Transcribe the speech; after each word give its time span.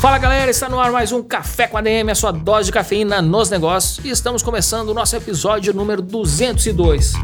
Fala 0.00 0.16
galera, 0.16 0.48
está 0.48 0.68
no 0.68 0.78
ar 0.78 0.92
mais 0.92 1.10
um 1.10 1.24
Café 1.24 1.66
com 1.66 1.76
a 1.76 1.80
DM, 1.80 2.12
a 2.12 2.14
sua 2.14 2.30
dose 2.30 2.66
de 2.66 2.72
cafeína 2.72 3.20
nos 3.20 3.50
negócios, 3.50 3.98
e 4.04 4.10
estamos 4.10 4.44
começando 4.44 4.90
o 4.90 4.94
nosso 4.94 5.16
episódio 5.16 5.74
número 5.74 6.00
202. 6.00 7.14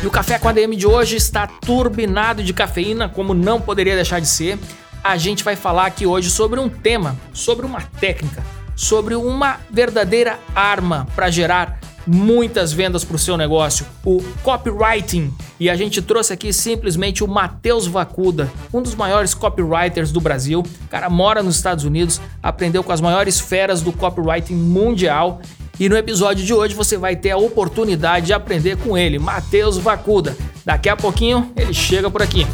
E 0.00 0.06
o 0.06 0.10
Café 0.10 0.38
com 0.38 0.48
a 0.48 0.52
DM 0.52 0.76
de 0.76 0.86
hoje 0.86 1.16
está 1.16 1.48
turbinado 1.48 2.44
de 2.44 2.54
cafeína, 2.54 3.08
como 3.08 3.34
não 3.34 3.60
poderia 3.60 3.96
deixar 3.96 4.20
de 4.20 4.28
ser. 4.28 4.56
A 5.02 5.16
gente 5.16 5.42
vai 5.42 5.56
falar 5.56 5.86
aqui 5.86 6.06
hoje 6.06 6.30
sobre 6.30 6.60
um 6.60 6.68
tema, 6.68 7.16
sobre 7.32 7.66
uma 7.66 7.80
técnica, 7.80 8.44
sobre 8.76 9.16
uma 9.16 9.58
verdadeira 9.68 10.38
arma 10.54 11.08
para 11.16 11.28
gerar 11.28 11.80
muitas 12.06 12.72
vendas 12.72 13.04
para 13.04 13.16
o 13.16 13.18
seu 13.18 13.36
negócio, 13.36 13.86
o 14.04 14.22
copywriting. 14.42 15.32
E 15.58 15.70
a 15.70 15.76
gente 15.76 16.02
trouxe 16.02 16.32
aqui 16.32 16.52
simplesmente 16.52 17.22
o 17.22 17.28
Matheus 17.28 17.86
Vacuda, 17.86 18.50
um 18.72 18.82
dos 18.82 18.94
maiores 18.94 19.34
copywriters 19.34 20.10
do 20.10 20.20
Brasil. 20.20 20.60
O 20.60 20.88
cara 20.88 21.08
mora 21.08 21.42
nos 21.42 21.56
Estados 21.56 21.84
Unidos, 21.84 22.20
aprendeu 22.42 22.82
com 22.82 22.92
as 22.92 23.00
maiores 23.00 23.40
feras 23.40 23.82
do 23.82 23.92
copywriting 23.92 24.54
mundial. 24.54 25.40
E 25.78 25.88
no 25.88 25.96
episódio 25.96 26.44
de 26.44 26.52
hoje 26.52 26.74
você 26.74 26.96
vai 26.96 27.16
ter 27.16 27.30
a 27.30 27.36
oportunidade 27.36 28.26
de 28.26 28.32
aprender 28.32 28.76
com 28.76 28.96
ele, 28.96 29.18
Matheus 29.18 29.78
Vacuda. 29.78 30.36
Daqui 30.64 30.88
a 30.88 30.96
pouquinho 30.96 31.52
ele 31.56 31.72
chega 31.72 32.10
por 32.10 32.22
aqui. 32.22 32.46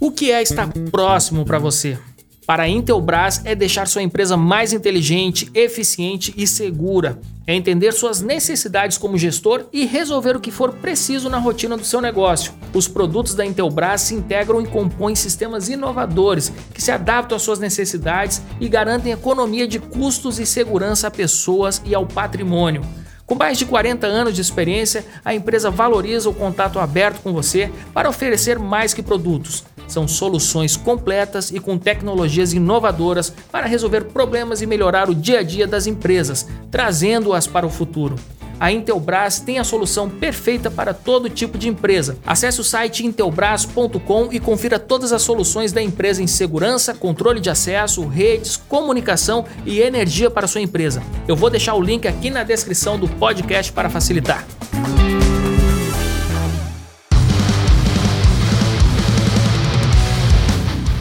O 0.00 0.10
que 0.10 0.30
é 0.30 0.40
estar 0.42 0.72
próximo 0.90 1.44
para 1.44 1.58
você? 1.58 1.98
Para 2.46 2.64
a 2.64 2.68
Intelbras 2.68 3.40
é 3.44 3.54
deixar 3.54 3.88
sua 3.88 4.02
empresa 4.02 4.36
mais 4.36 4.72
inteligente, 4.72 5.50
eficiente 5.54 6.32
e 6.36 6.46
segura. 6.46 7.18
É 7.46 7.54
entender 7.54 7.92
suas 7.92 8.20
necessidades 8.20 8.96
como 8.96 9.18
gestor 9.18 9.66
e 9.72 9.84
resolver 9.84 10.36
o 10.36 10.40
que 10.40 10.50
for 10.50 10.72
preciso 10.74 11.28
na 11.28 11.38
rotina 11.38 11.76
do 11.76 11.84
seu 11.84 12.00
negócio. 12.00 12.52
Os 12.72 12.86
produtos 12.86 13.34
da 13.34 13.44
Intelbras 13.44 14.02
se 14.02 14.14
integram 14.14 14.60
e 14.60 14.66
compõem 14.66 15.14
sistemas 15.14 15.68
inovadores 15.68 16.52
que 16.72 16.82
se 16.82 16.90
adaptam 16.90 17.36
às 17.36 17.42
suas 17.42 17.58
necessidades 17.58 18.42
e 18.60 18.68
garantem 18.68 19.12
economia 19.12 19.66
de 19.66 19.78
custos 19.78 20.38
e 20.38 20.46
segurança 20.46 21.08
a 21.08 21.10
pessoas 21.10 21.82
e 21.84 21.94
ao 21.94 22.06
patrimônio. 22.06 22.82
Com 23.26 23.34
mais 23.34 23.56
de 23.56 23.64
40 23.64 24.06
anos 24.06 24.34
de 24.34 24.40
experiência, 24.42 25.04
a 25.24 25.34
empresa 25.34 25.70
valoriza 25.70 26.28
o 26.28 26.34
contato 26.34 26.78
aberto 26.78 27.22
com 27.22 27.32
você 27.32 27.70
para 27.94 28.08
oferecer 28.08 28.58
mais 28.58 28.92
que 28.92 29.02
produtos. 29.02 29.64
São 29.88 30.06
soluções 30.06 30.76
completas 30.76 31.50
e 31.50 31.58
com 31.58 31.78
tecnologias 31.78 32.52
inovadoras 32.52 33.32
para 33.50 33.66
resolver 33.66 34.04
problemas 34.04 34.60
e 34.60 34.66
melhorar 34.66 35.08
o 35.08 35.14
dia 35.14 35.40
a 35.40 35.42
dia 35.42 35.66
das 35.66 35.86
empresas, 35.86 36.46
trazendo-as 36.70 37.46
para 37.46 37.66
o 37.66 37.70
futuro. 37.70 38.16
A 38.58 38.70
Intelbras 38.70 39.40
tem 39.40 39.58
a 39.58 39.64
solução 39.64 40.08
perfeita 40.08 40.70
para 40.70 40.94
todo 40.94 41.28
tipo 41.28 41.58
de 41.58 41.68
empresa. 41.68 42.16
Acesse 42.26 42.60
o 42.60 42.64
site 42.64 43.04
intelbras.com 43.04 44.28
e 44.32 44.40
confira 44.40 44.78
todas 44.78 45.12
as 45.12 45.22
soluções 45.22 45.72
da 45.72 45.82
empresa 45.82 46.22
em 46.22 46.26
segurança, 46.26 46.94
controle 46.94 47.40
de 47.40 47.50
acesso, 47.50 48.06
redes, 48.06 48.56
comunicação 48.56 49.44
e 49.66 49.80
energia 49.80 50.30
para 50.30 50.46
sua 50.46 50.60
empresa. 50.60 51.02
Eu 51.26 51.36
vou 51.36 51.50
deixar 51.50 51.74
o 51.74 51.82
link 51.82 52.06
aqui 52.06 52.30
na 52.30 52.42
descrição 52.42 52.98
do 52.98 53.08
podcast 53.08 53.72
para 53.72 53.90
facilitar. 53.90 54.44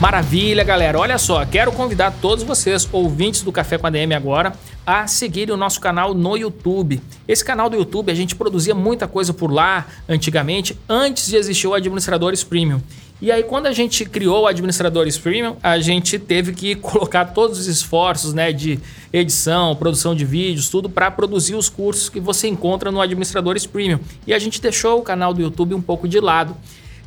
Maravilha, 0.03 0.65
galera. 0.65 0.99
Olha 0.99 1.17
só, 1.17 1.45
quero 1.45 1.71
convidar 1.71 2.13
todos 2.21 2.43
vocês, 2.43 2.85
ouvintes 2.91 3.41
do 3.41 3.53
Café 3.53 3.77
com 3.77 3.87
a 3.87 3.89
DM 3.89 4.13
agora, 4.13 4.51
a 4.85 5.07
seguirem 5.07 5.53
o 5.53 5.57
nosso 5.57 5.79
canal 5.79 6.13
no 6.13 6.35
YouTube. 6.35 7.01
Esse 7.27 7.43
canal 7.43 7.69
do 7.69 7.77
YouTube, 7.77 8.11
a 8.11 8.15
gente 8.15 8.35
produzia 8.35 8.75
muita 8.75 9.07
coisa 9.07 9.33
por 9.33 9.51
lá 9.51 9.87
antigamente, 10.07 10.77
antes 10.87 11.27
de 11.27 11.35
existir 11.35 11.67
o 11.67 11.73
Administradores 11.73 12.43
Premium. 12.43 12.81
E 13.21 13.31
aí, 13.31 13.41
quando 13.41 13.67
a 13.67 13.71
gente 13.71 14.03
criou 14.03 14.43
o 14.43 14.47
Administradores 14.47 15.17
Premium, 15.17 15.55
a 15.63 15.79
gente 15.79 16.19
teve 16.19 16.51
que 16.51 16.75
colocar 16.75 17.25
todos 17.25 17.57
os 17.57 17.67
esforços 17.67 18.33
né, 18.33 18.51
de 18.51 18.77
edição, 19.13 19.75
produção 19.77 20.13
de 20.13 20.25
vídeos, 20.25 20.67
tudo 20.67 20.89
para 20.89 21.09
produzir 21.09 21.55
os 21.55 21.69
cursos 21.69 22.09
que 22.09 22.19
você 22.19 22.49
encontra 22.49 22.91
no 22.91 22.99
Administradores 22.99 23.65
Premium. 23.65 23.99
E 24.27 24.33
a 24.33 24.39
gente 24.39 24.61
deixou 24.61 24.99
o 24.99 25.03
canal 25.03 25.33
do 25.33 25.41
YouTube 25.41 25.73
um 25.73 25.81
pouco 25.81 26.05
de 26.05 26.19
lado. 26.19 26.53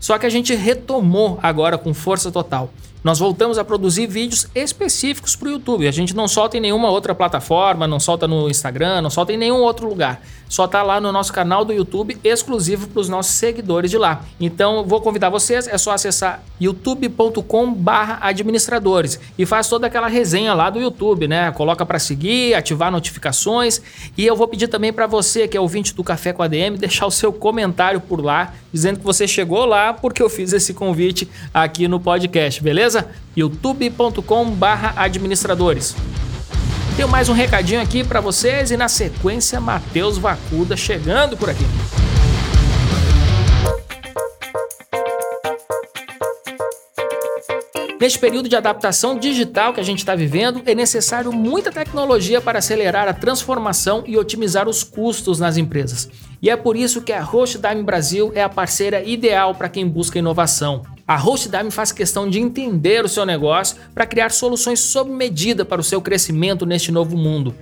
Só 0.01 0.19
que 0.19 0.25
a 0.25 0.31
gente 0.31 0.55
retomou 0.55 1.39
agora 1.43 1.77
com 1.77 1.93
força 1.93 2.31
total. 2.31 2.73
Nós 3.03 3.19
voltamos 3.19 3.59
a 3.59 3.65
produzir 3.65 4.07
vídeos 4.07 4.49
específicos 4.55 5.37
para 5.37 5.49
o 5.49 5.53
YouTube. 5.53 5.87
A 5.87 5.93
gente 5.93 6.15
não 6.15 6.27
solta 6.27 6.57
em 6.57 6.61
nenhuma 6.61 6.91
outra 6.91 7.15
plataforma, 7.15 7.87
não 7.87 8.01
solta 8.01 8.27
no 8.27 8.51
Instagram, 8.51 9.01
não 9.01 9.11
solta 9.11 9.33
em 9.33 9.37
nenhum 9.37 9.61
outro 9.61 9.89
lugar. 9.89 10.21
Só 10.49 10.67
está 10.67 10.81
lá 10.83 11.01
no 11.01 11.11
nosso 11.11 11.33
canal 11.33 11.65
do 11.65 11.73
YouTube, 11.73 12.17
exclusivo 12.23 12.87
para 12.87 13.01
os 13.01 13.09
nossos 13.09 13.35
seguidores 13.35 13.91
de 13.91 13.99
lá. 13.99 14.21
Então, 14.41 14.85
vou 14.85 15.01
convidar 15.01 15.29
vocês, 15.29 15.67
é 15.67 15.77
só 15.77 15.91
acessar 15.93 16.41
youtube.com/administradores 16.61 19.19
e 19.37 19.45
faz 19.45 19.69
toda 19.69 19.89
aquela 19.89 20.07
resenha 20.07 20.55
lá 20.55 20.71
do 20.71 20.79
YouTube, 20.79 21.27
né? 21.27 21.51
Coloca 21.51 21.85
para 21.85 21.99
seguir, 21.99 22.55
ativar 22.55 22.93
notificações 22.93 23.83
e 24.17 24.25
eu 24.25 24.37
vou 24.37 24.47
pedir 24.47 24.69
também 24.69 24.93
para 24.93 25.09
você 25.09 25.49
que 25.49 25.57
é 25.57 25.61
ouvinte 25.61 25.93
do 25.95 26.05
Café 26.05 26.33
com 26.33 26.45
a 26.45 26.47
DM 26.47 26.79
deixar 26.79 27.07
o 27.07 27.11
seu 27.11 27.33
comentário 27.33 28.01
por 28.01 28.25
lá, 28.25 28.55
dizendo 28.73 29.01
que 29.01 29.05
você 29.05 29.27
chegou 29.27 29.65
lá 29.65 29.93
porque 29.93 30.23
eu 30.23 30.31
fiz 30.31 30.53
esse 30.53 30.73
convite 30.73 31.29
aqui 31.53 31.89
no 31.89 31.99
podcast, 31.99 32.63
beleza? 32.63 32.86
Beleza? 32.87 33.09
youtube.com/administradores. 33.37 35.97
Tenho 36.97 37.09
mais 37.09 37.29
um 37.29 37.33
recadinho 37.33 37.83
aqui 37.83 38.05
para 38.05 38.21
vocês 38.21 38.71
e 38.71 38.77
na 38.77 38.87
sequência 38.89 39.61
Matheus 39.61 40.19
Vacuda 40.19 40.77
chegando 40.77 41.37
por 41.37 41.51
aqui. 41.51 41.65
Neste 48.01 48.21
período 48.21 48.49
de 48.49 48.55
adaptação 48.55 49.19
digital 49.19 49.75
que 49.75 49.81
a 49.81 49.83
gente 49.83 49.99
está 49.99 50.15
vivendo, 50.15 50.63
é 50.65 50.73
necessário 50.75 51.33
muita 51.33 51.73
tecnologia 51.73 52.41
para 52.41 52.61
acelerar 52.61 53.09
a 53.09 53.15
transformação 53.15 54.05
e 54.07 54.17
otimizar 54.17 54.69
os 54.69 54.85
custos 54.85 55.41
nas 55.41 55.57
empresas. 55.57 56.09
E 56.41 56.49
é 56.49 56.57
por 56.57 56.77
isso 56.77 57.03
que 57.03 57.13
a 57.13 57.21
Hostdime 57.23 57.83
Brasil 57.83 58.31
é 58.35 58.43
a 58.43 58.49
parceira 58.49 59.03
ideal 59.03 59.55
para 59.55 59.69
quem 59.69 59.87
busca 59.89 60.19
inovação. 60.19 60.96
A 61.09 61.15
HostDime 61.15 61.71
faz 61.71 61.93
questão 61.93 62.29
de 62.29 62.41
entender 62.41 63.05
o 63.05 63.09
seu 63.09 63.25
negócio 63.25 63.77
para 63.95 64.07
criar 64.07 64.33
soluções 64.33 64.81
sob 64.81 65.09
medida 65.09 65.65
para 65.65 65.81
o 65.81 65.85
seu 65.85 66.03
crescimento 66.03 66.67
neste 66.67 66.91
novo 66.91 67.17
mundo. 67.17 67.55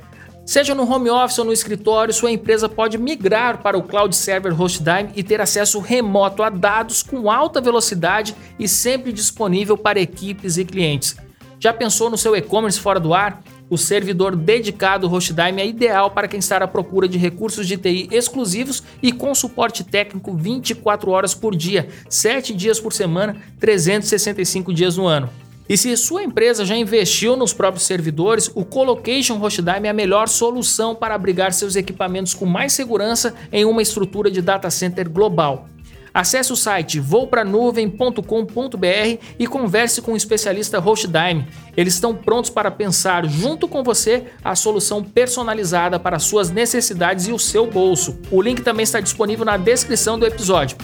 Seja 0.47 0.75
no 0.75 0.91
home 0.91 1.11
office 1.11 1.39
ou 1.39 1.45
no 1.45 1.53
escritório, 1.53 2.15
sua 2.15 2.31
empresa 2.31 2.71
pode 2.71 2.97
migrar 2.97 3.63
para 3.63 3.77
o 3.77 3.83
cloud 3.83 4.17
server 4.17 4.59
HostDime 4.59 5.11
e 5.15 5.23
ter 5.23 5.43
acesso 5.43 5.79
remoto 5.79 6.43
a 6.43 6.49
dados 6.49 7.03
com 7.03 7.31
alta 7.31 7.61
velocidade 7.61 8.35
e 8.59 8.67
sempre 8.67 9.13
disponível 9.13 9.77
para 9.77 10.01
equipes 10.01 10.57
e 10.57 10.65
clientes. 10.65 11.15
Já 11.61 11.73
pensou 11.73 12.09
no 12.09 12.17
seu 12.17 12.35
e-commerce 12.35 12.81
fora 12.81 12.99
do 12.99 13.13
ar? 13.13 13.43
O 13.75 13.77
servidor 13.77 14.37
dedicado 14.37 15.09
HostDime 15.09 15.61
é 15.61 15.67
ideal 15.67 16.09
para 16.09 16.29
quem 16.29 16.39
está 16.39 16.59
à 16.59 16.69
procura 16.69 17.09
de 17.09 17.19
recursos 17.19 17.67
de 17.67 17.77
TI 17.77 18.09
exclusivos 18.13 18.85
e 19.03 19.11
com 19.11 19.35
suporte 19.35 19.83
técnico 19.83 20.33
24 20.33 21.11
horas 21.11 21.35
por 21.35 21.57
dia, 21.57 21.89
7 22.09 22.55
dias 22.55 22.79
por 22.79 22.93
semana, 22.93 23.37
365 23.59 24.73
dias 24.73 24.97
no 24.97 25.09
ano. 25.09 25.29
E 25.69 25.77
se 25.77 25.97
sua 25.97 26.23
empresa 26.23 26.65
já 26.65 26.77
investiu 26.77 27.35
nos 27.35 27.53
próprios 27.53 27.85
servidores, 27.85 28.49
o 28.55 28.65
Colocation 28.65 29.39
Hostdime 29.39 29.89
é 29.89 29.91
a 29.91 29.93
melhor 29.93 30.29
solução 30.29 30.95
para 30.95 31.17
abrigar 31.17 31.53
seus 31.53 31.75
equipamentos 31.75 32.33
com 32.33 32.47
mais 32.47 32.73
segurança 32.73 33.35
em 33.51 33.65
uma 33.65 33.83
estrutura 33.83 34.31
de 34.31 34.41
data 34.41 34.71
center 34.71 35.11
global. 35.11 35.69
Acesse 36.15 36.53
o 36.53 36.57
site 36.57 37.01
voupranuvem.com.br 37.01 39.19
e 39.37 39.47
converse 39.49 40.01
com 40.01 40.13
o 40.13 40.17
especialista 40.17 40.79
HostDime. 40.79 41.49
Eles 41.77 41.95
estão 41.95 42.15
prontos 42.15 42.51
para 42.51 42.71
pensar 42.71 43.27
junto 43.27 43.67
com 43.67 43.83
você 43.83 44.27
a 44.45 44.55
solução 44.55 45.03
personalizada 45.03 45.99
para 45.99 46.21
suas 46.21 46.51
necessidades 46.51 47.27
e 47.27 47.33
o 47.33 47.39
seu 47.39 47.67
bolso. 47.67 48.17
O 48.31 48.41
link 48.41 48.63
também 48.63 48.85
está 48.85 49.01
disponível 49.01 49.45
na 49.45 49.57
descrição 49.57 50.17
do 50.17 50.25
episódio. 50.25 50.77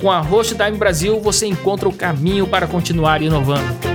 Com 0.00 0.10
a 0.10 0.22
HostDime 0.22 0.78
Brasil, 0.78 1.20
você 1.20 1.46
encontra 1.46 1.86
o 1.86 1.92
caminho 1.92 2.46
para 2.46 2.66
continuar 2.66 3.20
inovando. 3.20 3.89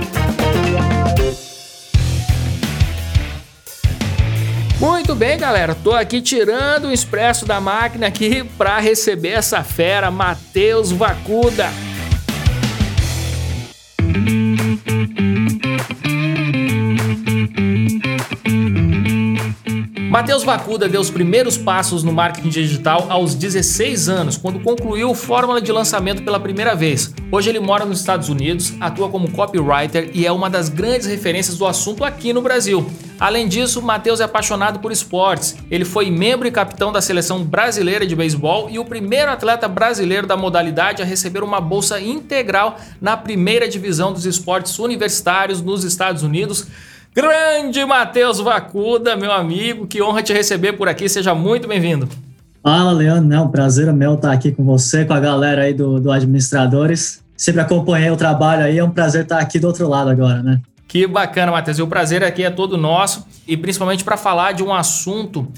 Bem, 5.16 5.38
galera. 5.38 5.74
Tô 5.74 5.92
aqui 5.92 6.20
tirando 6.20 6.88
o 6.88 6.92
expresso 6.92 7.46
da 7.46 7.58
máquina 7.58 8.06
aqui 8.06 8.44
para 8.58 8.78
receber 8.78 9.30
essa 9.30 9.64
fera, 9.64 10.10
Matheus 10.10 10.92
Vacuda. 10.92 11.70
Matheus 20.16 20.44
Vacuda 20.44 20.88
deu 20.88 21.02
os 21.02 21.10
primeiros 21.10 21.58
passos 21.58 22.02
no 22.02 22.10
marketing 22.10 22.48
digital 22.48 23.06
aos 23.10 23.34
16 23.34 24.08
anos, 24.08 24.38
quando 24.38 24.58
concluiu 24.58 25.14
Fórmula 25.14 25.60
de 25.60 25.70
Lançamento 25.70 26.22
pela 26.22 26.40
primeira 26.40 26.74
vez. 26.74 27.12
Hoje 27.30 27.50
ele 27.50 27.60
mora 27.60 27.84
nos 27.84 28.00
Estados 28.00 28.30
Unidos, 28.30 28.72
atua 28.80 29.10
como 29.10 29.30
copywriter 29.30 30.10
e 30.14 30.24
é 30.24 30.32
uma 30.32 30.48
das 30.48 30.70
grandes 30.70 31.06
referências 31.06 31.58
do 31.58 31.66
assunto 31.66 32.02
aqui 32.02 32.32
no 32.32 32.40
Brasil. 32.40 32.90
Além 33.20 33.46
disso, 33.46 33.82
Matheus 33.82 34.18
é 34.18 34.24
apaixonado 34.24 34.78
por 34.78 34.90
esportes. 34.90 35.54
Ele 35.70 35.84
foi 35.84 36.10
membro 36.10 36.48
e 36.48 36.50
capitão 36.50 36.90
da 36.90 37.02
seleção 37.02 37.44
brasileira 37.44 38.06
de 38.06 38.16
beisebol 38.16 38.70
e 38.70 38.78
o 38.78 38.86
primeiro 38.86 39.30
atleta 39.30 39.68
brasileiro 39.68 40.26
da 40.26 40.34
modalidade 40.36 41.02
a 41.02 41.04
receber 41.04 41.42
uma 41.42 41.60
bolsa 41.60 42.00
integral 42.00 42.78
na 43.02 43.18
primeira 43.18 43.68
divisão 43.68 44.14
dos 44.14 44.24
esportes 44.24 44.78
universitários 44.78 45.60
nos 45.60 45.84
Estados 45.84 46.22
Unidos. 46.22 46.66
Grande 47.16 47.82
Matheus 47.86 48.40
Vacuda, 48.40 49.16
meu 49.16 49.32
amigo, 49.32 49.86
que 49.86 50.02
honra 50.02 50.22
te 50.22 50.34
receber 50.34 50.74
por 50.74 50.86
aqui, 50.86 51.08
seja 51.08 51.34
muito 51.34 51.66
bem-vindo. 51.66 52.06
Fala, 52.62 52.92
Leandro, 52.92 53.34
é 53.34 53.40
um 53.40 53.48
prazer 53.48 53.90
meu 53.90 54.16
estar 54.16 54.30
aqui 54.30 54.52
com 54.52 54.62
você, 54.62 55.02
com 55.02 55.14
a 55.14 55.18
galera 55.18 55.62
aí 55.62 55.72
do, 55.72 55.98
do 55.98 56.12
Administradores. 56.12 57.24
Sempre 57.34 57.62
acompanhei 57.62 58.10
o 58.10 58.18
trabalho 58.18 58.64
aí, 58.64 58.76
é 58.76 58.84
um 58.84 58.90
prazer 58.90 59.22
estar 59.22 59.38
aqui 59.38 59.58
do 59.58 59.66
outro 59.66 59.88
lado 59.88 60.10
agora, 60.10 60.42
né? 60.42 60.60
Que 60.86 61.06
bacana, 61.06 61.52
Matheus, 61.52 61.78
e 61.78 61.82
o 61.82 61.86
prazer 61.86 62.22
aqui 62.22 62.44
é 62.44 62.50
todo 62.50 62.76
nosso, 62.76 63.26
e 63.48 63.56
principalmente 63.56 64.04
para 64.04 64.18
falar 64.18 64.52
de 64.52 64.62
um 64.62 64.74
assunto 64.74 65.48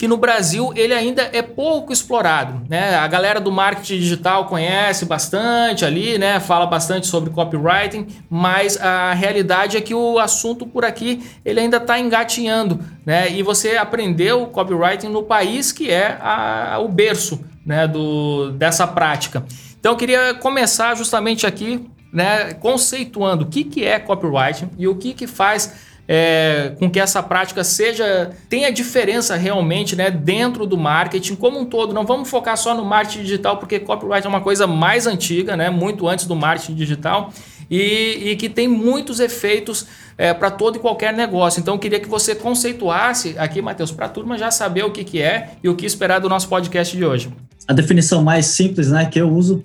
que 0.00 0.08
no 0.08 0.16
Brasil 0.16 0.72
ele 0.74 0.94
ainda 0.94 1.28
é 1.30 1.42
pouco 1.42 1.92
explorado. 1.92 2.62
Né? 2.70 2.94
A 2.94 3.06
galera 3.06 3.38
do 3.38 3.52
marketing 3.52 3.98
digital 3.98 4.46
conhece 4.46 5.04
bastante 5.04 5.84
ali, 5.84 6.16
né? 6.16 6.40
fala 6.40 6.64
bastante 6.64 7.06
sobre 7.06 7.28
copywriting, 7.28 8.06
mas 8.30 8.80
a 8.80 9.12
realidade 9.12 9.76
é 9.76 9.80
que 9.82 9.94
o 9.94 10.18
assunto 10.18 10.66
por 10.66 10.86
aqui 10.86 11.22
ele 11.44 11.60
ainda 11.60 11.76
está 11.76 12.00
engatinhando. 12.00 12.80
Né? 13.04 13.30
E 13.30 13.42
você 13.42 13.76
aprendeu 13.76 14.46
copywriting 14.46 15.08
no 15.08 15.22
país 15.22 15.70
que 15.70 15.90
é 15.90 16.16
a, 16.18 16.78
o 16.80 16.88
berço 16.88 17.38
né? 17.66 17.86
do, 17.86 18.52
dessa 18.52 18.86
prática. 18.86 19.44
Então 19.78 19.92
eu 19.92 19.98
queria 19.98 20.32
começar 20.32 20.94
justamente 20.94 21.46
aqui 21.46 21.86
né? 22.10 22.54
conceituando 22.54 23.44
o 23.44 23.48
que, 23.48 23.64
que 23.64 23.84
é 23.84 23.98
copywriting 23.98 24.70
e 24.78 24.88
o 24.88 24.94
que, 24.94 25.12
que 25.12 25.26
faz 25.26 25.89
é, 26.12 26.72
com 26.76 26.90
que 26.90 26.98
essa 26.98 27.22
prática 27.22 27.62
seja 27.62 28.32
tenha 28.48 28.72
diferença 28.72 29.36
realmente 29.36 29.94
né, 29.94 30.10
dentro 30.10 30.66
do 30.66 30.76
marketing 30.76 31.36
como 31.36 31.60
um 31.60 31.64
todo. 31.64 31.94
Não 31.94 32.04
vamos 32.04 32.28
focar 32.28 32.56
só 32.56 32.74
no 32.74 32.84
marketing 32.84 33.22
digital, 33.22 33.58
porque 33.58 33.78
copyright 33.78 34.26
é 34.26 34.28
uma 34.28 34.40
coisa 34.40 34.66
mais 34.66 35.06
antiga, 35.06 35.56
né, 35.56 35.70
muito 35.70 36.08
antes 36.08 36.26
do 36.26 36.34
marketing 36.34 36.74
digital, 36.74 37.32
e, 37.70 38.30
e 38.30 38.36
que 38.36 38.48
tem 38.48 38.66
muitos 38.66 39.20
efeitos 39.20 39.86
é, 40.18 40.34
para 40.34 40.50
todo 40.50 40.74
e 40.74 40.78
qualquer 40.80 41.12
negócio. 41.12 41.60
Então, 41.60 41.74
eu 41.74 41.78
queria 41.78 42.00
que 42.00 42.08
você 42.08 42.34
conceituasse 42.34 43.36
aqui, 43.38 43.62
Matheus, 43.62 43.92
para 43.92 44.06
a 44.06 44.08
turma 44.08 44.36
já 44.36 44.50
saber 44.50 44.84
o 44.84 44.90
que, 44.90 45.04
que 45.04 45.22
é 45.22 45.50
e 45.62 45.68
o 45.68 45.76
que 45.76 45.86
esperar 45.86 46.18
do 46.18 46.28
nosso 46.28 46.48
podcast 46.48 46.96
de 46.96 47.04
hoje. 47.04 47.32
A 47.68 47.72
definição 47.72 48.20
mais 48.20 48.46
simples 48.46 48.90
né, 48.90 49.06
que 49.06 49.20
eu 49.20 49.30
uso 49.32 49.64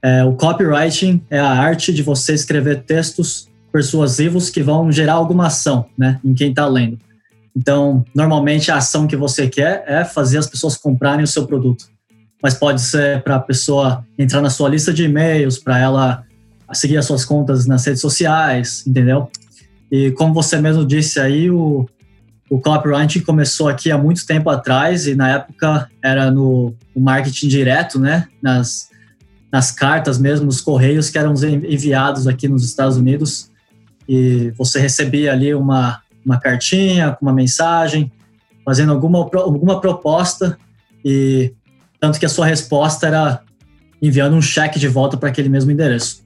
é 0.00 0.24
o 0.24 0.32
copywriting 0.32 1.20
é 1.28 1.38
a 1.38 1.50
arte 1.50 1.92
de 1.92 2.02
você 2.02 2.32
escrever 2.32 2.84
textos 2.84 3.54
persuasivos 3.72 4.50
que 4.50 4.62
vão 4.62 4.90
gerar 4.90 5.14
alguma 5.14 5.46
ação 5.46 5.86
né, 5.96 6.20
em 6.24 6.34
quem 6.34 6.50
está 6.50 6.66
lendo. 6.66 6.98
Então, 7.56 8.04
normalmente 8.14 8.70
a 8.70 8.76
ação 8.76 9.06
que 9.06 9.16
você 9.16 9.48
quer 9.48 9.82
é 9.86 10.04
fazer 10.04 10.38
as 10.38 10.46
pessoas 10.46 10.76
comprarem 10.76 11.24
o 11.24 11.26
seu 11.26 11.46
produto. 11.46 11.86
Mas 12.42 12.54
pode 12.54 12.82
ser 12.82 13.22
para 13.22 13.36
a 13.36 13.40
pessoa 13.40 14.04
entrar 14.18 14.42
na 14.42 14.50
sua 14.50 14.68
lista 14.68 14.92
de 14.92 15.04
e-mails, 15.04 15.58
para 15.58 15.78
ela 15.78 16.24
seguir 16.74 16.98
as 16.98 17.06
suas 17.06 17.24
contas 17.24 17.66
nas 17.66 17.84
redes 17.84 18.02
sociais, 18.02 18.86
entendeu? 18.86 19.30
E 19.90 20.10
como 20.12 20.34
você 20.34 20.60
mesmo 20.60 20.84
disse 20.84 21.18
aí, 21.18 21.50
o, 21.50 21.88
o 22.50 22.60
copywriting 22.60 23.20
começou 23.20 23.68
aqui 23.68 23.90
há 23.90 23.96
muito 23.96 24.26
tempo 24.26 24.50
atrás 24.50 25.06
e 25.06 25.14
na 25.14 25.30
época 25.30 25.88
era 26.02 26.30
no, 26.30 26.74
no 26.94 27.02
marketing 27.02 27.48
direto, 27.48 27.98
né? 27.98 28.26
Nas, 28.42 28.90
nas 29.50 29.70
cartas 29.70 30.18
mesmo, 30.18 30.44
nos 30.44 30.60
correios 30.60 31.08
que 31.08 31.16
eram 31.16 31.32
enviados 31.42 32.26
aqui 32.26 32.48
nos 32.48 32.64
Estados 32.64 32.98
Unidos 32.98 33.50
e 34.08 34.52
você 34.56 34.80
recebia 34.80 35.32
ali 35.32 35.54
uma, 35.54 36.00
uma 36.24 36.38
cartinha 36.38 37.12
com 37.12 37.26
uma 37.26 37.32
mensagem, 37.32 38.10
fazendo 38.64 38.92
alguma, 38.92 39.18
alguma 39.18 39.80
proposta 39.80 40.58
e 41.04 41.52
tanto 42.00 42.18
que 42.18 42.26
a 42.26 42.28
sua 42.28 42.46
resposta 42.46 43.06
era 43.06 43.40
enviando 44.00 44.36
um 44.36 44.42
cheque 44.42 44.78
de 44.78 44.88
volta 44.88 45.16
para 45.16 45.28
aquele 45.28 45.48
mesmo 45.48 45.70
endereço. 45.70 46.24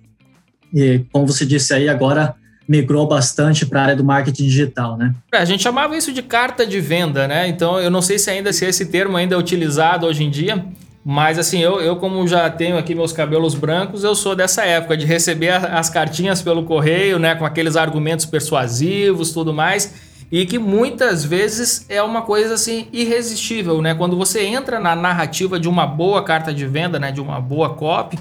E 0.73 1.05
como 1.13 1.27
você 1.27 1.45
disse 1.47 1.73
aí, 1.75 1.89
agora 1.89 2.35
migrou 2.69 3.07
bastante 3.07 3.67
para 3.67 3.81
a 3.81 3.83
área 3.83 3.97
do 3.97 4.05
marketing 4.05 4.45
digital, 4.45 4.97
né? 4.97 5.13
É, 5.33 5.39
a 5.39 5.45
gente 5.45 5.63
chamava 5.63 5.97
isso 5.97 6.13
de 6.13 6.23
carta 6.23 6.65
de 6.65 6.81
venda, 6.81 7.27
né? 7.27 7.49
Então 7.49 7.81
eu 7.81 7.91
não 7.91 8.01
sei 8.01 8.19
se 8.19 8.31
ainda 8.31 8.53
se 8.53 8.65
esse 8.65 8.87
termo 8.87 9.17
ainda 9.17 9.35
é 9.35 9.39
utilizado 9.39 10.07
hoje 10.07 10.23
em 10.23 10.31
dia, 10.31 10.65
mas 11.05 11.39
assim, 11.39 11.61
eu, 11.61 11.81
eu 11.81 11.97
como 11.97 12.27
já 12.29 12.49
tenho 12.51 12.77
aqui 12.77 12.95
meus 12.95 13.13
cabelos 13.13 13.55
brancos, 13.55 14.05
eu 14.05 14.15
sou 14.15 14.37
dessa 14.37 14.65
época 14.65 14.97
de 14.97 15.07
receber 15.07 15.51
as 15.51 15.89
cartinhas 15.89 16.43
pelo 16.43 16.65
correio, 16.65 17.19
né, 17.19 17.35
com 17.35 17.47
aqueles 17.47 17.75
argumentos 17.75 18.27
persuasivos, 18.27 19.33
tudo 19.33 19.53
mais, 19.53 19.95
e 20.31 20.45
que 20.45 20.59
muitas 20.59 21.25
vezes 21.25 21.87
é 21.89 22.03
uma 22.03 22.23
coisa 22.23 22.55
assim 22.55 22.87
irresistível, 22.93 23.83
né? 23.83 23.95
Quando 23.95 24.17
você 24.17 24.45
entra 24.45 24.79
na 24.79 24.95
narrativa 24.95 25.59
de 25.59 25.69
uma 25.69 25.87
boa 25.87 26.23
carta 26.23 26.55
de 26.55 26.67
venda, 26.67 26.99
né, 26.99 27.11
de 27.11 27.21
uma 27.21 27.41
boa 27.41 27.71
copy, 27.71 28.19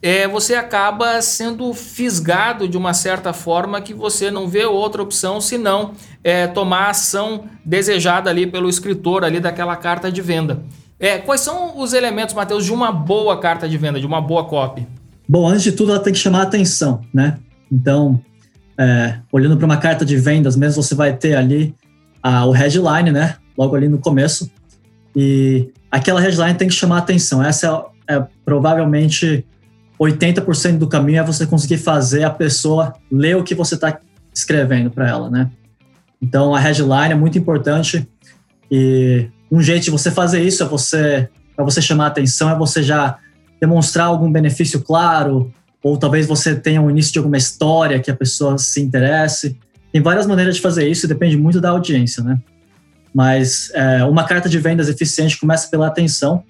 é, 0.00 0.26
você 0.26 0.54
acaba 0.54 1.20
sendo 1.22 1.72
fisgado 1.74 2.66
de 2.66 2.76
uma 2.76 2.94
certa 2.94 3.32
forma 3.32 3.80
que 3.80 3.92
você 3.92 4.30
não 4.30 4.48
vê 4.48 4.64
outra 4.64 5.02
opção 5.02 5.40
senão 5.40 5.92
é, 6.24 6.46
tomar 6.46 6.86
a 6.86 6.90
ação 6.90 7.44
desejada 7.64 8.30
ali 8.30 8.46
pelo 8.46 8.68
escritor 8.68 9.24
ali 9.24 9.38
daquela 9.38 9.76
carta 9.76 10.10
de 10.10 10.20
venda. 10.20 10.62
É, 11.02 11.18
quais 11.18 11.40
são 11.40 11.80
os 11.80 11.92
elementos, 11.94 12.32
Matheus, 12.32 12.64
de 12.64 12.72
uma 12.72 12.92
boa 12.92 13.36
carta 13.40 13.68
de 13.68 13.76
venda, 13.76 13.98
de 13.98 14.06
uma 14.06 14.20
boa 14.20 14.44
copy? 14.44 14.86
Bom, 15.28 15.48
antes 15.48 15.64
de 15.64 15.72
tudo, 15.72 15.90
ela 15.90 16.00
tem 16.00 16.12
que 16.12 16.18
chamar 16.20 16.38
a 16.38 16.42
atenção, 16.44 17.00
né? 17.12 17.38
Então, 17.70 18.20
é, 18.78 19.18
olhando 19.32 19.56
para 19.56 19.66
uma 19.66 19.78
carta 19.78 20.04
de 20.04 20.16
vendas 20.16 20.54
mesmo, 20.54 20.80
você 20.80 20.94
vai 20.94 21.12
ter 21.16 21.34
ali 21.34 21.74
a, 22.22 22.46
o 22.46 22.52
headline, 22.52 23.10
né? 23.10 23.34
Logo 23.58 23.74
ali 23.74 23.88
no 23.88 23.98
começo. 23.98 24.48
E 25.16 25.72
aquela 25.90 26.20
headline 26.20 26.54
tem 26.54 26.68
que 26.68 26.74
chamar 26.74 26.96
a 26.96 26.98
atenção. 27.00 27.42
Essa 27.42 27.84
é, 28.08 28.14
é 28.14 28.26
provavelmente 28.44 29.44
80% 29.98 30.78
do 30.78 30.86
caminho 30.86 31.18
é 31.18 31.24
você 31.24 31.44
conseguir 31.48 31.78
fazer 31.78 32.22
a 32.22 32.30
pessoa 32.30 32.94
ler 33.10 33.36
o 33.36 33.42
que 33.42 33.56
você 33.56 33.74
está 33.74 33.98
escrevendo 34.32 34.88
para 34.88 35.08
ela, 35.08 35.28
né? 35.28 35.50
Então, 36.22 36.54
a 36.54 36.60
headline 36.60 37.12
é 37.12 37.16
muito 37.16 37.36
importante 37.36 38.08
e 38.70 39.28
um 39.52 39.60
jeito 39.60 39.84
de 39.84 39.90
você 39.90 40.10
fazer 40.10 40.42
isso 40.42 40.62
é 40.62 40.66
você, 40.66 41.28
para 41.54 41.62
você 41.62 41.82
chamar 41.82 42.04
a 42.04 42.08
atenção, 42.08 42.48
é 42.48 42.56
você 42.56 42.82
já 42.82 43.18
demonstrar 43.60 44.06
algum 44.06 44.32
benefício 44.32 44.80
claro, 44.80 45.52
ou 45.82 45.98
talvez 45.98 46.26
você 46.26 46.54
tenha 46.54 46.80
o 46.80 46.86
um 46.86 46.90
início 46.90 47.12
de 47.12 47.18
alguma 47.18 47.36
história 47.36 48.00
que 48.00 48.10
a 48.10 48.16
pessoa 48.16 48.56
se 48.56 48.80
interesse. 48.80 49.58
Tem 49.92 50.00
várias 50.00 50.26
maneiras 50.26 50.56
de 50.56 50.62
fazer 50.62 50.88
isso, 50.88 51.06
depende 51.06 51.36
muito 51.36 51.60
da 51.60 51.68
audiência, 51.68 52.24
né? 52.24 52.40
Mas 53.14 53.70
é, 53.74 54.02
uma 54.04 54.24
carta 54.24 54.48
de 54.48 54.58
vendas 54.58 54.88
eficiente 54.88 55.38
começa 55.38 55.68
pela 55.68 55.86
atenção 55.86 56.42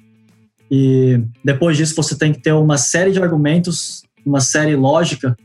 e 0.70 1.20
depois 1.44 1.76
disso 1.76 1.96
você 1.96 2.16
tem 2.16 2.32
que 2.32 2.40
ter 2.40 2.52
uma 2.52 2.78
série 2.78 3.10
de 3.10 3.20
argumentos, 3.20 4.04
uma 4.24 4.40
série 4.40 4.76
lógica, 4.76 5.36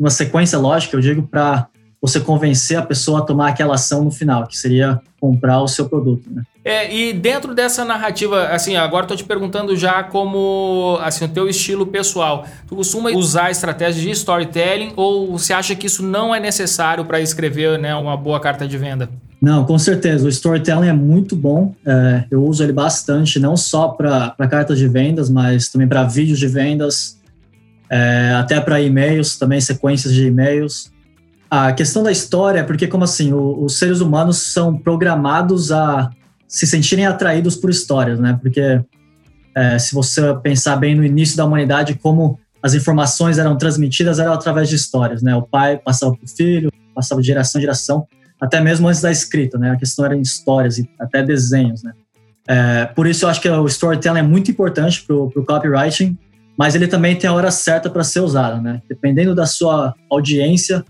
uma 0.00 0.10
sequência 0.10 0.58
lógica, 0.58 0.96
eu 0.96 1.00
digo, 1.00 1.22
para 1.22 1.68
você 2.02 2.18
convencer 2.18 2.76
a 2.76 2.82
pessoa 2.82 3.20
a 3.20 3.22
tomar 3.22 3.48
aquela 3.48 3.76
ação 3.76 4.02
no 4.02 4.10
final, 4.10 4.48
que 4.48 4.58
seria 4.58 5.00
comprar 5.20 5.62
o 5.62 5.68
seu 5.68 5.88
produto, 5.88 6.28
né? 6.28 6.42
É, 6.68 6.94
e 6.94 7.14
dentro 7.14 7.54
dessa 7.54 7.82
narrativa, 7.82 8.48
assim, 8.48 8.76
agora 8.76 9.04
estou 9.04 9.16
te 9.16 9.24
perguntando 9.24 9.74
já 9.74 10.02
como, 10.02 10.98
assim, 11.00 11.24
o 11.24 11.28
teu 11.28 11.48
estilo 11.48 11.86
pessoal. 11.86 12.44
Tu 12.66 12.76
costuma 12.76 13.08
usar 13.12 13.50
estratégias 13.50 14.02
de 14.02 14.10
storytelling 14.10 14.92
ou 14.94 15.38
você 15.38 15.54
acha 15.54 15.74
que 15.74 15.86
isso 15.86 16.02
não 16.02 16.34
é 16.34 16.38
necessário 16.38 17.06
para 17.06 17.22
escrever 17.22 17.78
né, 17.78 17.94
uma 17.94 18.14
boa 18.18 18.38
carta 18.38 18.68
de 18.68 18.76
venda? 18.76 19.08
Não, 19.40 19.64
com 19.64 19.78
certeza. 19.78 20.26
O 20.26 20.28
storytelling 20.28 20.88
é 20.88 20.92
muito 20.92 21.34
bom. 21.34 21.74
É, 21.86 22.24
eu 22.30 22.44
uso 22.44 22.62
ele 22.62 22.74
bastante, 22.74 23.40
não 23.40 23.56
só 23.56 23.88
para 23.88 24.34
cartas 24.50 24.78
de 24.78 24.86
vendas, 24.86 25.30
mas 25.30 25.70
também 25.70 25.88
para 25.88 26.04
vídeos 26.04 26.38
de 26.38 26.48
vendas, 26.48 27.16
é, 27.88 28.34
até 28.38 28.60
para 28.60 28.78
e-mails, 28.78 29.38
também 29.38 29.58
sequências 29.58 30.12
de 30.12 30.26
e-mails. 30.26 30.92
A 31.50 31.72
questão 31.72 32.02
da 32.02 32.12
história 32.12 32.58
é 32.58 32.62
porque, 32.62 32.86
como 32.86 33.04
assim, 33.04 33.32
o, 33.32 33.64
os 33.64 33.78
seres 33.78 34.02
humanos 34.02 34.36
são 34.52 34.76
programados 34.76 35.72
a 35.72 36.10
se 36.48 36.66
sentirem 36.66 37.06
atraídos 37.06 37.54
por 37.54 37.68
histórias, 37.68 38.18
né? 38.18 38.38
Porque 38.40 38.80
é, 39.54 39.78
se 39.78 39.94
você 39.94 40.34
pensar 40.42 40.76
bem 40.76 40.94
no 40.94 41.04
início 41.04 41.36
da 41.36 41.44
humanidade, 41.44 41.94
como 41.94 42.40
as 42.62 42.74
informações 42.74 43.38
eram 43.38 43.56
transmitidas, 43.56 44.18
eram 44.18 44.32
através 44.32 44.68
de 44.68 44.74
histórias, 44.74 45.22
né? 45.22 45.36
O 45.36 45.42
pai 45.42 45.78
passava 45.78 46.16
para 46.16 46.24
o 46.24 46.28
filho, 46.28 46.72
passava 46.94 47.20
de 47.20 47.26
geração 47.26 47.60
em 47.60 47.62
geração. 47.62 48.06
até 48.40 48.60
mesmo 48.60 48.86
antes 48.86 49.00
da 49.00 49.10
escrita, 49.10 49.58
né? 49.58 49.72
A 49.72 49.76
questão 49.76 50.04
era 50.04 50.16
em 50.16 50.20
histórias 50.20 50.78
e 50.78 50.88
até 50.98 51.22
desenhos, 51.22 51.82
né? 51.82 51.92
É, 52.48 52.86
por 52.86 53.06
isso 53.06 53.24
eu 53.24 53.28
acho 53.28 53.42
que 53.42 53.48
o 53.48 53.66
storytelling 53.66 54.20
é 54.20 54.22
muito 54.22 54.50
importante 54.50 55.04
para 55.04 55.14
o 55.14 55.44
copywriting, 55.44 56.16
mas 56.56 56.74
ele 56.74 56.88
também 56.88 57.14
tem 57.14 57.28
a 57.28 57.34
hora 57.34 57.50
certa 57.50 57.90
para 57.90 58.02
ser 58.02 58.20
usado, 58.20 58.62
né? 58.62 58.80
Dependendo 58.88 59.34
da 59.34 59.44
sua 59.44 59.94
audiência, 60.10 60.84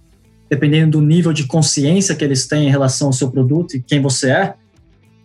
dependendo 0.49 0.99
do 0.99 1.05
nível 1.05 1.33
de 1.33 1.47
consciência 1.47 2.15
que 2.15 2.25
eles 2.25 2.47
têm 2.47 2.69
em 2.69 2.71
relação 2.71 3.09
ao 3.09 3.13
seu 3.13 3.31
produto 3.31 3.77
e 3.77 3.83
quem 3.83 4.01
você 4.01 4.31
é, 4.31 4.55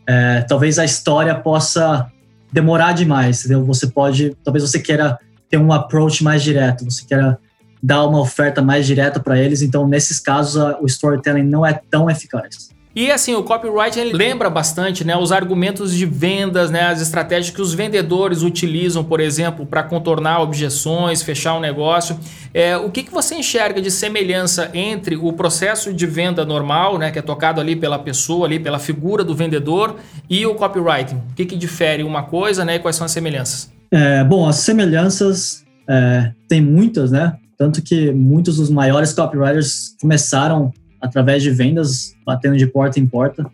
é 0.08 0.42
talvez 0.42 0.78
a 0.80 0.86
história 0.86 1.34
possa 1.36 2.12
demorar 2.52 2.94
demais, 2.94 3.40
entendeu? 3.40 3.64
Você 3.66 3.88
pode, 3.88 4.36
talvez 4.44 4.64
você 4.70 4.80
queira 4.80 5.18
ter 5.50 5.58
um 5.58 5.72
approach 5.72 6.24
mais 6.24 6.44
direto, 6.44 6.86
você 6.86 7.06
queira 7.06 7.38
dar 7.82 8.06
uma 8.06 8.20
oferta 8.20 8.62
mais 8.62 8.86
direta 8.86 9.20
para 9.20 9.38
eles, 9.38 9.62
então 9.62 9.88
nesses 9.88 10.20
casos 10.20 10.56
o 10.82 10.86
storytelling 10.86 11.44
não 11.44 11.66
é 11.66 11.74
tão 11.74 12.10
eficaz. 12.10 12.73
E 12.96 13.12
assim, 13.12 13.34
o 13.34 13.42
copyright 13.42 14.00
ele 14.00 14.14
lembra 14.14 14.52
bastante 14.52 15.04
né, 15.04 15.18
os 15.18 15.32
argumentos 15.32 15.96
de 15.96 16.06
vendas, 16.06 16.70
né, 16.70 16.82
as 16.82 17.02
estratégias 17.02 17.54
que 17.54 17.62
os 17.62 17.74
vendedores 17.74 18.44
utilizam, 18.44 19.04
por 19.04 19.20
exemplo, 19.20 19.66
para 19.66 19.82
contornar 19.82 20.42
objeções, 20.42 21.24
fechar 21.24 21.56
um 21.56 21.60
negócio. 21.60 22.16
É, 22.54 22.78
o 22.78 22.92
que, 22.92 23.02
que 23.02 23.12
você 23.12 23.34
enxerga 23.34 23.82
de 23.82 23.90
semelhança 23.90 24.70
entre 24.76 25.16
o 25.16 25.34
processo 25.34 25.92
de 25.92 26.06
venda 26.06 26.46
normal, 26.46 27.00
né, 27.00 27.10
que 27.10 27.18
é 27.18 27.22
tocado 27.22 27.60
ali 27.60 27.76
pela 27.76 27.98
pessoa, 27.98 28.46
ali 28.46 28.60
pela 28.60 28.78
figura 28.78 29.24
do 29.24 29.34
vendedor, 29.34 29.96
e 30.30 30.46
o 30.46 30.54
copywriting? 30.54 31.16
O 31.16 31.34
que, 31.36 31.46
que 31.46 31.56
difere 31.56 32.04
uma 32.04 32.24
coisa 32.24 32.64
né, 32.64 32.76
e 32.76 32.80
quais 32.80 32.96
são 32.96 33.06
as 33.06 33.12
semelhanças? 33.12 33.72
É, 33.92 34.24
bom, 34.24 34.48
as 34.48 34.58
semelhanças 34.58 35.64
é, 35.90 36.32
tem 36.48 36.62
muitas, 36.62 37.12
né? 37.12 37.36
Tanto 37.58 37.82
que 37.82 38.12
muitos 38.12 38.58
dos 38.58 38.70
maiores 38.70 39.14
copywriters 39.14 39.96
começaram 40.02 40.72
através 41.04 41.44
de 41.44 41.52
vendas, 41.52 42.16
batendo 42.26 42.58
de 42.58 42.66
porta 42.66 42.98
em 42.98 43.06
porta. 43.06 43.46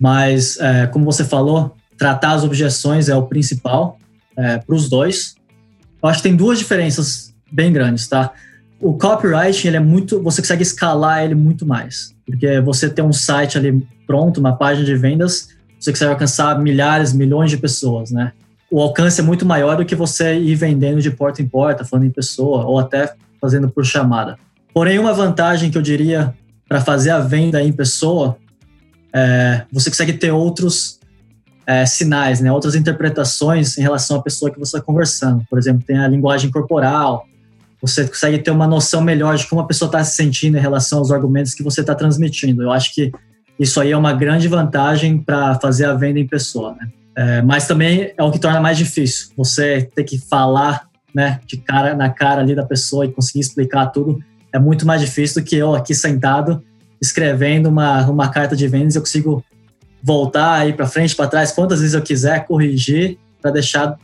Mas, 0.00 0.58
é, 0.58 0.88
como 0.88 1.04
você 1.04 1.24
falou, 1.24 1.76
tratar 1.96 2.32
as 2.32 2.42
objeções 2.42 3.08
é 3.08 3.14
o 3.14 3.22
principal 3.22 3.96
é, 4.36 4.58
para 4.58 4.74
os 4.74 4.88
dois. 4.88 5.36
Eu 6.02 6.08
acho 6.08 6.18
que 6.18 6.28
tem 6.28 6.36
duas 6.36 6.58
diferenças 6.58 7.32
bem 7.52 7.72
grandes, 7.72 8.08
tá? 8.08 8.32
O 8.80 8.94
copywriting, 8.94 9.68
ele 9.68 9.76
é 9.76 9.80
muito, 9.80 10.20
você 10.22 10.42
consegue 10.42 10.62
escalar 10.62 11.22
ele 11.22 11.36
muito 11.36 11.64
mais, 11.64 12.14
porque 12.26 12.60
você 12.60 12.90
tem 12.90 13.04
um 13.04 13.12
site 13.12 13.56
ali 13.56 13.86
pronto, 14.06 14.40
uma 14.40 14.56
página 14.56 14.84
de 14.84 14.96
vendas, 14.96 15.50
você 15.78 15.92
consegue 15.92 16.10
alcançar 16.10 16.58
milhares, 16.58 17.12
milhões 17.12 17.50
de 17.50 17.58
pessoas, 17.58 18.10
né? 18.10 18.32
O 18.70 18.80
alcance 18.80 19.20
é 19.20 19.22
muito 19.22 19.46
maior 19.46 19.76
do 19.76 19.84
que 19.84 19.94
você 19.94 20.36
ir 20.38 20.54
vendendo 20.54 21.00
de 21.00 21.10
porta 21.10 21.42
em 21.42 21.48
porta, 21.48 21.84
falando 21.84 22.06
em 22.06 22.10
pessoa, 22.10 22.64
ou 22.64 22.78
até 22.78 23.14
fazendo 23.40 23.68
por 23.68 23.84
chamada. 23.84 24.38
Porém, 24.72 24.98
uma 24.98 25.12
vantagem 25.12 25.70
que 25.70 25.78
eu 25.78 25.82
diria 25.82 26.34
para 26.68 26.80
fazer 26.80 27.10
a 27.10 27.18
venda 27.18 27.62
em 27.62 27.72
pessoa, 27.72 28.36
é, 29.12 29.62
você 29.72 29.90
consegue 29.90 30.12
ter 30.12 30.30
outros 30.30 31.00
é, 31.66 31.84
sinais, 31.86 32.40
né, 32.40 32.50
outras 32.52 32.74
interpretações 32.74 33.76
em 33.76 33.82
relação 33.82 34.16
à 34.16 34.22
pessoa 34.22 34.50
que 34.50 34.58
você 34.58 34.76
está 34.76 34.84
conversando. 34.84 35.44
Por 35.48 35.58
exemplo, 35.58 35.84
tem 35.84 35.98
a 35.98 36.08
linguagem 36.08 36.50
corporal, 36.50 37.26
você 37.80 38.06
consegue 38.06 38.38
ter 38.38 38.50
uma 38.50 38.66
noção 38.66 39.00
melhor 39.00 39.36
de 39.36 39.46
como 39.46 39.60
a 39.60 39.66
pessoa 39.66 39.86
está 39.88 40.04
se 40.04 40.16
sentindo 40.16 40.58
em 40.58 40.60
relação 40.60 40.98
aos 40.98 41.10
argumentos 41.10 41.54
que 41.54 41.62
você 41.62 41.80
está 41.80 41.94
transmitindo. 41.94 42.62
Eu 42.62 42.70
acho 42.70 42.94
que 42.94 43.10
isso 43.58 43.80
aí 43.80 43.90
é 43.92 43.96
uma 43.96 44.12
grande 44.12 44.48
vantagem 44.48 45.18
para 45.18 45.58
fazer 45.60 45.86
a 45.86 45.94
venda 45.94 46.18
em 46.18 46.26
pessoa. 46.26 46.76
Né? 46.78 46.88
É, 47.16 47.42
mas 47.42 47.66
também 47.66 48.12
é 48.16 48.22
o 48.22 48.30
que 48.30 48.38
torna 48.38 48.60
mais 48.60 48.76
difícil. 48.76 49.28
Você 49.36 49.88
ter 49.94 50.04
que 50.04 50.18
falar 50.18 50.88
né, 51.14 51.40
de 51.46 51.56
cara 51.56 51.94
na 51.94 52.10
cara 52.10 52.40
ali 52.40 52.54
da 52.54 52.64
pessoa 52.64 53.04
e 53.04 53.12
conseguir 53.12 53.40
explicar 53.40 53.86
tudo 53.86 54.20
é 54.52 54.58
muito 54.58 54.86
mais 54.86 55.00
difícil 55.00 55.42
do 55.42 55.46
que 55.46 55.56
eu 55.56 55.74
aqui 55.74 55.94
sentado 55.94 56.62
escrevendo 57.00 57.68
uma, 57.68 58.06
uma 58.06 58.28
carta 58.28 58.54
de 58.54 58.68
vendas. 58.68 58.94
Eu 58.94 59.02
consigo 59.02 59.44
voltar 60.02 60.54
aí 60.54 60.72
para 60.72 60.86
frente, 60.86 61.14
para 61.16 61.28
trás, 61.28 61.52
quantas 61.52 61.80
vezes 61.80 61.94
eu 61.94 62.02
quiser, 62.02 62.46
corrigir 62.46 63.18
para 63.40 63.50
deixar 63.50 63.98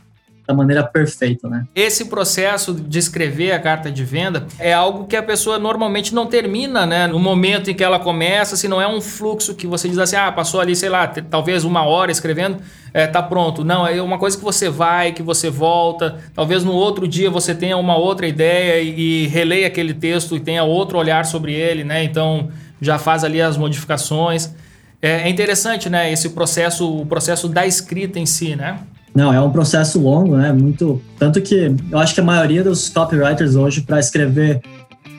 da 0.47 0.53
maneira 0.53 0.81
perfeita, 0.81 1.49
né? 1.49 1.65
Esse 1.75 2.05
processo 2.05 2.73
de 2.73 2.97
escrever 2.97 3.51
a 3.51 3.59
carta 3.59 3.91
de 3.91 4.05
venda 4.05 4.47
é 4.57 4.73
algo 4.73 5.05
que 5.05 5.17
a 5.17 5.21
pessoa 5.21 5.59
normalmente 5.59 6.15
não 6.15 6.25
termina, 6.25 6.85
né? 6.85 7.05
No 7.05 7.19
momento 7.19 7.69
em 7.69 7.73
que 7.73 7.83
ela 7.83 7.99
começa, 7.99 8.55
se 8.55 8.65
não 8.65 8.81
é 8.81 8.87
um 8.87 9.01
fluxo 9.01 9.53
que 9.53 9.67
você 9.67 9.89
diz 9.89 9.97
assim, 9.97 10.15
ah, 10.15 10.31
passou 10.31 10.61
ali, 10.61 10.73
sei 10.73 10.87
lá, 10.87 11.05
talvez 11.05 11.65
uma 11.65 11.83
hora 11.83 12.13
escrevendo, 12.13 12.59
é, 12.93 13.05
tá 13.05 13.21
pronto. 13.21 13.65
Não, 13.65 13.85
é 13.85 14.01
uma 14.01 14.17
coisa 14.17 14.37
que 14.37 14.43
você 14.43 14.69
vai, 14.69 15.11
que 15.11 15.21
você 15.21 15.49
volta. 15.49 16.17
Talvez 16.33 16.63
no 16.63 16.71
outro 16.71 17.05
dia 17.05 17.29
você 17.29 17.53
tenha 17.53 17.75
uma 17.75 17.97
outra 17.97 18.25
ideia 18.25 18.81
e, 18.81 19.25
e 19.25 19.27
releia 19.27 19.67
aquele 19.67 19.93
texto 19.93 20.33
e 20.37 20.39
tenha 20.39 20.63
outro 20.63 20.97
olhar 20.97 21.25
sobre 21.25 21.53
ele, 21.53 21.83
né? 21.83 22.05
Então 22.05 22.49
já 22.81 22.97
faz 22.97 23.25
ali 23.25 23.41
as 23.41 23.57
modificações. 23.57 24.55
É, 25.01 25.23
é 25.23 25.29
interessante, 25.29 25.89
né? 25.89 26.09
Esse 26.09 26.29
processo, 26.29 27.01
o 27.01 27.05
processo 27.05 27.49
da 27.49 27.67
escrita 27.67 28.17
em 28.17 28.25
si, 28.25 28.55
né? 28.55 28.79
Não, 29.17 29.33
é 29.33 29.41
um 29.41 29.49
processo 29.49 29.99
longo, 29.99 30.37
né? 30.37 30.53
Muito. 30.53 31.01
Tanto 31.17 31.41
que 31.41 31.75
eu 31.89 31.97
acho 31.97 32.13
que 32.13 32.21
a 32.21 32.23
maioria 32.23 32.63
dos 32.63 32.87
copywriters 32.87 33.55
hoje, 33.55 33.81
para 33.81 33.99
escrever 33.99 34.61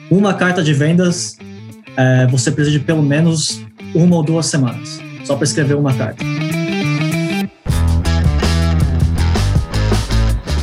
uma 0.09 0.33
carta 0.33 0.63
de 0.63 0.73
vendas, 0.73 1.35
é, 1.97 2.25
você 2.27 2.49
precisa 2.49 2.79
de 2.79 2.85
pelo 2.85 3.03
menos 3.03 3.61
uma 3.93 4.15
ou 4.15 4.23
duas 4.23 4.45
semanas 4.45 5.01
só 5.25 5.35
para 5.35 5.43
escrever 5.43 5.73
uma 5.73 5.93
carta. 5.93 6.23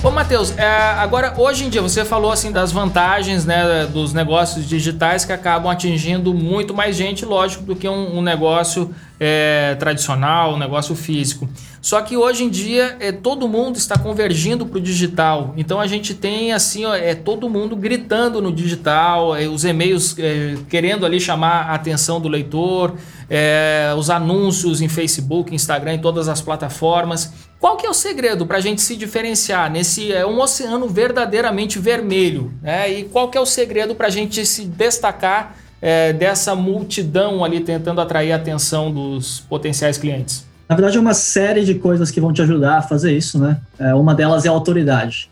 Ô 0.03 0.11
Matheus, 0.11 0.57
é, 0.57 0.67
agora 0.67 1.35
hoje 1.37 1.67
em 1.67 1.69
dia 1.69 1.83
você 1.83 2.07
falou 2.07 2.33
assim 2.33 2.51
das 2.51 2.73
vantagens 2.73 3.45
né, 3.45 3.87
dos 3.93 4.15
negócios 4.15 4.67
digitais 4.67 5.27
que 5.27 5.33
acabam 5.33 5.71
atingindo 5.71 6.33
muito 6.33 6.73
mais 6.73 6.97
gente, 6.97 7.27
lógico, 7.27 7.65
do 7.65 7.77
que 7.77 7.87
um, 7.87 8.17
um 8.17 8.23
negócio 8.23 8.95
é, 9.19 9.75
tradicional, 9.79 10.55
um 10.55 10.59
negócio 10.59 10.95
físico. 10.95 11.49
Só 11.81 12.01
que 12.01 12.17
hoje 12.17 12.45
em 12.45 12.51
dia 12.51 12.97
é, 12.99 13.13
todo 13.13 13.49
mundo 13.49 13.77
está 13.77 13.97
convergindo 13.97 14.67
para 14.67 14.79
o 14.79 14.81
digital. 14.81 15.55
Então 15.57 15.81
a 15.81 15.87
gente 15.87 16.15
tem 16.15 16.53
assim, 16.53 16.85
ó, 16.85 16.95
é 16.95 17.15
todo 17.15 17.49
mundo 17.49 17.77
gritando 17.77 18.43
no 18.43 18.53
digital, 18.53 19.37
é, 19.37 19.47
os 19.47 19.65
e-mails 19.65 20.17
é, 20.19 20.57
querendo 20.69 21.07
ali 21.07 21.21
chamar 21.21 21.71
a 21.71 21.75
atenção 21.75 22.21
do 22.21 22.29
leitor, 22.29 22.95
é, 23.31 23.95
os 23.97 24.11
anúncios 24.11 24.81
em 24.81 24.89
Facebook, 24.89 25.55
Instagram, 25.55 25.95
em 25.95 26.01
todas 26.01 26.29
as 26.29 26.41
plataformas. 26.41 27.33
Qual 27.59 27.77
que 27.77 27.87
é 27.87 27.91
o 27.91 27.95
segredo 27.95 28.47
para 28.47 28.59
a 28.59 28.61
gente 28.61 28.83
se 28.83 28.97
diferenciar 28.97 29.71
nesse 29.71 30.13
é 30.13 30.27
um 30.27 30.41
oceano 30.41 30.89
verdadeiramente 30.89 31.79
vermelho? 31.79 32.53
Né? 32.61 32.93
E 32.93 33.05
qual 33.05 33.31
que 33.31 33.39
é 33.39 33.41
o 33.41 33.47
segredo 33.47 33.95
para 33.95 34.09
a 34.09 34.11
gente 34.11 34.45
se 34.45 34.65
destacar 34.65 35.57
é, 35.87 36.13
dessa 36.13 36.53
multidão 36.57 37.45
ali 37.45 37.61
tentando 37.61 38.01
atrair 38.01 38.33
a 38.33 38.37
atenção 38.37 38.91
dos 38.91 39.39
potenciais 39.39 39.97
clientes? 39.97 40.45
Na 40.69 40.75
verdade, 40.75 40.99
é 40.99 41.01
uma 41.01 41.15
série 41.15 41.65
de 41.65 41.77
coisas 41.77 42.11
que 42.11 42.21
vão 42.21 42.33
te 42.33 42.43
ajudar 42.43 42.79
a 42.79 42.83
fazer 42.83 43.17
isso, 43.17 43.39
né? 43.39 43.61
É, 43.79 43.95
uma 43.95 44.13
delas 44.13 44.45
é 44.45 44.49
a 44.49 44.51
autoridade. 44.51 45.31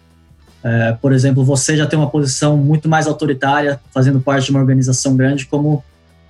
É, 0.63 0.93
por 0.93 1.13
exemplo, 1.13 1.43
você 1.43 1.77
já 1.77 1.89
tem 1.89 1.99
uma 1.99 2.09
posição 2.09 2.57
muito 2.57 2.89
mais 2.89 3.09
autoritária, 3.09 3.81
fazendo 3.93 4.21
parte 4.21 4.45
de 4.45 4.53
uma 4.53 4.61
organização 4.61 5.17
grande 5.17 5.45
como 5.45 5.83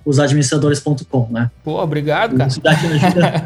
os 0.03 0.17
administradores.com, 0.17 1.27
né? 1.29 1.51
Pô, 1.63 1.79
obrigado, 1.79 2.35
cara. 2.35 2.49
Isso 2.49 2.61
já, 2.63 2.75
te 2.75 2.85
ajuda, 2.87 3.43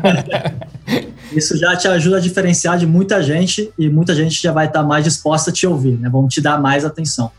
isso 1.36 1.58
já 1.58 1.76
te 1.76 1.88
ajuda 1.90 2.18
a 2.18 2.20
diferenciar 2.22 2.78
de 2.78 2.88
muita 2.88 3.22
gente 3.22 3.70
e 3.78 3.90
muita 3.90 4.16
gente 4.16 4.42
já 4.42 4.54
vai 4.54 4.68
estar 4.68 4.84
mais 4.84 5.04
disposta 5.04 5.50
a 5.50 5.54
te 5.54 5.68
ouvir, 5.68 6.00
né? 6.00 6.08
Vão 6.08 6.26
te 6.30 6.40
dar 6.40 6.58
mais 6.58 6.86
atenção. 6.86 7.30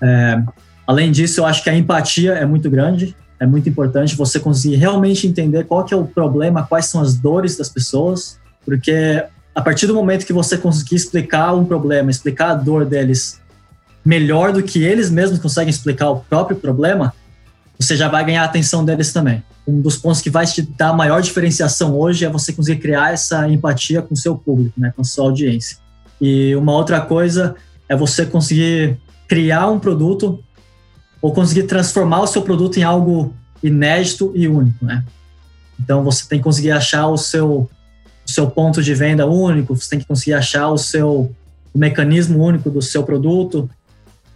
É, 0.00 0.42
além 0.86 1.10
disso, 1.10 1.40
eu 1.40 1.46
acho 1.46 1.62
que 1.62 1.70
a 1.70 1.76
empatia 1.76 2.32
é 2.32 2.44
muito 2.44 2.70
grande 2.70 3.14
é 3.38 3.46
muito 3.46 3.68
importante 3.68 4.16
você 4.16 4.38
conseguir 4.38 4.76
realmente 4.76 5.26
entender 5.26 5.64
qual 5.64 5.84
que 5.84 5.92
é 5.92 5.96
o 5.96 6.04
problema, 6.04 6.66
quais 6.66 6.86
são 6.86 7.00
as 7.00 7.14
dores 7.14 7.56
das 7.56 7.68
pessoas, 7.68 8.38
porque 8.64 9.24
a 9.54 9.60
partir 9.60 9.86
do 9.86 9.94
momento 9.94 10.26
que 10.26 10.32
você 10.32 10.56
conseguir 10.56 10.96
explicar 10.96 11.54
um 11.54 11.64
problema, 11.64 12.10
explicar 12.10 12.50
a 12.50 12.54
dor 12.54 12.84
deles 12.84 13.40
melhor 14.04 14.52
do 14.52 14.62
que 14.62 14.82
eles 14.82 15.10
mesmos 15.10 15.38
conseguem 15.38 15.70
explicar 15.70 16.10
o 16.10 16.20
próprio 16.20 16.56
problema, 16.56 17.12
você 17.78 17.96
já 17.96 18.08
vai 18.08 18.24
ganhar 18.24 18.42
a 18.42 18.46
atenção 18.46 18.84
deles 18.84 19.12
também. 19.12 19.42
Um 19.66 19.80
dos 19.80 19.96
pontos 19.96 20.20
que 20.20 20.30
vai 20.30 20.46
te 20.46 20.62
dar 20.62 20.92
maior 20.92 21.20
diferenciação 21.20 21.98
hoje 21.98 22.24
é 22.24 22.28
você 22.28 22.52
conseguir 22.52 22.80
criar 22.80 23.12
essa 23.12 23.48
empatia 23.48 24.00
com 24.02 24.14
o 24.14 24.16
seu 24.16 24.36
público, 24.36 24.80
né, 24.80 24.92
com 24.94 25.02
a 25.02 25.04
sua 25.04 25.24
audiência. 25.24 25.78
E 26.20 26.54
uma 26.54 26.72
outra 26.72 27.00
coisa 27.00 27.56
é 27.88 27.96
você 27.96 28.24
conseguir 28.24 28.96
criar 29.26 29.68
um 29.70 29.78
produto 29.78 30.42
ou 31.24 31.32
conseguir 31.32 31.62
transformar 31.62 32.20
o 32.20 32.26
seu 32.26 32.42
produto 32.42 32.76
em 32.76 32.82
algo 32.82 33.32
inédito 33.62 34.30
e 34.34 34.46
único, 34.46 34.84
né? 34.84 35.02
Então 35.80 36.04
você 36.04 36.28
tem 36.28 36.38
que 36.38 36.44
conseguir 36.44 36.72
achar 36.72 37.06
o 37.06 37.16
seu 37.16 37.70
o 38.26 38.30
seu 38.30 38.50
ponto 38.50 38.82
de 38.82 38.94
venda 38.94 39.26
único, 39.26 39.74
você 39.74 39.88
tem 39.88 39.98
que 39.98 40.04
conseguir 40.04 40.34
achar 40.34 40.68
o 40.68 40.76
seu 40.76 41.34
o 41.72 41.78
mecanismo 41.78 42.44
único 42.44 42.68
do 42.68 42.82
seu 42.82 43.02
produto 43.04 43.70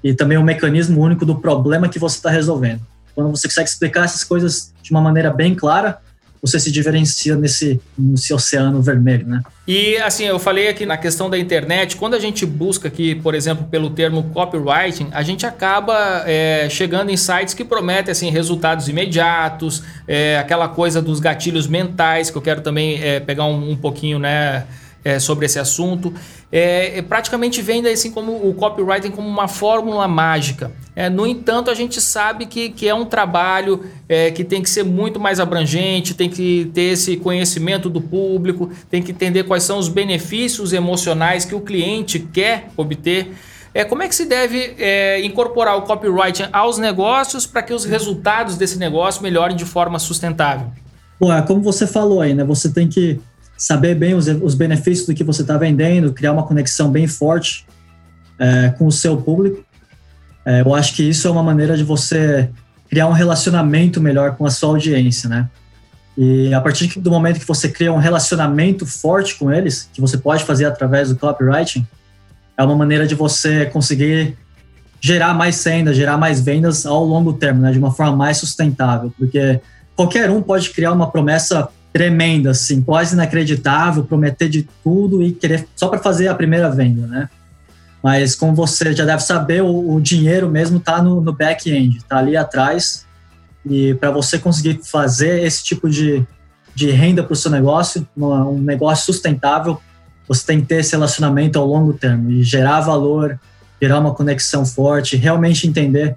e 0.02 0.14
também 0.14 0.38
o 0.38 0.42
mecanismo 0.42 1.02
único 1.02 1.26
do 1.26 1.36
problema 1.36 1.90
que 1.90 1.98
você 1.98 2.16
está 2.16 2.30
resolvendo. 2.30 2.80
Quando 3.14 3.30
você 3.32 3.46
consegue 3.48 3.68
explicar 3.68 4.06
essas 4.06 4.24
coisas 4.24 4.72
de 4.82 4.90
uma 4.90 5.02
maneira 5.02 5.30
bem 5.30 5.54
clara, 5.54 5.98
você 6.40 6.58
se 6.58 6.70
diferencia 6.70 7.36
nesse, 7.36 7.80
nesse 7.96 8.32
oceano 8.32 8.80
vermelho, 8.80 9.26
né? 9.26 9.42
E 9.66 9.96
assim, 9.98 10.24
eu 10.24 10.38
falei 10.38 10.68
aqui 10.68 10.86
na 10.86 10.96
questão 10.96 11.28
da 11.28 11.38
internet, 11.38 11.96
quando 11.96 12.14
a 12.14 12.18
gente 12.18 12.46
busca 12.46 12.88
aqui, 12.88 13.14
por 13.16 13.34
exemplo, 13.34 13.66
pelo 13.66 13.90
termo 13.90 14.24
copywriting, 14.32 15.08
a 15.12 15.22
gente 15.22 15.44
acaba 15.44 16.24
é, 16.26 16.68
chegando 16.70 17.10
em 17.10 17.16
sites 17.16 17.54
que 17.54 17.64
prometem 17.64 18.12
assim, 18.12 18.30
resultados 18.30 18.88
imediatos, 18.88 19.82
é, 20.06 20.38
aquela 20.38 20.68
coisa 20.68 21.02
dos 21.02 21.20
gatilhos 21.20 21.66
mentais, 21.66 22.30
que 22.30 22.38
eu 22.38 22.42
quero 22.42 22.60
também 22.60 23.02
é, 23.02 23.20
pegar 23.20 23.44
um, 23.44 23.72
um 23.72 23.76
pouquinho, 23.76 24.18
né? 24.18 24.64
É, 25.08 25.18
sobre 25.18 25.46
esse 25.46 25.58
assunto. 25.58 26.12
É, 26.52 26.98
é, 26.98 27.02
praticamente 27.02 27.62
vende 27.62 27.88
assim 27.88 28.10
como 28.10 28.46
o 28.46 28.52
copywriting 28.52 29.10
como 29.10 29.26
uma 29.26 29.48
fórmula 29.48 30.06
mágica. 30.06 30.70
É, 30.94 31.08
no 31.08 31.26
entanto, 31.26 31.70
a 31.70 31.74
gente 31.74 31.98
sabe 31.98 32.44
que, 32.44 32.68
que 32.68 32.86
é 32.86 32.94
um 32.94 33.06
trabalho 33.06 33.84
é, 34.06 34.30
que 34.30 34.44
tem 34.44 34.62
que 34.62 34.68
ser 34.68 34.82
muito 34.82 35.18
mais 35.18 35.40
abrangente, 35.40 36.12
tem 36.12 36.28
que 36.28 36.70
ter 36.74 36.92
esse 36.92 37.16
conhecimento 37.16 37.88
do 37.88 38.02
público, 38.02 38.70
tem 38.90 39.02
que 39.02 39.12
entender 39.12 39.44
quais 39.44 39.62
são 39.62 39.78
os 39.78 39.88
benefícios 39.88 40.74
emocionais 40.74 41.46
que 41.46 41.54
o 41.54 41.60
cliente 41.60 42.18
quer 42.18 42.68
obter. 42.76 43.32
É, 43.72 43.84
como 43.84 44.02
é 44.02 44.08
que 44.08 44.14
se 44.14 44.26
deve 44.26 44.74
é, 44.78 45.24
incorporar 45.24 45.78
o 45.78 45.82
copywriting 45.82 46.48
aos 46.52 46.76
negócios 46.76 47.46
para 47.46 47.62
que 47.62 47.72
os 47.72 47.86
resultados 47.86 48.58
desse 48.58 48.78
negócio 48.78 49.22
melhorem 49.22 49.56
de 49.56 49.64
forma 49.64 49.98
sustentável? 49.98 50.66
Bom, 51.18 51.32
é 51.32 51.40
como 51.40 51.62
você 51.62 51.86
falou 51.86 52.20
aí, 52.20 52.34
né? 52.34 52.44
Você 52.44 52.70
tem 52.70 52.88
que 52.88 53.18
saber 53.58 53.96
bem 53.96 54.14
os, 54.14 54.28
os 54.28 54.54
benefícios 54.54 55.06
do 55.06 55.14
que 55.14 55.24
você 55.24 55.42
está 55.42 55.58
vendendo, 55.58 56.12
criar 56.12 56.32
uma 56.32 56.44
conexão 56.44 56.90
bem 56.90 57.08
forte 57.08 57.66
é, 58.38 58.68
com 58.70 58.86
o 58.86 58.92
seu 58.92 59.16
público. 59.16 59.64
É, 60.46 60.62
eu 60.62 60.74
acho 60.74 60.94
que 60.94 61.02
isso 61.02 61.26
é 61.26 61.30
uma 61.30 61.42
maneira 61.42 61.76
de 61.76 61.82
você 61.82 62.48
criar 62.88 63.08
um 63.08 63.12
relacionamento 63.12 64.00
melhor 64.00 64.36
com 64.36 64.46
a 64.46 64.50
sua 64.50 64.70
audiência, 64.70 65.28
né? 65.28 65.48
E 66.16 66.54
a 66.54 66.60
partir 66.60 66.98
do 66.98 67.10
momento 67.10 67.38
que 67.38 67.46
você 67.46 67.68
cria 67.68 67.92
um 67.92 67.98
relacionamento 67.98 68.86
forte 68.86 69.34
com 69.34 69.52
eles, 69.52 69.88
que 69.92 70.00
você 70.00 70.16
pode 70.16 70.44
fazer 70.44 70.64
através 70.64 71.10
do 71.10 71.16
copywriting, 71.16 71.86
é 72.56 72.62
uma 72.62 72.74
maneira 72.74 73.06
de 73.06 73.14
você 73.14 73.66
conseguir 73.66 74.36
gerar 75.00 75.34
mais 75.34 75.62
vendas, 75.62 75.96
gerar 75.96 76.16
mais 76.16 76.40
vendas 76.40 76.86
ao 76.86 77.04
longo 77.04 77.32
termo, 77.32 77.60
né? 77.60 77.72
De 77.72 77.78
uma 77.78 77.92
forma 77.92 78.16
mais 78.16 78.38
sustentável, 78.38 79.12
porque 79.18 79.60
qualquer 79.96 80.30
um 80.30 80.40
pode 80.40 80.70
criar 80.70 80.92
uma 80.92 81.10
promessa 81.10 81.68
tremenda, 81.92 82.50
assim, 82.50 82.80
quase 82.80 83.14
inacreditável, 83.14 84.04
prometer 84.04 84.48
de 84.48 84.68
tudo 84.82 85.22
e 85.22 85.32
querer 85.32 85.66
só 85.74 85.88
para 85.88 85.98
fazer 85.98 86.28
a 86.28 86.34
primeira 86.34 86.70
venda, 86.70 87.06
né? 87.06 87.28
Mas 88.02 88.34
como 88.34 88.54
você 88.54 88.92
já 88.92 89.04
deve 89.04 89.22
saber, 89.22 89.62
o, 89.62 89.94
o 89.94 90.00
dinheiro 90.00 90.48
mesmo 90.48 90.78
está 90.78 91.02
no, 91.02 91.20
no 91.20 91.32
back-end, 91.32 91.98
está 91.98 92.18
ali 92.18 92.36
atrás. 92.36 93.04
E 93.68 93.94
para 93.94 94.10
você 94.10 94.38
conseguir 94.38 94.80
fazer 94.84 95.42
esse 95.42 95.64
tipo 95.64 95.90
de, 95.90 96.24
de 96.74 96.90
renda 96.90 97.22
para 97.22 97.32
o 97.32 97.36
seu 97.36 97.50
negócio, 97.50 98.06
um 98.16 98.60
negócio 98.60 99.12
sustentável, 99.12 99.80
você 100.28 100.46
tem 100.46 100.60
que 100.60 100.66
ter 100.66 100.76
esse 100.76 100.92
relacionamento 100.92 101.58
ao 101.58 101.66
longo 101.66 101.92
termo 101.92 102.30
e 102.30 102.42
gerar 102.42 102.80
valor, 102.80 103.38
gerar 103.80 103.98
uma 103.98 104.14
conexão 104.14 104.64
forte, 104.64 105.16
realmente 105.16 105.66
entender 105.66 106.16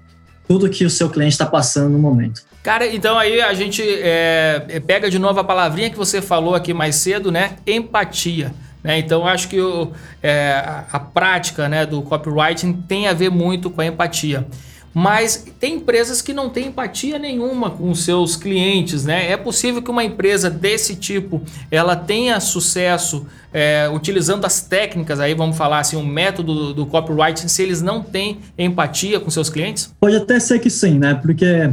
tudo 0.52 0.68
que 0.68 0.84
o 0.84 0.90
seu 0.90 1.08
cliente 1.08 1.32
está 1.32 1.46
passando 1.46 1.88
no 1.88 1.98
momento. 1.98 2.42
Cara, 2.62 2.86
então 2.86 3.18
aí 3.18 3.40
a 3.40 3.54
gente 3.54 3.82
é, 3.82 4.66
é, 4.68 4.80
pega 4.80 5.10
de 5.10 5.18
novo 5.18 5.40
a 5.40 5.44
palavrinha 5.44 5.88
que 5.88 5.96
você 5.96 6.20
falou 6.20 6.54
aqui 6.54 6.74
mais 6.74 6.96
cedo, 6.96 7.32
né? 7.32 7.56
Empatia. 7.66 8.52
Né? 8.84 8.98
Então 8.98 9.26
acho 9.26 9.48
que 9.48 9.58
o, 9.58 9.92
é, 10.22 10.62
a, 10.92 11.00
prática 11.00 11.70
né, 11.70 11.86
do 11.86 12.02
copywriting 12.02 12.74
tem 12.86 13.08
a 13.08 13.14
ver 13.14 13.30
muito 13.30 13.70
com 13.70 13.80
a 13.80 13.86
empatia. 13.86 14.46
Mas 14.94 15.46
tem 15.58 15.76
empresas 15.76 16.20
que 16.20 16.34
não 16.34 16.50
têm 16.50 16.66
empatia 16.66 17.18
nenhuma 17.18 17.70
com 17.70 17.94
seus 17.94 18.36
clientes, 18.36 19.04
né? 19.04 19.30
É 19.30 19.36
possível 19.36 19.80
que 19.80 19.90
uma 19.90 20.04
empresa 20.04 20.50
desse 20.50 20.96
tipo 20.96 21.40
ela 21.70 21.96
tenha 21.96 22.38
sucesso 22.40 23.26
é, 23.52 23.88
utilizando 23.92 24.44
as 24.44 24.60
técnicas, 24.60 25.20
aí 25.20 25.34
vamos 25.34 25.56
falar 25.56 25.80
assim, 25.80 25.96
o 25.96 26.04
método 26.04 26.72
do, 26.72 26.86
copywriting, 26.86 27.48
se 27.48 27.62
eles 27.62 27.82
não 27.82 28.02
têm 28.02 28.40
empatia 28.56 29.20
com 29.20 29.30
seus 29.30 29.50
clientes? 29.50 29.94
Pode 30.00 30.16
até 30.16 30.38
ser 30.40 30.58
que 30.58 30.70
sim, 30.70 30.98
né? 30.98 31.14
Porque 31.14 31.70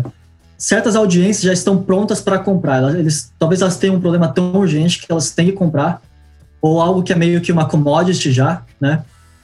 certas 0.57 0.95
audiências 0.95 1.43
já 1.43 1.53
estão 1.53 1.81
prontas 1.81 2.21
para 2.21 2.37
comprar. 2.39 2.95
Eles, 2.95 3.31
talvez 3.39 3.61
elas 3.61 3.77
tenham 3.77 3.95
um 3.95 3.99
problema 4.01 4.27
tão 4.27 4.53
urgente 4.53 4.99
que 4.99 5.11
elas 5.11 5.31
têm 5.31 5.47
que 5.47 5.53
comprar, 5.53 6.01
ou 6.61 6.81
algo 6.81 7.01
que 7.01 7.13
é 7.13 7.15
meio 7.15 7.39
que 7.39 7.51
uma 7.51 7.65
commodity 7.65 8.31
já, 8.31 8.63
né? 8.79 9.03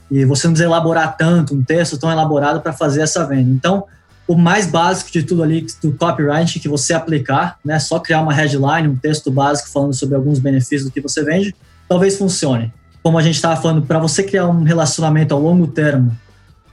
E 0.09 0.23
você 0.25 0.47
não 0.47 0.53
precisa 0.53 0.69
elaborar 0.69 1.17
tanto, 1.17 1.55
um 1.55 1.63
texto 1.63 1.97
tão 1.97 2.11
elaborado 2.11 2.61
para 2.61 2.73
fazer 2.73 3.01
essa 3.01 3.25
venda. 3.25 3.49
Então, 3.49 3.85
o 4.27 4.35
mais 4.35 4.65
básico 4.65 5.11
de 5.11 5.23
tudo 5.23 5.43
ali 5.43 5.65
do 5.81 5.91
copyright 5.93 6.59
que 6.59 6.67
você 6.67 6.93
aplicar, 6.93 7.59
né? 7.63 7.79
Só 7.79 7.99
criar 7.99 8.21
uma 8.21 8.33
headline, 8.33 8.87
um 8.87 8.95
texto 8.95 9.31
básico 9.31 9.69
falando 9.69 9.93
sobre 9.93 10.15
alguns 10.15 10.39
benefícios 10.39 10.85
do 10.85 10.91
que 10.91 11.01
você 11.01 11.23
vende, 11.23 11.55
talvez 11.87 12.17
funcione. 12.17 12.73
Como 13.03 13.17
a 13.17 13.21
gente 13.21 13.35
estava 13.35 13.59
falando, 13.61 13.83
para 13.83 13.99
você 13.99 14.23
criar 14.23 14.47
um 14.47 14.63
relacionamento 14.63 15.33
a 15.33 15.37
longo 15.37 15.67
termo, 15.67 16.15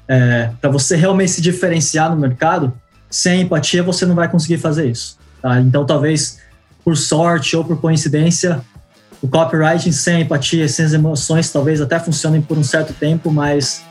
é, 0.08 0.50
para 0.60 0.70
você 0.70 0.96
realmente 0.96 1.32
se 1.32 1.42
diferenciar 1.42 2.10
no 2.10 2.16
mercado, 2.16 2.72
sem 3.10 3.42
empatia 3.42 3.82
você 3.82 4.06
não 4.06 4.14
vai 4.14 4.28
conseguir 4.28 4.58
fazer 4.58 4.90
isso. 4.90 5.18
Tá? 5.42 5.60
Então, 5.60 5.84
talvez 5.84 6.38
por 6.82 6.96
sorte 6.96 7.54
ou 7.54 7.64
por 7.64 7.80
coincidência, 7.80 8.62
o 9.22 9.28
copywriting 9.28 9.92
sem 9.92 10.22
empatia, 10.22 10.68
sem 10.68 10.85
as 10.85 10.92
emoções, 10.92 11.50
talvez 11.50 11.80
até 11.80 11.98
funcione 11.98 12.42
por 12.42 12.58
um 12.58 12.64
certo 12.64 12.92
tempo, 12.92 13.30
mas, 13.30 13.82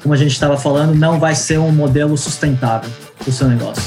como 0.00 0.14
a 0.14 0.16
gente 0.16 0.30
estava 0.30 0.56
falando, 0.56 0.94
não 0.94 1.18
vai 1.18 1.34
ser 1.34 1.58
um 1.58 1.72
modelo 1.72 2.16
sustentável 2.16 2.90
para 3.18 3.28
o 3.28 3.32
seu 3.32 3.48
negócio. 3.48 3.82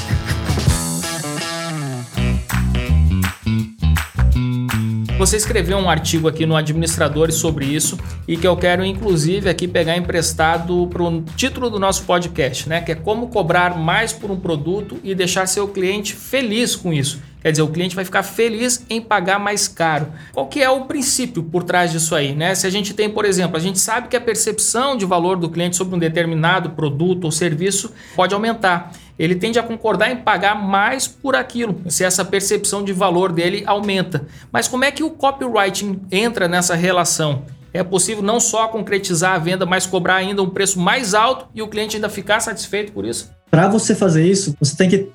Você 5.18 5.36
escreveu 5.36 5.76
um 5.76 5.90
artigo 5.90 6.28
aqui 6.28 6.46
no 6.46 6.56
Administradores 6.56 7.34
sobre 7.34 7.66
isso 7.66 7.98
e 8.26 8.38
que 8.38 8.46
eu 8.46 8.56
quero 8.56 8.82
inclusive 8.82 9.50
aqui 9.50 9.68
pegar 9.68 9.94
emprestado 9.94 10.86
para 10.86 11.02
o 11.02 11.22
título 11.36 11.68
do 11.68 11.78
nosso 11.78 12.04
podcast, 12.04 12.66
né? 12.66 12.80
Que 12.80 12.92
é 12.92 12.94
como 12.94 13.28
cobrar 13.28 13.76
mais 13.76 14.14
por 14.14 14.30
um 14.30 14.40
produto 14.40 14.98
e 15.04 15.14
deixar 15.14 15.46
seu 15.46 15.68
cliente 15.68 16.14
feliz 16.14 16.74
com 16.74 16.90
isso. 16.90 17.20
Quer 17.40 17.50
dizer, 17.52 17.62
o 17.62 17.68
cliente 17.68 17.96
vai 17.96 18.04
ficar 18.04 18.22
feliz 18.22 18.84
em 18.90 19.00
pagar 19.00 19.38
mais 19.38 19.66
caro. 19.66 20.08
Qual 20.32 20.46
que 20.46 20.62
é 20.62 20.68
o 20.68 20.84
princípio 20.84 21.42
por 21.42 21.62
trás 21.62 21.90
disso 21.90 22.14
aí, 22.14 22.34
né? 22.34 22.54
Se 22.54 22.66
a 22.66 22.70
gente 22.70 22.92
tem, 22.92 23.08
por 23.08 23.24
exemplo, 23.24 23.56
a 23.56 23.60
gente 23.60 23.78
sabe 23.78 24.08
que 24.08 24.16
a 24.16 24.20
percepção 24.20 24.96
de 24.96 25.06
valor 25.06 25.36
do 25.36 25.48
cliente 25.48 25.76
sobre 25.76 25.94
um 25.94 25.98
determinado 25.98 26.70
produto 26.70 27.24
ou 27.24 27.32
serviço 27.32 27.92
pode 28.14 28.34
aumentar 28.34 28.92
ele 29.20 29.34
tende 29.34 29.58
a 29.58 29.62
concordar 29.62 30.10
em 30.10 30.16
pagar 30.16 30.54
mais 30.54 31.06
por 31.06 31.36
aquilo, 31.36 31.82
se 31.88 32.02
essa 32.02 32.24
percepção 32.24 32.82
de 32.82 32.90
valor 32.90 33.30
dele 33.30 33.62
aumenta. 33.66 34.24
Mas 34.50 34.66
como 34.66 34.82
é 34.82 34.90
que 34.90 35.02
o 35.02 35.10
copywriting 35.10 36.00
entra 36.10 36.48
nessa 36.48 36.74
relação? 36.74 37.44
É 37.70 37.84
possível 37.84 38.22
não 38.22 38.40
só 38.40 38.66
concretizar 38.68 39.34
a 39.34 39.38
venda, 39.38 39.66
mas 39.66 39.84
cobrar 39.84 40.16
ainda 40.16 40.42
um 40.42 40.48
preço 40.48 40.80
mais 40.80 41.12
alto 41.12 41.46
e 41.54 41.60
o 41.60 41.68
cliente 41.68 41.96
ainda 41.96 42.08
ficar 42.08 42.40
satisfeito 42.40 42.92
por 42.92 43.04
isso? 43.04 43.30
Para 43.50 43.68
você 43.68 43.94
fazer 43.94 44.24
isso, 44.24 44.56
você 44.58 44.74
tem 44.74 44.88
que 44.88 45.10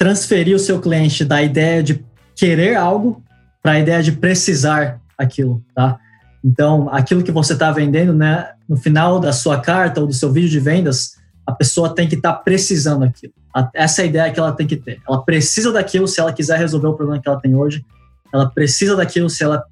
transferir 0.00 0.56
o 0.56 0.58
seu 0.58 0.80
cliente 0.80 1.26
da 1.26 1.42
ideia 1.42 1.82
de 1.82 2.02
querer 2.34 2.74
algo 2.74 3.22
para 3.62 3.72
a 3.72 3.78
ideia 3.78 4.02
de 4.02 4.12
precisar 4.12 4.98
aquilo, 5.18 5.62
tá? 5.74 5.98
Então, 6.42 6.88
aquilo 6.90 7.22
que 7.22 7.30
você 7.30 7.52
está 7.52 7.70
vendendo, 7.70 8.14
né, 8.14 8.48
no 8.66 8.78
final 8.78 9.20
da 9.20 9.30
sua 9.30 9.60
carta 9.60 10.00
ou 10.00 10.06
do 10.06 10.14
seu 10.14 10.32
vídeo 10.32 10.48
de 10.48 10.58
vendas, 10.58 11.18
a 11.46 11.52
pessoa 11.52 11.94
tem 11.94 12.08
que 12.08 12.14
estar 12.14 12.32
tá 12.32 12.38
precisando 12.38 13.00
daquilo. 13.00 13.34
Essa 13.74 14.00
é 14.00 14.04
a 14.04 14.08
ideia 14.08 14.32
que 14.32 14.40
ela 14.40 14.52
tem 14.52 14.66
que 14.66 14.76
ter. 14.76 15.02
Ela 15.06 15.22
precisa 15.22 15.70
daquilo 15.70 16.08
se 16.08 16.18
ela 16.18 16.32
quiser 16.32 16.58
resolver 16.58 16.86
o 16.86 16.94
problema 16.94 17.20
que 17.20 17.28
ela 17.28 17.38
tem 17.38 17.54
hoje. 17.54 17.84
Ela 18.32 18.48
precisa 18.48 18.96
daquilo 18.96 19.28
se 19.28 19.44
ela 19.44 19.62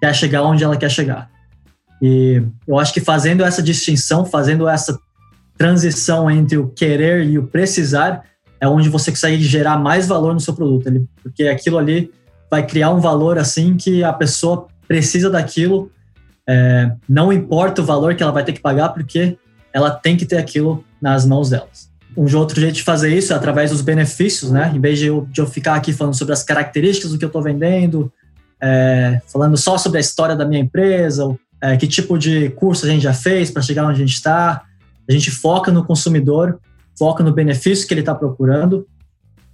quer 0.00 0.14
chegar 0.14 0.44
onde 0.44 0.62
ela 0.62 0.76
quer 0.76 0.90
chegar. 0.90 1.28
E 2.00 2.40
eu 2.64 2.78
acho 2.78 2.94
que 2.94 3.00
fazendo 3.00 3.42
essa 3.42 3.60
distinção, 3.60 4.24
fazendo 4.24 4.68
essa 4.68 4.96
transição 5.58 6.30
entre 6.30 6.58
o 6.58 6.68
querer 6.68 7.26
e 7.26 7.40
o 7.40 7.46
precisar, 7.48 8.22
é 8.64 8.68
onde 8.68 8.88
você 8.88 9.10
consegue 9.10 9.44
gerar 9.44 9.76
mais 9.76 10.08
valor 10.08 10.32
no 10.32 10.40
seu 10.40 10.54
produto. 10.54 10.90
Porque 11.22 11.44
aquilo 11.44 11.76
ali 11.76 12.10
vai 12.50 12.66
criar 12.66 12.90
um 12.90 13.00
valor 13.00 13.36
assim 13.36 13.76
que 13.76 14.02
a 14.02 14.12
pessoa 14.12 14.66
precisa 14.88 15.28
daquilo, 15.28 15.90
é, 16.48 16.90
não 17.06 17.30
importa 17.30 17.82
o 17.82 17.84
valor 17.84 18.14
que 18.14 18.22
ela 18.22 18.32
vai 18.32 18.42
ter 18.42 18.54
que 18.54 18.60
pagar, 18.60 18.88
porque 18.90 19.36
ela 19.70 19.90
tem 19.90 20.16
que 20.16 20.24
ter 20.24 20.38
aquilo 20.38 20.82
nas 21.00 21.26
mãos 21.26 21.50
delas. 21.50 21.90
Um 22.16 22.24
outro 22.38 22.58
jeito 22.58 22.76
de 22.76 22.82
fazer 22.82 23.14
isso 23.14 23.34
é 23.34 23.36
através 23.36 23.70
dos 23.70 23.82
benefícios, 23.82 24.50
né? 24.50 24.72
Em 24.74 24.80
vez 24.80 24.98
de 24.98 25.06
eu, 25.06 25.28
de 25.30 25.42
eu 25.42 25.46
ficar 25.46 25.74
aqui 25.74 25.92
falando 25.92 26.14
sobre 26.14 26.32
as 26.32 26.42
características 26.42 27.10
do 27.10 27.18
que 27.18 27.24
eu 27.24 27.28
estou 27.28 27.42
vendendo, 27.42 28.10
é, 28.62 29.20
falando 29.30 29.58
só 29.58 29.76
sobre 29.76 29.98
a 29.98 30.00
história 30.00 30.34
da 30.34 30.46
minha 30.46 30.62
empresa, 30.62 31.36
é, 31.60 31.76
que 31.76 31.86
tipo 31.86 32.16
de 32.18 32.48
curso 32.50 32.86
a 32.86 32.88
gente 32.88 33.02
já 33.02 33.12
fez 33.12 33.50
para 33.50 33.60
chegar 33.60 33.84
onde 33.84 34.02
a 34.02 34.06
gente 34.06 34.14
está, 34.14 34.62
a 35.06 35.12
gente 35.12 35.30
foca 35.30 35.70
no 35.70 35.84
consumidor, 35.84 36.58
foca 36.98 37.22
no 37.22 37.32
benefício 37.32 37.86
que 37.86 37.94
ele 37.94 38.00
está 38.00 38.14
procurando, 38.14 38.86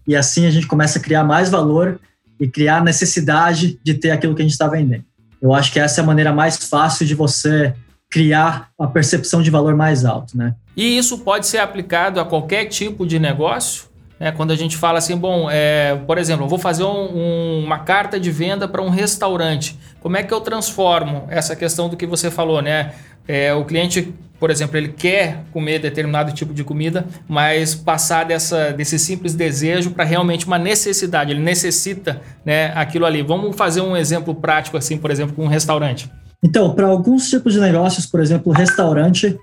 e 0.07 0.17
assim 0.17 0.47
a 0.47 0.51
gente 0.51 0.67
começa 0.67 0.99
a 0.99 1.03
criar 1.03 1.25
mais 1.25 1.51
valor 1.51 2.01
e 2.39 2.49
criar 2.49 2.83
necessidade 2.83 3.79
de 3.83 3.95
ter 3.95 4.11
aquilo 4.11 4.35
que 4.35 4.43
a 4.43 4.45
gente 4.45 4.53
está 4.53 4.67
vendendo. 4.67 5.05
Eu 5.41 5.55
acho 5.55 5.73
que 5.73 5.79
essa 5.79 6.01
é 6.01 6.03
a 6.03 6.07
maneira 6.07 6.33
mais 6.33 6.57
fácil 6.57 7.07
de 7.07 7.15
você 7.15 7.75
criar 8.11 8.71
a 8.79 8.87
percepção 8.87 9.41
de 9.41 9.51
valor 9.51 9.77
mais 9.77 10.05
alto, 10.05 10.37
né? 10.37 10.55
E 10.77 10.99
isso 10.99 11.19
pode 11.19 11.47
ser 11.47 11.59
aplicado 11.59 12.19
a 12.19 12.25
qualquer 12.25 12.67
tipo 12.67 13.07
de 13.07 13.19
negócio? 13.19 13.90
Né? 14.21 14.31
Quando 14.31 14.51
a 14.51 14.57
gente 14.57 14.77
fala 14.77 14.99
assim, 14.99 15.17
bom, 15.17 15.49
é, 15.51 15.97
por 16.07 16.19
exemplo, 16.19 16.45
eu 16.45 16.49
vou 16.49 16.59
fazer 16.59 16.85
um, 16.85 17.17
um, 17.17 17.65
uma 17.65 17.79
carta 17.79 18.21
de 18.21 18.31
venda 18.31 18.69
para 18.69 18.83
um 18.83 18.91
restaurante. 18.91 19.79
Como 20.01 20.19
é 20.19 20.23
que 20.23 20.33
eu 20.33 20.41
transformo 20.43 21.25
essa 21.31 21.57
questão 21.57 21.89
do 21.89 21.97
que 21.97 22.07
você 22.07 22.31
falou, 22.31 22.61
né? 22.61 22.93
É, 23.27 23.55
o 23.55 23.65
cliente, 23.65 24.13
por 24.39 24.51
exemplo, 24.51 24.77
ele 24.77 24.89
quer 24.89 25.45
comer 25.53 25.79
determinado 25.79 26.33
tipo 26.33 26.53
de 26.53 26.65
comida, 26.65 27.07
mas 27.29 27.75
passar 27.75 28.25
dessa, 28.25 28.73
desse 28.73 28.99
simples 28.99 29.35
desejo 29.35 29.93
para 29.93 30.05
realmente 30.05 30.47
uma 30.47 30.59
necessidade. 30.59 31.31
Ele 31.31 31.41
necessita 31.41 32.21
né, 32.45 32.73
aquilo 32.75 33.07
ali. 33.07 33.23
Vamos 33.23 33.57
fazer 33.57 33.81
um 33.81 33.97
exemplo 33.97 34.35
prático, 34.35 34.77
assim, 34.77 34.99
por 34.99 35.11
exemplo, 35.11 35.35
com 35.35 35.45
um 35.45 35.49
restaurante. 35.49 36.11
Então, 36.43 36.75
para 36.75 36.87
alguns 36.87 37.29
tipos 37.29 37.53
de 37.53 37.61
negócios, 37.61 38.07
por 38.07 38.21
exemplo, 38.21 38.53
restaurante, 38.53 39.39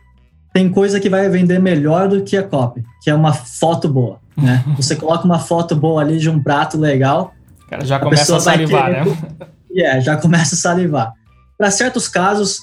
tem 0.51 0.69
coisa 0.69 0.99
que 0.99 1.09
vai 1.09 1.29
vender 1.29 1.59
melhor 1.59 2.07
do 2.07 2.23
que 2.23 2.35
a 2.35 2.43
copy, 2.43 2.83
que 3.01 3.09
é 3.09 3.15
uma 3.15 3.31
foto 3.33 3.87
boa. 3.87 4.19
Né? 4.37 4.63
Você 4.77 4.95
coloca 4.95 5.25
uma 5.25 5.39
foto 5.39 5.75
boa 5.75 6.01
ali 6.01 6.19
de 6.19 6.29
um 6.29 6.41
prato 6.41 6.77
legal. 6.77 7.33
O 7.65 7.69
cara 7.69 7.83
já 7.83 7.99
começa 7.99 8.33
a, 8.33 8.37
a 8.37 8.39
salivar, 8.39 8.85
querer... 8.85 9.05
né? 9.05 9.17
É, 9.79 10.01
já 10.01 10.17
começa 10.17 10.55
a 10.55 10.57
salivar. 10.57 11.13
Para 11.55 11.69
certos 11.69 12.07
casos, 12.07 12.61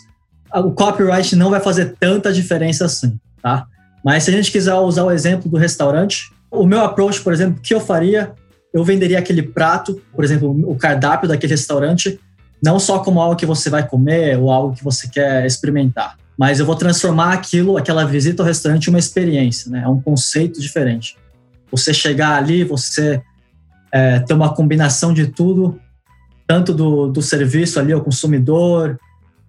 o 0.53 0.73
copyright 0.73 1.37
não 1.37 1.49
vai 1.49 1.61
fazer 1.61 1.95
tanta 2.01 2.33
diferença 2.33 2.87
assim, 2.87 3.21
tá? 3.41 3.67
Mas 4.05 4.25
se 4.25 4.31
a 4.31 4.33
gente 4.33 4.51
quiser 4.51 4.75
usar 4.75 5.05
o 5.05 5.13
exemplo 5.13 5.49
do 5.49 5.57
restaurante, 5.57 6.33
o 6.51 6.67
meu 6.67 6.81
approach, 6.81 7.21
por 7.21 7.33
exemplo, 7.33 7.59
o 7.59 7.61
que 7.61 7.73
eu 7.73 7.81
faria, 7.81 8.33
eu 8.73 8.83
venderia 8.83 9.19
aquele 9.19 9.43
prato, 9.43 10.03
por 10.13 10.25
exemplo, 10.25 10.51
o 10.69 10.75
cardápio 10.75 11.29
daquele 11.29 11.53
restaurante, 11.53 12.19
não 12.61 12.81
só 12.81 12.99
como 12.99 13.21
algo 13.21 13.37
que 13.37 13.47
você 13.47 13.71
vai 13.71 13.87
comer 13.87 14.37
ou 14.39 14.51
algo 14.51 14.75
que 14.75 14.83
você 14.83 15.09
quer 15.09 15.47
experimentar, 15.47 16.17
mas 16.37 16.59
eu 16.59 16.67
vou 16.67 16.75
transformar 16.75 17.33
aquilo, 17.33 17.77
aquela 17.77 18.05
visita 18.05 18.43
ao 18.43 18.47
restaurante, 18.47 18.87
em 18.87 18.91
uma 18.91 18.99
experiência, 18.99 19.71
né? 19.71 19.83
É 19.85 19.89
um 19.89 20.01
conceito 20.01 20.61
diferente. 20.61 21.17
Você 21.75 21.93
chegar 21.93 22.37
ali, 22.37 22.63
você 22.63 23.21
é, 23.93 24.21
ter 24.21 24.33
uma 24.33 24.55
combinação 24.55 25.13
de 25.13 25.27
tudo, 25.27 25.81
tanto 26.47 26.73
do, 26.73 27.09
do 27.09 27.21
serviço 27.21 27.81
ali 27.81 27.93
ao 27.93 28.01
consumidor, 28.01 28.97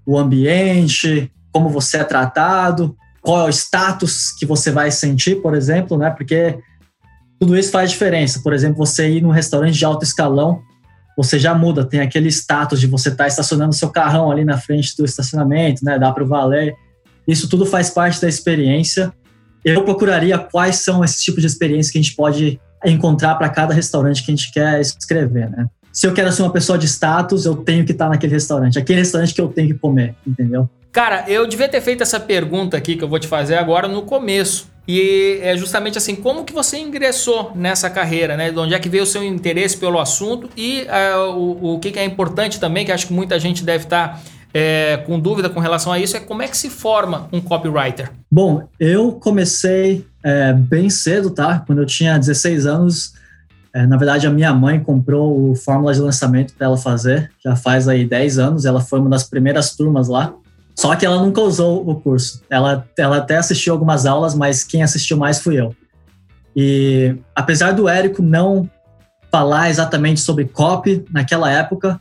o 0.06 0.18
ambiente, 0.18 1.32
como 1.52 1.70
você 1.70 1.98
é 1.98 2.04
tratado, 2.04 2.96
qual 3.22 3.42
é 3.42 3.44
o 3.46 3.50
status 3.50 4.32
que 4.32 4.46
você 4.46 4.72
vai 4.72 4.90
sentir, 4.90 5.42
por 5.42 5.54
exemplo, 5.56 5.98
né? 5.98 6.10
Porque 6.10 6.58
tudo 7.40 7.56
isso 7.56 7.72
faz 7.72 7.92
diferença. 7.92 8.42
Por 8.42 8.54
exemplo, 8.54 8.78
você 8.78 9.10
ir 9.10 9.22
num 9.22 9.30
restaurante 9.30 9.78
de 9.78 9.86
alto 9.86 10.04
escalão, 10.04 10.62
você 11.16 11.38
já 11.38 11.54
muda, 11.54 11.86
tem 11.86 12.00
aquele 12.00 12.30
status 12.30 12.80
de 12.80 12.88
você 12.88 13.10
estar 13.10 13.26
tá 13.26 13.28
estacionando 13.28 13.74
seu 13.74 13.90
carrão 13.90 14.32
ali 14.32 14.44
na 14.44 14.58
frente 14.58 14.98
do 14.98 15.06
estacionamento, 15.06 15.86
né? 15.86 16.00
Dá 16.00 16.12
para 16.12 16.24
o 16.24 16.28
valer. 16.28 16.76
Isso 17.28 17.48
tudo 17.48 17.66
faz 17.66 17.90
parte 17.90 18.20
da 18.20 18.28
experiência. 18.28 19.14
Eu 19.66 19.84
procuraria 19.84 20.38
quais 20.38 20.78
são 20.78 21.04
esses 21.04 21.24
tipos 21.24 21.42
de 21.42 21.48
experiências 21.48 21.92
que 21.92 21.98
a 21.98 22.02
gente 22.02 22.16
pode 22.16 22.60
encontrar 22.86 23.34
para 23.36 23.50
cada 23.50 23.74
restaurante 23.74 24.24
que 24.24 24.32
a 24.32 24.36
gente 24.36 24.52
quer 24.52 24.80
escrever, 24.80 25.50
né? 25.50 25.66
Se 25.92 26.06
eu 26.06 26.14
quero 26.14 26.32
ser 26.32 26.44
uma 26.44 26.52
pessoa 26.52 26.78
de 26.78 26.86
status, 26.86 27.46
eu 27.46 27.56
tenho 27.56 27.86
que 27.86 27.94
estar 27.94 28.10
naquele 28.10 28.34
restaurante. 28.34 28.78
Aquele 28.78 29.00
restaurante 29.00 29.34
que 29.34 29.42
eu 29.42 29.48
tenho 29.48 29.70
que 29.70 29.74
comer, 29.76 30.14
entendeu? 30.28 30.70
Cara, 30.92 31.26
eu 31.28 31.48
devia 31.48 31.68
ter 31.68 31.82
feito 31.82 32.04
essa 32.04 32.20
pergunta 32.20 32.78
aqui 32.78 32.96
que 32.96 33.04
eu 33.04 33.08
vou 33.08 33.18
te 33.18 33.28
fazer 33.28 33.56
agora 33.56 33.88
no 33.88 34.04
começo. 34.04 34.70
E 34.88 35.40
é 35.42 35.58
justamente 35.58 35.98
assim, 35.98 36.16
como 36.16 36.44
que 36.44 36.54
você 36.54 36.78
ingressou 36.78 37.52
nessa 37.56 37.90
carreira, 37.90 38.38
né? 38.38 38.52
De 38.52 38.60
onde 38.60 38.74
é 38.74 38.80
que 38.80 38.88
veio 38.88 39.04
o 39.04 39.08
seu 39.08 39.24
interesse 39.24 39.78
pelo 39.78 40.00
assunto 40.00 40.50
e 40.56 40.84
uh, 40.84 41.32
o, 41.32 41.76
o 41.76 41.80
que, 41.80 41.92
que, 41.92 42.00
é 42.00 42.06
importante 42.06 42.60
também, 42.60 42.86
que 42.86 42.92
acho 42.92 43.08
que 43.08 43.14
muita 43.14 43.40
gente 43.40 43.64
deve 43.64 43.86
estar 43.86 44.10
tá, 44.10 44.22
é, 44.58 44.96
com 45.06 45.20
dúvida 45.20 45.50
com 45.50 45.60
relação 45.60 45.92
a 45.92 46.00
isso, 46.00 46.16
é 46.16 46.20
como 46.22 46.42
é 46.42 46.48
que 46.48 46.56
se 46.56 46.70
forma 46.70 47.28
um 47.30 47.42
copywriter? 47.42 48.10
Bom, 48.32 48.70
eu 48.80 49.12
comecei 49.12 50.08
é, 50.24 50.54
bem 50.54 50.90
cedo, 50.90 51.30
tá? 51.30 51.62
Quando 51.68 51.80
eu 51.80 51.86
tinha 51.86 52.18
16 52.18 52.66
anos, 52.66 53.12
é, 53.74 53.86
na 53.86 53.98
verdade 53.98 54.26
a 54.26 54.30
minha 54.30 54.54
mãe 54.54 54.80
comprou 54.80 55.52
o 55.52 55.56
fórmula 55.58 55.94
de 55.94 56.00
lançamento 56.00 56.54
para 56.54 56.68
ela 56.68 56.78
fazer, 56.78 57.30
já 57.44 57.54
faz 57.54 57.90
aí 57.90 58.06
10 58.06 58.40
anos, 58.40 58.64
ela 58.64 58.80
foi 58.80 59.02
uma 59.02 59.10
das 59.10 59.26
primeiras 59.26 59.76
turmas 59.76 60.08
lá. 60.08 60.34
Só 60.74 60.96
que 60.96 61.06
ela 61.06 61.22
nunca 61.22 61.42
usou 61.42 61.90
o 61.90 61.96
curso. 61.96 62.42
Ela, 62.50 62.86
ela 62.98 63.18
até 63.18 63.36
assistiu 63.36 63.74
algumas 63.74 64.06
aulas, 64.06 64.34
mas 64.34 64.64
quem 64.64 64.84
assistiu 64.84 65.18
mais 65.18 65.40
fui 65.40 65.60
eu. 65.60 65.76
E 66.56 67.18
apesar 67.36 67.74
do 67.74 67.90
Érico 67.90 68.22
não 68.22 68.70
falar 69.30 69.70
exatamente 69.70 70.22
sobre 70.22 70.46
copy 70.46 71.04
naquela 71.12 71.52
época, 71.52 72.00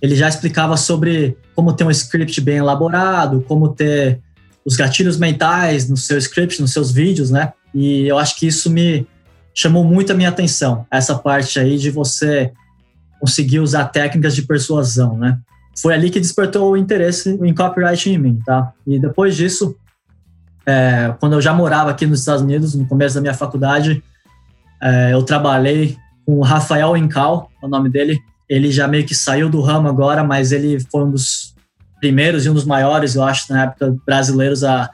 ele 0.00 0.14
já 0.14 0.28
explicava 0.28 0.76
sobre 0.76 1.36
como 1.54 1.72
ter 1.72 1.84
um 1.84 1.90
script 1.90 2.40
bem 2.40 2.56
elaborado, 2.56 3.44
como 3.46 3.68
ter 3.68 4.20
os 4.64 4.76
gatilhos 4.76 5.18
mentais 5.18 5.88
no 5.88 5.96
seu 5.96 6.18
script, 6.18 6.60
nos 6.60 6.72
seus 6.72 6.90
vídeos, 6.90 7.30
né? 7.30 7.52
E 7.74 8.06
eu 8.06 8.18
acho 8.18 8.36
que 8.36 8.46
isso 8.46 8.70
me 8.70 9.06
chamou 9.54 9.84
muito 9.84 10.12
a 10.12 10.14
minha 10.14 10.28
atenção, 10.28 10.86
essa 10.90 11.14
parte 11.16 11.58
aí 11.58 11.76
de 11.76 11.90
você 11.90 12.52
conseguir 13.20 13.60
usar 13.60 13.86
técnicas 13.86 14.34
de 14.34 14.42
persuasão, 14.42 15.18
né? 15.18 15.38
foi 15.80 15.94
ali 15.94 16.10
que 16.10 16.20
despertou 16.20 16.72
o 16.72 16.76
interesse 16.76 17.38
em 17.42 17.54
copyright 17.54 18.10
em 18.10 18.18
mim, 18.18 18.38
tá? 18.44 18.72
E 18.86 18.98
depois 18.98 19.36
disso, 19.36 19.76
é, 20.66 21.14
quando 21.18 21.34
eu 21.34 21.40
já 21.40 21.52
morava 21.52 21.90
aqui 21.90 22.06
nos 22.06 22.20
Estados 22.20 22.42
Unidos, 22.42 22.74
no 22.74 22.86
começo 22.86 23.14
da 23.14 23.20
minha 23.20 23.34
faculdade, 23.34 24.02
é, 24.80 25.12
eu 25.12 25.22
trabalhei 25.22 25.96
com 26.26 26.38
o 26.38 26.42
Rafael 26.42 26.96
Incal, 26.96 27.50
é 27.62 27.66
o 27.66 27.68
nome 27.68 27.88
dele. 27.88 28.20
Ele 28.50 28.72
já 28.72 28.88
meio 28.88 29.06
que 29.06 29.14
saiu 29.14 29.48
do 29.48 29.60
ramo 29.60 29.88
agora, 29.88 30.24
mas 30.24 30.50
ele 30.50 30.80
foi 30.90 31.04
um 31.04 31.12
dos 31.12 31.54
primeiros 32.00 32.44
e 32.44 32.50
um 32.50 32.54
dos 32.54 32.64
maiores, 32.64 33.14
eu 33.14 33.22
acho, 33.22 33.52
na 33.52 33.62
época, 33.62 33.96
brasileiros 34.04 34.64
a, 34.64 34.90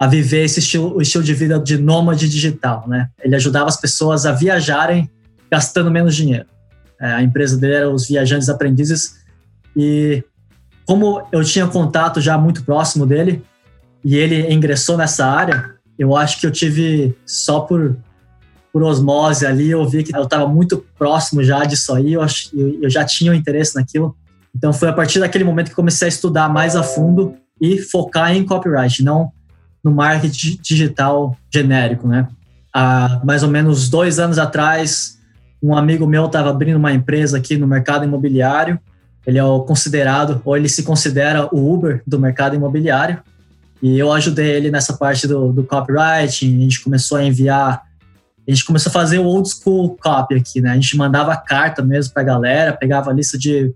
a 0.00 0.06
viver 0.06 0.44
esse 0.44 0.60
estilo, 0.60 0.96
o 0.96 1.02
estilo 1.02 1.22
de 1.22 1.34
vida 1.34 1.58
de 1.58 1.76
nômade 1.76 2.26
digital, 2.26 2.88
né? 2.88 3.10
Ele 3.22 3.36
ajudava 3.36 3.68
as 3.68 3.78
pessoas 3.78 4.24
a 4.24 4.32
viajarem 4.32 5.10
gastando 5.50 5.90
menos 5.90 6.16
dinheiro. 6.16 6.46
É, 6.98 7.12
a 7.12 7.22
empresa 7.22 7.58
dele 7.58 7.74
era 7.74 7.90
os 7.90 8.08
Viajantes 8.08 8.48
Aprendizes, 8.48 9.20
e 9.76 10.24
como 10.86 11.22
eu 11.30 11.44
tinha 11.44 11.66
contato 11.66 12.20
já 12.20 12.38
muito 12.38 12.64
próximo 12.64 13.06
dele 13.06 13.44
e 14.04 14.16
ele 14.16 14.52
ingressou 14.52 14.96
nessa 14.96 15.26
área, 15.26 15.74
eu 15.98 16.16
acho 16.16 16.40
que 16.40 16.46
eu 16.46 16.50
tive 16.50 17.14
só 17.26 17.60
por 17.60 17.96
por 18.72 18.82
osmose 18.82 19.46
ali, 19.46 19.70
eu 19.70 19.86
vi 19.88 20.02
que 20.02 20.16
eu 20.16 20.22
estava 20.22 20.46
muito 20.46 20.84
próximo 20.98 21.42
já 21.42 21.64
disso 21.64 21.94
aí, 21.94 22.12
eu, 22.12 22.22
eu 22.82 22.88
já 22.88 23.04
tinha 23.04 23.32
um 23.32 23.34
interesse 23.34 23.74
naquilo. 23.74 24.16
Então 24.54 24.72
foi 24.72 24.88
a 24.88 24.92
partir 24.92 25.18
daquele 25.20 25.44
momento 25.44 25.70
que 25.70 25.74
comecei 25.74 26.06
a 26.06 26.08
estudar 26.08 26.48
mais 26.48 26.76
a 26.76 26.82
fundo 26.82 27.34
e 27.60 27.78
focar 27.78 28.34
em 28.34 28.44
copyright, 28.44 29.02
não 29.02 29.30
no 29.82 29.90
marketing 29.90 30.58
digital 30.62 31.36
genérico, 31.52 32.06
né? 32.06 32.28
Há 32.72 33.20
mais 33.24 33.42
ou 33.42 33.48
menos 33.48 33.88
dois 33.88 34.18
anos 34.18 34.38
atrás, 34.38 35.18
um 35.62 35.74
amigo 35.74 36.06
meu 36.06 36.26
estava 36.26 36.50
abrindo 36.50 36.76
uma 36.76 36.92
empresa 36.92 37.38
aqui 37.38 37.56
no 37.56 37.66
mercado 37.66 38.04
imobiliário 38.04 38.78
ele 39.26 39.38
é 39.38 39.44
o 39.44 39.60
considerado, 39.60 40.40
ou 40.44 40.56
ele 40.56 40.68
se 40.68 40.82
considera 40.82 41.48
o 41.54 41.72
Uber 41.72 42.02
do 42.06 42.18
mercado 42.18 42.56
imobiliário. 42.56 43.18
E 43.82 43.98
eu 43.98 44.12
ajudei 44.12 44.50
ele 44.50 44.70
nessa 44.70 44.94
parte 44.94 45.26
do, 45.26 45.52
do 45.52 45.64
copywriting. 45.64 46.56
A 46.56 46.60
gente 46.60 46.80
começou 46.82 47.18
a 47.18 47.24
enviar, 47.24 47.82
a 48.46 48.50
gente 48.50 48.64
começou 48.64 48.90
a 48.90 48.92
fazer 48.92 49.18
o 49.18 49.24
old 49.24 49.48
school 49.48 49.96
copy 50.02 50.34
aqui, 50.34 50.60
né? 50.60 50.70
A 50.70 50.74
gente 50.74 50.96
mandava 50.96 51.36
carta 51.36 51.82
mesmo 51.82 52.12
para 52.12 52.22
a 52.22 52.26
galera, 52.26 52.72
pegava 52.72 53.10
a 53.10 53.12
lista 53.12 53.38
de 53.38 53.72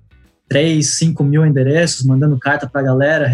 3, 0.48 0.86
5 0.86 1.22
mil 1.24 1.44
endereços, 1.44 2.04
mandando 2.04 2.38
carta 2.38 2.68
para 2.68 2.80
a 2.80 2.84
galera, 2.84 3.32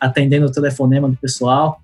atendendo 0.00 0.46
o 0.46 0.52
telefonema 0.52 1.08
do 1.08 1.16
pessoal. 1.16 1.80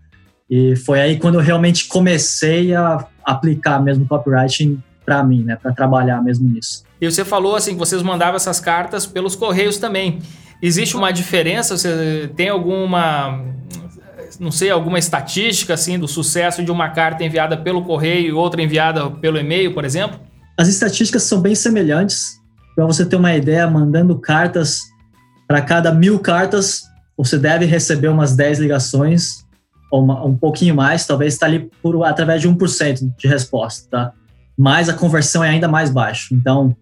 E 0.49 0.75
foi 0.77 1.01
aí 1.01 1.19
quando 1.19 1.37
eu 1.37 1.40
realmente 1.40 1.87
comecei 1.87 2.75
a 2.75 3.07
aplicar 3.25 3.81
mesmo 3.81 4.07
copywriting 4.07 4.83
para 5.05 5.23
mim, 5.23 5.45
né? 5.45 5.57
Para 5.57 5.73
trabalhar 5.73 6.23
mesmo 6.23 6.49
nisso. 6.49 6.85
E 7.01 7.11
você 7.11 7.25
falou 7.25 7.57
assim 7.57 7.73
que 7.73 7.79
vocês 7.79 8.03
mandavam 8.03 8.37
essas 8.37 8.61
cartas 8.61 9.07
pelos 9.07 9.35
correios 9.35 9.79
também. 9.79 10.19
Existe 10.61 10.97
uma 10.97 11.11
diferença? 11.12 11.77
Você 11.77 12.31
tem 12.37 12.49
alguma, 12.49 13.43
não 14.38 14.51
sei, 14.51 14.71
alguma 14.71 14.99
estatística 14.99 15.75
assim 15.75 15.99
do 15.99 16.07
sucesso 16.07 16.62
de 16.62 16.71
uma 16.71 16.90
carta 16.90 17.25
enviada 17.25 17.57
pelo 17.57 17.83
correio 17.83 18.29
e 18.29 18.33
outra 18.33 18.62
enviada 18.62 19.11
pelo 19.11 19.38
e-mail, 19.38 19.75
por 19.75 19.85
exemplo? 19.85 20.21
As 20.57 20.69
estatísticas 20.69 21.23
são 21.23 21.40
bem 21.40 21.55
semelhantes. 21.55 22.38
Para 22.77 22.87
você 22.87 23.05
ter 23.05 23.16
uma 23.16 23.35
ideia, 23.35 23.69
mandando 23.69 24.19
cartas 24.19 24.83
para 25.49 25.61
cada 25.62 25.93
mil 25.93 26.19
cartas, 26.19 26.83
você 27.16 27.38
deve 27.38 27.64
receber 27.64 28.09
umas 28.09 28.37
10 28.37 28.61
ligações, 28.61 29.45
ou 29.90 30.05
uma, 30.05 30.25
um 30.25 30.37
pouquinho 30.37 30.75
mais, 30.75 31.07
talvez 31.07 31.35
está 31.35 31.47
ali 31.47 31.71
por, 31.83 32.05
através 32.05 32.40
de 32.40 32.49
1% 32.49 33.12
de 33.19 33.29
resposta, 33.29 33.88
tá? 33.90 34.12
Mas 34.57 34.88
a 34.88 34.95
conversão 34.95 35.43
é 35.43 35.49
ainda 35.49 35.66
mais 35.66 35.90
baixa. 35.90 36.33
Então, 36.33 36.77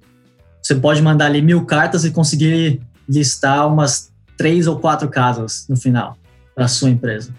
você 0.62 0.74
pode 0.74 1.00
mandar 1.00 1.26
ali 1.26 1.40
mil 1.40 1.64
cartas 1.64 2.04
e 2.04 2.10
conseguir 2.10 2.80
listar 3.08 3.66
umas 3.66 4.12
três 4.36 4.66
ou 4.66 4.78
quatro 4.78 5.08
casas 5.08 5.64
no 5.68 5.76
final 5.76 6.16
para 6.58 6.64
a 6.64 6.68
sua 6.68 6.90
empresa. 6.90 7.32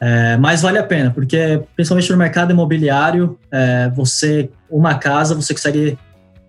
É, 0.00 0.36
mas 0.36 0.62
vale 0.62 0.78
a 0.78 0.82
pena, 0.82 1.12
porque 1.12 1.62
principalmente 1.76 2.10
no 2.10 2.18
mercado 2.18 2.50
imobiliário, 2.50 3.38
é, 3.52 3.88
você 3.90 4.50
uma 4.68 4.96
casa 4.96 5.32
você 5.32 5.54
consegue 5.54 5.96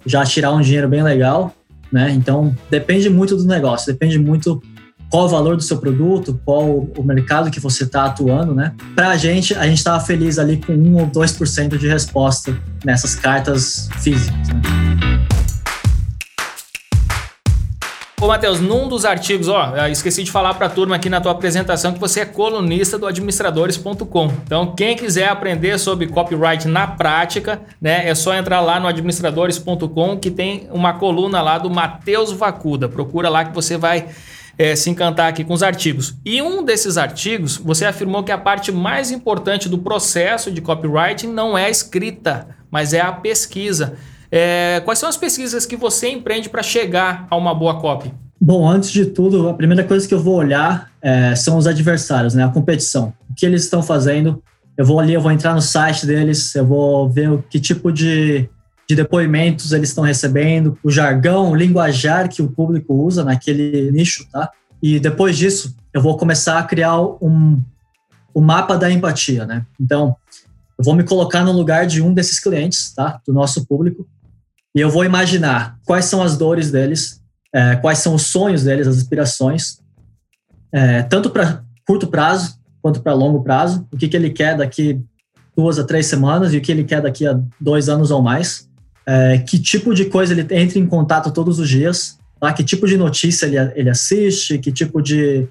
já 0.03 0.25
tirar 0.25 0.53
um 0.53 0.59
dinheiro 0.59 0.89
bem 0.89 1.03
legal, 1.03 1.53
né? 1.91 2.09
Então 2.09 2.55
depende 2.71 3.11
muito 3.11 3.37
do 3.37 3.45
negócio, 3.45 3.93
depende 3.93 4.17
muito 4.17 4.59
qual 5.07 5.25
o 5.25 5.29
valor 5.29 5.55
do 5.55 5.61
seu 5.61 5.77
produto, 5.77 6.41
qual 6.43 6.89
o 6.97 7.03
mercado 7.03 7.51
que 7.51 7.59
você 7.59 7.83
está 7.83 8.05
atuando, 8.05 8.55
né? 8.55 8.73
Para 8.95 9.09
a 9.09 9.17
gente, 9.17 9.53
a 9.53 9.67
gente 9.67 9.77
estava 9.77 9.99
feliz 9.99 10.39
ali 10.39 10.57
com 10.57 10.73
1 10.73 10.95
ou 10.95 11.07
2% 11.07 11.77
de 11.77 11.87
resposta 11.87 12.57
nessas 12.83 13.13
cartas 13.13 13.87
físicas. 13.99 14.47
Né? 14.47 14.82
Ô, 18.23 18.27
Matheus, 18.27 18.61
num 18.61 18.87
dos 18.87 19.03
artigos, 19.03 19.49
ó, 19.49 19.73
esqueci 19.87 20.23
de 20.23 20.31
falar 20.31 20.53
para 20.53 20.67
a 20.67 20.69
turma 20.69 20.95
aqui 20.95 21.09
na 21.09 21.19
tua 21.19 21.33
apresentação 21.33 21.91
que 21.91 21.99
você 21.99 22.21
é 22.21 22.25
colunista 22.25 22.97
do 22.97 23.05
administradores.com. 23.05 24.27
Então, 24.45 24.73
quem 24.73 24.95
quiser 24.95 25.27
aprender 25.27 25.77
sobre 25.77 26.07
copyright 26.07 26.65
na 26.69 26.87
prática, 26.87 27.59
né, 27.81 28.07
é 28.07 28.15
só 28.15 28.33
entrar 28.33 28.61
lá 28.61 28.79
no 28.79 28.87
administradores.com 28.87 30.17
que 30.17 30.31
tem 30.31 30.69
uma 30.71 30.93
coluna 30.93 31.41
lá 31.41 31.57
do 31.57 31.69
Matheus 31.69 32.31
Vacuda. 32.31 32.87
Procura 32.87 33.27
lá 33.27 33.43
que 33.43 33.53
você 33.53 33.75
vai 33.75 34.07
é, 34.57 34.73
se 34.73 34.89
encantar 34.89 35.27
aqui 35.27 35.43
com 35.43 35.53
os 35.53 35.61
artigos. 35.61 36.15
E 36.23 36.41
um 36.41 36.63
desses 36.63 36.97
artigos, 36.97 37.57
você 37.57 37.83
afirmou 37.83 38.23
que 38.23 38.31
a 38.31 38.37
parte 38.37 38.71
mais 38.71 39.11
importante 39.11 39.67
do 39.67 39.79
processo 39.79 40.49
de 40.49 40.61
copywriting 40.61 41.27
não 41.27 41.57
é 41.57 41.65
a 41.65 41.69
escrita, 41.69 42.47
mas 42.71 42.93
é 42.93 43.01
a 43.01 43.11
pesquisa. 43.11 43.97
É, 44.35 44.81
quais 44.83 44.97
são 44.97 45.07
as 45.07 45.15
pesquisas 45.15 45.63
que 45.63 45.75
você 45.75 46.09
empreende 46.09 46.49
para 46.49 46.63
chegar 46.63 47.27
a 47.29 47.35
uma 47.35 47.53
boa 47.53 47.79
copy? 47.79 48.11
Bom, 48.41 48.67
antes 48.67 48.89
de 48.89 49.05
tudo, 49.05 49.47
a 49.47 49.53
primeira 49.53 49.83
coisa 49.83 50.07
que 50.07 50.13
eu 50.13 50.19
vou 50.19 50.37
olhar 50.37 50.91
é, 50.99 51.35
são 51.35 51.55
os 51.55 51.67
adversários, 51.67 52.33
né? 52.33 52.43
A 52.43 52.49
competição. 52.49 53.13
O 53.29 53.35
que 53.35 53.45
eles 53.45 53.63
estão 53.63 53.83
fazendo. 53.83 54.41
Eu 54.75 54.87
vou 54.87 54.99
ali, 54.99 55.13
eu 55.13 55.21
vou 55.21 55.31
entrar 55.31 55.53
no 55.53 55.61
site 55.61 56.07
deles, 56.07 56.55
eu 56.55 56.65
vou 56.65 57.07
ver 57.07 57.29
o 57.29 57.43
que 57.47 57.59
tipo 57.59 57.91
de, 57.91 58.49
de 58.89 58.95
depoimentos 58.95 59.71
eles 59.71 59.89
estão 59.89 60.03
recebendo, 60.03 60.75
o 60.83 60.89
jargão, 60.89 61.51
o 61.51 61.55
linguajar 61.55 62.27
que 62.27 62.41
o 62.41 62.49
público 62.49 62.91
usa 62.91 63.23
naquele 63.23 63.91
nicho, 63.91 64.27
tá? 64.31 64.49
E 64.81 64.99
depois 64.99 65.37
disso, 65.37 65.75
eu 65.93 66.01
vou 66.01 66.17
começar 66.17 66.57
a 66.57 66.63
criar 66.63 66.99
um, 66.99 67.61
um 68.35 68.41
mapa 68.41 68.75
da 68.77 68.89
empatia, 68.89 69.45
né? 69.45 69.63
Então, 69.79 70.15
eu 70.75 70.83
vou 70.83 70.95
me 70.95 71.03
colocar 71.03 71.45
no 71.45 71.51
lugar 71.51 71.85
de 71.85 72.01
um 72.01 72.11
desses 72.11 72.39
clientes, 72.39 72.91
tá? 72.95 73.21
Do 73.27 73.31
nosso 73.31 73.63
público 73.67 74.07
e 74.75 74.79
eu 74.79 74.89
vou 74.89 75.05
imaginar 75.05 75.77
quais 75.85 76.05
são 76.05 76.21
as 76.21 76.37
dores 76.37 76.71
deles, 76.71 77.21
é, 77.53 77.75
quais 77.75 77.99
são 77.99 78.15
os 78.15 78.23
sonhos 78.23 78.63
deles, 78.63 78.87
as 78.87 78.97
aspirações, 78.97 79.79
é, 80.71 81.03
tanto 81.03 81.29
para 81.29 81.63
curto 81.85 82.07
prazo 82.07 82.57
quanto 82.81 83.01
para 83.01 83.13
longo 83.13 83.43
prazo, 83.43 83.87
o 83.91 83.97
que, 83.97 84.07
que 84.07 84.17
ele 84.17 84.29
quer 84.29 84.57
daqui 84.57 84.99
duas 85.55 85.77
a 85.77 85.83
três 85.83 86.07
semanas 86.07 86.53
e 86.53 86.57
o 86.57 86.61
que 86.61 86.71
ele 86.71 86.83
quer 86.83 87.01
daqui 87.01 87.25
a 87.27 87.39
dois 87.61 87.87
anos 87.87 88.11
ou 88.11 88.21
mais, 88.21 88.67
é, 89.05 89.37
que 89.37 89.59
tipo 89.59 89.93
de 89.93 90.05
coisa 90.05 90.33
ele 90.33 90.41
entra 90.53 90.79
em 90.79 90.85
contato 90.85 91.31
todos 91.31 91.59
os 91.59 91.69
dias, 91.69 92.17
tá? 92.39 92.51
que 92.51 92.63
tipo 92.63 92.87
de 92.87 92.97
notícia 92.97 93.45
ele, 93.45 93.57
ele 93.75 93.89
assiste, 93.89 94.57
que 94.57 94.71
tipo 94.71 95.01
de 95.01 95.47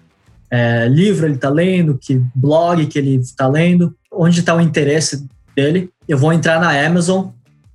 é, 0.50 0.88
livro 0.88 1.26
ele 1.26 1.36
está 1.36 1.48
lendo, 1.48 1.96
que 1.96 2.20
blog 2.34 2.84
que 2.86 2.98
ele 2.98 3.16
está 3.16 3.46
lendo, 3.46 3.94
onde 4.12 4.40
está 4.40 4.54
o 4.54 4.60
interesse 4.60 5.26
dele. 5.56 5.88
Eu 6.06 6.18
vou 6.18 6.32
entrar 6.32 6.60
na 6.60 6.70
Amazon 6.84 7.28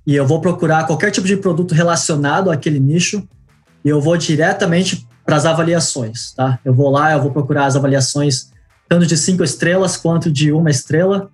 e 0.08 0.16
eu 0.16 0.26
vou 0.26 0.40
procurar 0.40 0.86
qualquer 0.86 1.10
tipo 1.10 1.26
de 1.26 1.36
produto 1.36 1.74
relacionado 1.74 2.50
àquele 2.50 2.80
nicho 2.80 3.28
e 3.84 3.90
eu 3.90 4.00
vou 4.00 4.16
diretamente 4.16 5.06
para 5.22 5.36
as 5.36 5.44
avaliações, 5.44 6.32
tá? 6.32 6.58
Eu 6.64 6.72
vou 6.72 6.88
lá, 6.88 7.12
eu 7.12 7.20
vou 7.20 7.30
procurar 7.30 7.66
as 7.66 7.76
avaliações 7.76 8.50
tanto 8.88 9.04
de 9.04 9.18
cinco 9.18 9.44
estrelas 9.44 9.98
quanto 9.98 10.32
de 10.32 10.50
uma 10.50 10.70
estrela. 10.70 11.30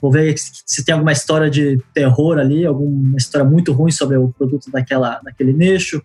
Vou 0.00 0.12
ver 0.12 0.32
se 0.38 0.84
tem 0.84 0.92
alguma 0.92 1.10
história 1.10 1.50
de 1.50 1.82
terror 1.92 2.38
ali, 2.38 2.64
alguma 2.64 3.16
história 3.16 3.44
muito 3.44 3.72
ruim 3.72 3.90
sobre 3.90 4.16
o 4.16 4.28
produto 4.28 4.70
daquela, 4.70 5.20
daquele 5.24 5.52
nicho, 5.52 6.00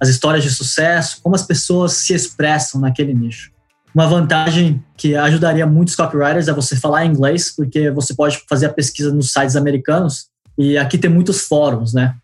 as 0.00 0.08
histórias 0.08 0.42
de 0.42 0.48
sucesso, 0.48 1.20
como 1.22 1.34
as 1.34 1.42
pessoas 1.42 1.92
se 1.92 2.14
expressam 2.14 2.80
naquele 2.80 3.12
nicho. 3.12 3.50
Uma 3.94 4.06
vantagem 4.06 4.82
que 4.96 5.14
ajudaria 5.14 5.66
muitos 5.66 5.94
copywriters 5.94 6.48
é 6.48 6.54
você 6.54 6.74
falar 6.74 7.04
inglês, 7.04 7.54
porque 7.54 7.90
você 7.90 8.14
pode 8.14 8.42
fazer 8.48 8.64
a 8.64 8.72
pesquisa 8.72 9.12
nos 9.12 9.30
sites 9.30 9.56
americanos 9.56 10.29
e 10.60 10.76
aqui 10.76 10.98
tem 10.98 11.10
muitos 11.10 11.46
fóruns, 11.46 11.94
né? 11.94 12.14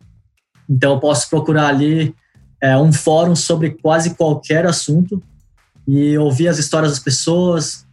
Então 0.69 0.93
eu 0.93 1.01
posso 1.01 1.31
procurar 1.31 1.69
ali 1.69 2.15
é, 2.61 2.77
um 2.77 2.93
fórum 2.93 3.35
sobre 3.35 3.71
quase 3.71 4.11
qualquer 4.11 4.67
assunto 4.67 5.23
e 5.89 6.19
ouvir 6.19 6.49
as 6.49 6.59
histórias 6.59 6.93
das 6.93 7.01
pessoas. 7.01 7.87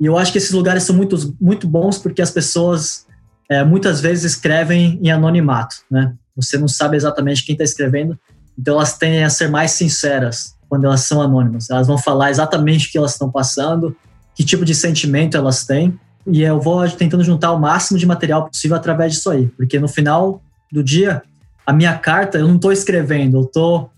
E 0.00 0.06
eu 0.06 0.18
acho 0.18 0.32
que 0.32 0.38
esses 0.38 0.50
lugares 0.50 0.82
são 0.82 0.96
muito, 0.96 1.36
muito 1.40 1.68
bons 1.68 1.96
porque 1.96 2.20
as 2.20 2.32
pessoas 2.32 3.06
é, 3.48 3.62
muitas 3.62 4.00
vezes 4.00 4.32
escrevem 4.32 4.98
em 5.00 5.12
anonimato, 5.12 5.76
né? 5.88 6.12
Você 6.34 6.58
não 6.58 6.66
sabe 6.66 6.96
exatamente 6.96 7.46
quem 7.46 7.52
está 7.52 7.62
escrevendo, 7.62 8.18
então 8.58 8.74
elas 8.74 8.98
tendem 8.98 9.22
a 9.22 9.30
ser 9.30 9.48
mais 9.48 9.70
sinceras 9.70 10.56
quando 10.68 10.86
elas 10.86 11.02
são 11.02 11.22
anônimas. 11.22 11.70
Elas 11.70 11.86
vão 11.86 11.98
falar 11.98 12.30
exatamente 12.30 12.88
o 12.88 12.90
que 12.90 12.98
elas 12.98 13.12
estão 13.12 13.30
passando, 13.30 13.96
que 14.34 14.42
tipo 14.42 14.64
de 14.64 14.74
sentimento 14.74 15.36
elas 15.36 15.64
têm, 15.64 15.96
e 16.26 16.42
eu 16.42 16.60
vou 16.60 16.88
tentando 16.90 17.22
juntar 17.22 17.52
o 17.52 17.60
máximo 17.60 17.98
de 17.98 18.06
material 18.06 18.48
possível 18.48 18.76
através 18.76 19.12
disso 19.12 19.30
aí, 19.30 19.46
porque 19.48 19.78
no 19.78 19.88
final 19.88 20.42
do 20.72 20.82
dia, 20.82 21.22
a 21.66 21.72
minha 21.72 21.96
carta 21.98 22.38
eu 22.38 22.48
não 22.48 22.56
estou 22.56 22.72
escrevendo, 22.72 23.38
eu 23.38 23.42
estou 23.42 23.90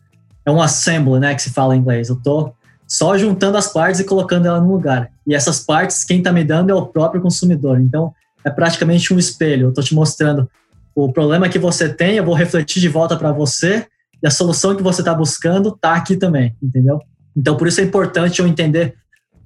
é 0.47 0.51
um 0.51 0.63
assembly, 0.63 1.19
né, 1.19 1.35
que 1.35 1.43
se 1.43 1.51
fala 1.51 1.75
em 1.75 1.81
inglês. 1.81 2.09
Eu 2.09 2.15
estou 2.15 2.55
só 2.87 3.19
juntando 3.19 3.59
as 3.59 3.73
partes 3.73 4.01
e 4.01 4.05
colocando 4.05 4.47
ela 4.47 4.61
no 4.61 4.73
lugar. 4.73 5.11
E 5.27 5.35
essas 5.35 5.59
partes, 5.59 6.05
quem 6.05 6.19
está 6.19 6.33
me 6.33 6.45
dando 6.45 6.71
é 6.71 6.75
o 6.75 6.87
próprio 6.87 7.21
consumidor. 7.21 7.81
Então, 7.81 8.15
é 8.45 8.51
praticamente 8.51 9.13
um 9.13 9.19
espelho. 9.19 9.67
Eu 9.67 9.69
estou 9.71 9.83
te 9.83 9.93
mostrando 9.93 10.49
o 10.95 11.13
problema 11.13 11.49
que 11.49 11.59
você 11.59 11.89
tem, 11.89 12.15
eu 12.15 12.25
vou 12.25 12.35
refletir 12.35 12.81
de 12.81 12.89
volta 12.89 13.17
para 13.17 13.33
você 13.33 13.87
e 14.23 14.27
a 14.27 14.31
solução 14.31 14.75
que 14.75 14.83
você 14.83 15.03
está 15.03 15.13
buscando 15.13 15.71
está 15.71 15.95
aqui 15.95 16.17
também, 16.17 16.55
entendeu? 16.63 17.03
Então, 17.37 17.57
por 17.57 17.67
isso 17.67 17.81
é 17.81 17.85
importante 17.85 18.41
eu 18.41 18.47
entender 18.47 18.95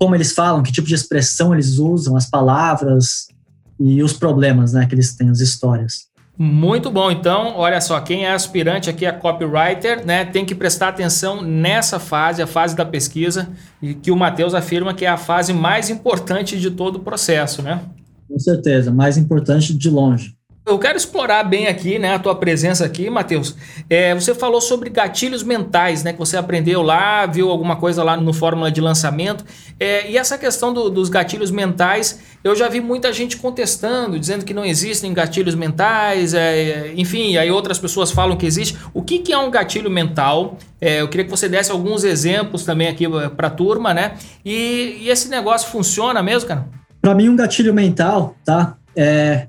como 0.00 0.14
eles 0.14 0.32
falam, 0.32 0.62
que 0.62 0.72
tipo 0.72 0.88
de 0.88 0.94
expressão 0.94 1.52
eles 1.52 1.76
usam, 1.76 2.16
as 2.16 2.24
palavras 2.24 3.28
e 3.78 4.02
os 4.02 4.14
problemas 4.14 4.72
né, 4.72 4.86
que 4.86 4.94
eles 4.94 5.14
têm, 5.14 5.28
as 5.28 5.40
histórias. 5.40 6.08
Muito 6.38 6.90
bom, 6.90 7.10
então, 7.10 7.54
olha 7.54 7.78
só, 7.82 8.00
quem 8.00 8.24
é 8.24 8.32
aspirante 8.32 8.88
aqui 8.88 9.04
a 9.04 9.12
copywriter, 9.12 10.06
né, 10.06 10.24
tem 10.24 10.46
que 10.46 10.54
prestar 10.54 10.88
atenção 10.88 11.42
nessa 11.42 11.98
fase, 11.98 12.40
a 12.40 12.46
fase 12.46 12.74
da 12.74 12.86
pesquisa, 12.86 13.50
e 13.82 13.92
que 13.92 14.10
o 14.10 14.16
Matheus 14.16 14.54
afirma 14.54 14.94
que 14.94 15.04
é 15.04 15.08
a 15.08 15.18
fase 15.18 15.52
mais 15.52 15.90
importante 15.90 16.58
de 16.58 16.70
todo 16.70 16.96
o 16.96 17.00
processo, 17.00 17.60
né? 17.60 17.82
Com 18.26 18.38
certeza, 18.38 18.90
mais 18.90 19.18
importante 19.18 19.74
de 19.74 19.90
longe. 19.90 20.34
Eu 20.66 20.78
quero 20.78 20.96
explorar 20.96 21.42
bem 21.42 21.66
aqui, 21.68 21.98
né, 21.98 22.14
a 22.14 22.18
tua 22.18 22.34
presença 22.34 22.84
aqui, 22.84 23.08
Matheus. 23.08 23.56
É, 23.88 24.14
você 24.14 24.34
falou 24.34 24.60
sobre 24.60 24.90
gatilhos 24.90 25.42
mentais, 25.42 26.04
né, 26.04 26.12
que 26.12 26.18
você 26.18 26.36
aprendeu 26.36 26.82
lá, 26.82 27.24
viu 27.24 27.50
alguma 27.50 27.76
coisa 27.76 28.04
lá 28.04 28.14
no 28.16 28.32
Fórmula 28.32 28.70
de 28.70 28.80
Lançamento. 28.80 29.42
É, 29.80 30.08
e 30.10 30.18
essa 30.18 30.36
questão 30.36 30.72
do, 30.72 30.90
dos 30.90 31.08
gatilhos 31.08 31.50
mentais, 31.50 32.20
eu 32.44 32.54
já 32.54 32.68
vi 32.68 32.78
muita 32.78 33.10
gente 33.10 33.38
contestando, 33.38 34.18
dizendo 34.18 34.44
que 34.44 34.52
não 34.52 34.64
existem 34.64 35.12
gatilhos 35.14 35.54
mentais, 35.54 36.34
é, 36.34 36.92
enfim, 36.94 37.38
aí 37.38 37.50
outras 37.50 37.78
pessoas 37.78 38.10
falam 38.10 38.36
que 38.36 38.44
existe. 38.44 38.76
O 38.92 39.02
que, 39.02 39.18
que 39.18 39.32
é 39.32 39.38
um 39.38 39.50
gatilho 39.50 39.90
mental? 39.90 40.58
É, 40.78 41.00
eu 41.00 41.08
queria 41.08 41.24
que 41.24 41.30
você 41.30 41.48
desse 41.48 41.72
alguns 41.72 42.04
exemplos 42.04 42.64
também 42.64 42.86
aqui 42.86 43.06
eh, 43.06 43.28
para 43.30 43.48
a 43.48 43.50
turma, 43.50 43.92
né? 43.92 44.12
E, 44.44 44.98
e 45.00 45.10
esse 45.10 45.28
negócio 45.28 45.68
funciona 45.70 46.22
mesmo, 46.22 46.48
cara? 46.48 46.68
Para 47.00 47.14
mim, 47.14 47.28
um 47.28 47.36
gatilho 47.36 47.74
mental, 47.74 48.36
tá? 48.44 48.76
É 48.94 49.48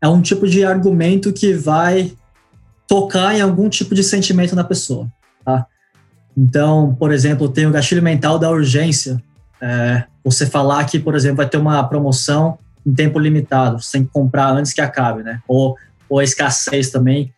é 0.00 0.08
um 0.08 0.22
tipo 0.22 0.46
de 0.46 0.64
argumento 0.64 1.32
que 1.32 1.52
vai 1.52 2.12
tocar 2.86 3.34
em 3.34 3.40
algum 3.40 3.68
tipo 3.68 3.94
de 3.94 4.02
sentimento 4.02 4.56
na 4.56 4.64
pessoa, 4.64 5.08
tá? 5.44 5.66
Então, 6.36 6.94
por 6.94 7.12
exemplo, 7.12 7.48
tem 7.48 7.66
o 7.66 7.70
gatilho 7.70 8.02
mental 8.02 8.38
da 8.38 8.50
urgência. 8.50 9.22
É, 9.60 10.04
você 10.22 10.46
falar 10.46 10.84
que, 10.84 10.98
por 10.98 11.16
exemplo, 11.16 11.38
vai 11.38 11.48
ter 11.48 11.56
uma 11.56 11.82
promoção 11.82 12.58
em 12.86 12.94
tempo 12.94 13.18
limitado, 13.18 13.82
você 13.82 13.98
tem 13.98 14.04
que 14.04 14.12
comprar 14.12 14.52
antes 14.52 14.72
que 14.72 14.80
acabe, 14.80 15.22
né? 15.22 15.42
Ou, 15.48 15.76
ou 16.08 16.20
a 16.20 16.24
escassez 16.24 16.90
também. 16.90 17.34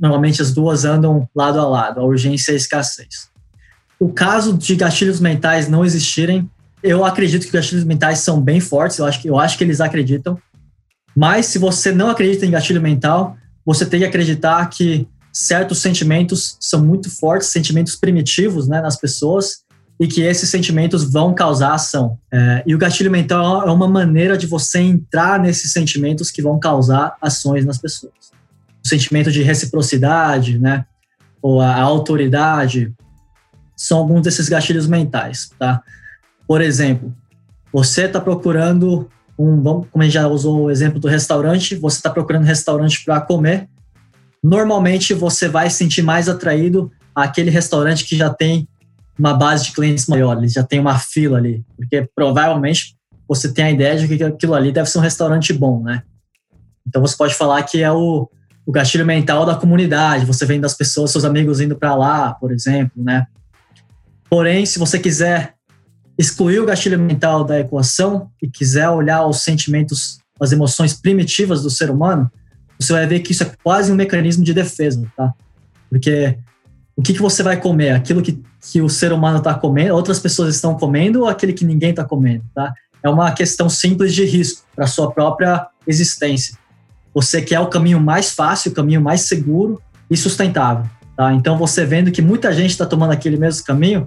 Normalmente 0.00 0.40
as 0.40 0.52
duas 0.52 0.84
andam 0.84 1.28
lado 1.34 1.60
a 1.60 1.68
lado, 1.68 2.00
a 2.00 2.04
urgência 2.04 2.52
e 2.52 2.54
a 2.54 2.56
escassez. 2.56 3.30
O 4.00 4.08
caso 4.08 4.56
de 4.56 4.74
gatilhos 4.74 5.20
mentais 5.20 5.68
não 5.68 5.84
existirem, 5.84 6.50
eu 6.82 7.04
acredito 7.04 7.46
que 7.46 7.52
gatilhos 7.52 7.84
mentais 7.84 8.18
são 8.20 8.40
bem 8.40 8.58
fortes, 8.58 8.98
eu 8.98 9.04
acho 9.04 9.20
que, 9.20 9.28
eu 9.28 9.38
acho 9.38 9.56
que 9.56 9.62
eles 9.62 9.80
acreditam, 9.80 10.36
mas 11.16 11.46
se 11.46 11.58
você 11.58 11.92
não 11.92 12.10
acredita 12.10 12.46
em 12.46 12.50
gatilho 12.50 12.80
mental, 12.80 13.36
você 13.64 13.86
tem 13.86 14.00
que 14.00 14.06
acreditar 14.06 14.66
que 14.68 15.06
certos 15.32 15.78
sentimentos 15.78 16.56
são 16.60 16.84
muito 16.84 17.10
fortes, 17.10 17.48
sentimentos 17.48 17.96
primitivos 17.96 18.68
né, 18.68 18.80
nas 18.80 18.96
pessoas, 18.96 19.62
e 19.98 20.06
que 20.08 20.22
esses 20.22 20.50
sentimentos 20.50 21.04
vão 21.04 21.32
causar 21.32 21.74
ação. 21.74 22.18
É, 22.32 22.62
e 22.66 22.74
o 22.74 22.78
gatilho 22.78 23.10
mental 23.10 23.66
é 23.66 23.70
uma 23.70 23.86
maneira 23.86 24.36
de 24.36 24.46
você 24.46 24.80
entrar 24.80 25.38
nesses 25.38 25.72
sentimentos 25.72 26.30
que 26.30 26.42
vão 26.42 26.58
causar 26.58 27.16
ações 27.20 27.64
nas 27.64 27.78
pessoas. 27.78 28.12
O 28.84 28.88
sentimento 28.88 29.30
de 29.30 29.42
reciprocidade, 29.42 30.58
né, 30.58 30.84
ou 31.40 31.60
a 31.60 31.80
autoridade, 31.80 32.92
são 33.76 33.98
alguns 33.98 34.22
desses 34.22 34.48
gatilhos 34.48 34.86
mentais, 34.86 35.50
tá? 35.58 35.82
Por 36.46 36.60
exemplo, 36.60 37.14
você 37.72 38.02
está 38.02 38.20
procurando 38.20 39.08
um, 39.38 39.60
vamos, 39.60 39.86
como 39.90 40.02
a 40.02 40.04
gente 40.04 40.14
já 40.14 40.26
usou 40.28 40.62
o 40.62 40.70
exemplo 40.70 41.00
do 41.00 41.08
restaurante, 41.08 41.74
você 41.74 41.96
está 41.96 42.10
procurando 42.10 42.44
restaurante 42.44 43.04
para 43.04 43.20
comer, 43.20 43.68
normalmente 44.42 45.14
você 45.14 45.48
vai 45.48 45.70
se 45.70 45.76
sentir 45.76 46.02
mais 46.02 46.28
atraído 46.28 46.90
àquele 47.14 47.50
restaurante 47.50 48.04
que 48.04 48.16
já 48.16 48.30
tem 48.30 48.68
uma 49.18 49.34
base 49.34 49.64
de 49.64 49.72
clientes 49.72 50.06
maior, 50.06 50.38
ele 50.38 50.48
já 50.48 50.62
tem 50.62 50.80
uma 50.80 50.98
fila 50.98 51.38
ali, 51.38 51.64
porque 51.76 52.08
provavelmente 52.14 52.96
você 53.28 53.52
tem 53.52 53.64
a 53.64 53.70
ideia 53.70 53.96
de 53.96 54.08
que 54.08 54.22
aquilo 54.22 54.54
ali 54.54 54.72
deve 54.72 54.90
ser 54.90 54.98
um 54.98 55.02
restaurante 55.02 55.52
bom, 55.52 55.82
né? 55.82 56.02
Então 56.86 57.00
você 57.00 57.16
pode 57.16 57.34
falar 57.34 57.62
que 57.62 57.82
é 57.82 57.92
o, 57.92 58.28
o 58.66 58.72
gatilho 58.72 59.06
mental 59.06 59.46
da 59.46 59.54
comunidade, 59.54 60.26
você 60.26 60.44
vem 60.44 60.60
das 60.60 60.74
pessoas, 60.74 61.10
seus 61.10 61.24
amigos 61.24 61.60
indo 61.60 61.76
para 61.76 61.94
lá, 61.94 62.34
por 62.34 62.52
exemplo, 62.52 63.02
né? 63.02 63.26
Porém, 64.28 64.66
se 64.66 64.78
você 64.78 64.98
quiser 64.98 65.54
excluir 66.18 66.60
o 66.60 66.66
gatilho 66.66 66.98
mental 66.98 67.44
da 67.44 67.60
equação 67.60 68.30
e 68.42 68.48
quiser 68.48 68.88
olhar 68.88 69.26
os 69.26 69.42
sentimentos, 69.42 70.18
as 70.40 70.52
emoções 70.52 70.94
primitivas 70.94 71.62
do 71.62 71.70
ser 71.70 71.90
humano, 71.90 72.30
você 72.78 72.92
vai 72.92 73.06
ver 73.06 73.20
que 73.20 73.32
isso 73.32 73.42
é 73.42 73.52
quase 73.62 73.92
um 73.92 73.94
mecanismo 73.94 74.44
de 74.44 74.52
defesa, 74.52 75.06
tá? 75.16 75.32
Porque 75.88 76.36
o 76.96 77.02
que, 77.02 77.12
que 77.12 77.22
você 77.22 77.42
vai 77.42 77.56
comer? 77.58 77.90
Aquilo 77.90 78.22
que, 78.22 78.42
que 78.60 78.80
o 78.80 78.88
ser 78.88 79.12
humano 79.12 79.38
está 79.38 79.54
comendo, 79.54 79.94
outras 79.94 80.18
pessoas 80.18 80.54
estão 80.54 80.74
comendo 80.74 81.20
ou 81.20 81.28
aquele 81.28 81.52
que 81.52 81.64
ninguém 81.64 81.90
está 81.90 82.04
comendo, 82.04 82.44
tá? 82.54 82.72
É 83.02 83.08
uma 83.08 83.32
questão 83.32 83.68
simples 83.68 84.14
de 84.14 84.24
risco 84.24 84.64
para 84.74 84.86
sua 84.86 85.10
própria 85.10 85.66
existência. 85.86 86.56
Você 87.14 87.42
quer 87.42 87.60
o 87.60 87.66
caminho 87.66 88.00
mais 88.00 88.32
fácil, 88.32 88.70
o 88.70 88.74
caminho 88.74 89.00
mais 89.00 89.22
seguro 89.22 89.80
e 90.10 90.16
sustentável, 90.16 90.88
tá? 91.16 91.32
Então, 91.32 91.58
você 91.58 91.84
vendo 91.84 92.10
que 92.10 92.22
muita 92.22 92.52
gente 92.52 92.70
está 92.70 92.86
tomando 92.86 93.12
aquele 93.12 93.36
mesmo 93.36 93.64
caminho, 93.64 94.06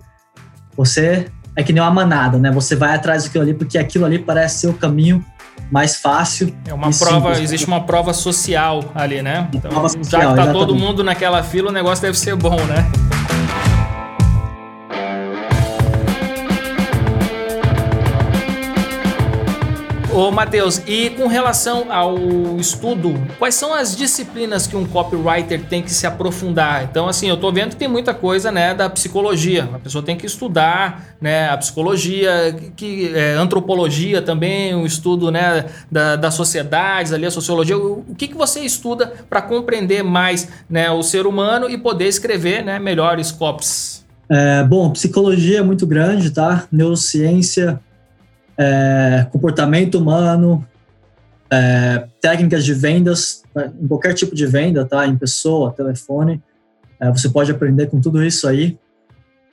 você 0.75 1.29
é 1.55 1.63
que 1.63 1.71
nem 1.71 1.81
uma 1.81 1.91
manada, 1.91 2.37
né? 2.37 2.51
Você 2.51 2.75
vai 2.75 2.95
atrás 2.95 3.23
daquilo 3.23 3.43
ali 3.43 3.53
porque 3.53 3.77
aquilo 3.77 4.05
ali 4.05 4.19
parece 4.19 4.59
ser 4.59 4.67
o 4.67 4.73
caminho 4.73 5.23
mais 5.71 5.95
fácil. 5.95 6.55
É 6.67 6.73
uma 6.73 6.91
prova, 6.91 7.29
simples. 7.29 7.39
existe 7.39 7.67
uma 7.67 7.81
prova 7.81 8.13
social 8.13 8.83
ali, 8.93 9.21
né? 9.21 9.47
Então, 9.53 9.71
social, 9.87 10.03
já 10.03 10.03
que 10.03 10.11
tá 10.11 10.19
exatamente. 10.33 10.53
todo 10.53 10.75
mundo 10.75 11.03
naquela 11.03 11.41
fila, 11.43 11.69
o 11.69 11.73
negócio 11.73 12.01
deve 12.01 12.17
ser 12.17 12.35
bom, 12.35 12.55
né? 12.65 12.85
Ô, 20.15 20.31
Matheus, 20.31 20.81
e 20.87 21.09
com 21.09 21.27
relação 21.27 21.91
ao 21.91 22.15
estudo, 22.57 23.13
quais 23.37 23.53
são 23.53 23.73
as 23.73 23.93
disciplinas 23.93 24.65
que 24.65 24.77
um 24.77 24.85
copywriter 24.85 25.65
tem 25.65 25.81
que 25.81 25.91
se 25.91 26.07
aprofundar? 26.07 26.85
Então, 26.85 27.09
assim, 27.09 27.27
eu 27.27 27.35
tô 27.35 27.51
vendo 27.51 27.71
que 27.71 27.75
tem 27.75 27.89
muita 27.89 28.13
coisa, 28.13 28.49
né, 28.49 28.73
da 28.73 28.89
psicologia. 28.89 29.69
A 29.73 29.77
pessoa 29.77 30.01
tem 30.01 30.15
que 30.15 30.25
estudar, 30.25 31.17
né, 31.19 31.49
a 31.49 31.57
psicologia, 31.57 32.55
que 32.77 33.13
é, 33.13 33.33
antropologia 33.33 34.21
também, 34.21 34.73
o 34.73 34.85
estudo, 34.85 35.29
né, 35.29 35.65
da, 35.91 36.15
das 36.15 36.33
sociedades, 36.33 37.11
ali 37.11 37.25
a 37.25 37.31
sociologia. 37.31 37.77
O, 37.77 38.05
o 38.07 38.15
que, 38.15 38.29
que 38.29 38.35
você 38.35 38.61
estuda 38.61 39.11
para 39.29 39.41
compreender 39.41 40.01
mais, 40.01 40.47
né, 40.69 40.89
o 40.89 41.03
ser 41.03 41.27
humano 41.27 41.69
e 41.69 41.77
poder 41.77 42.07
escrever, 42.07 42.63
né, 42.63 42.79
melhores 42.79 43.33
copies? 43.33 44.05
É, 44.29 44.63
bom, 44.63 44.89
psicologia 44.91 45.59
é 45.59 45.61
muito 45.61 45.85
grande, 45.85 46.31
tá? 46.31 46.63
Neurociência, 46.71 47.79
é, 48.57 49.27
comportamento 49.31 49.95
humano, 49.95 50.65
é, 51.49 52.07
técnicas 52.21 52.65
de 52.65 52.73
vendas, 52.73 53.43
né, 53.53 53.71
em 53.79 53.87
qualquer 53.87 54.13
tipo 54.13 54.35
de 54.35 54.45
venda, 54.45 54.85
tá? 54.85 55.05
Em 55.05 55.17
pessoa, 55.17 55.71
telefone, 55.71 56.41
é, 56.99 57.09
você 57.09 57.29
pode 57.29 57.51
aprender 57.51 57.87
com 57.87 57.99
tudo 57.99 58.23
isso 58.23 58.47
aí. 58.47 58.77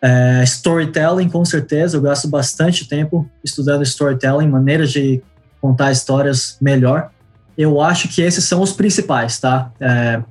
É, 0.01 0.43
storytelling, 0.45 1.29
com 1.29 1.45
certeza, 1.45 1.97
eu 1.97 2.01
gasto 2.01 2.29
bastante 2.29 2.88
tempo 2.88 3.29
estudando 3.45 3.83
storytelling, 3.83 4.49
maneiras 4.49 4.91
de 4.91 5.23
contar 5.61 5.93
histórias 5.93 6.57
melhor. 6.61 7.11
Eu 7.57 7.81
acho 7.81 8.09
que 8.09 8.23
esses 8.23 8.45
são 8.45 8.62
os 8.62 8.73
principais, 8.73 9.38
tá? 9.38 9.71
É, 9.79 10.23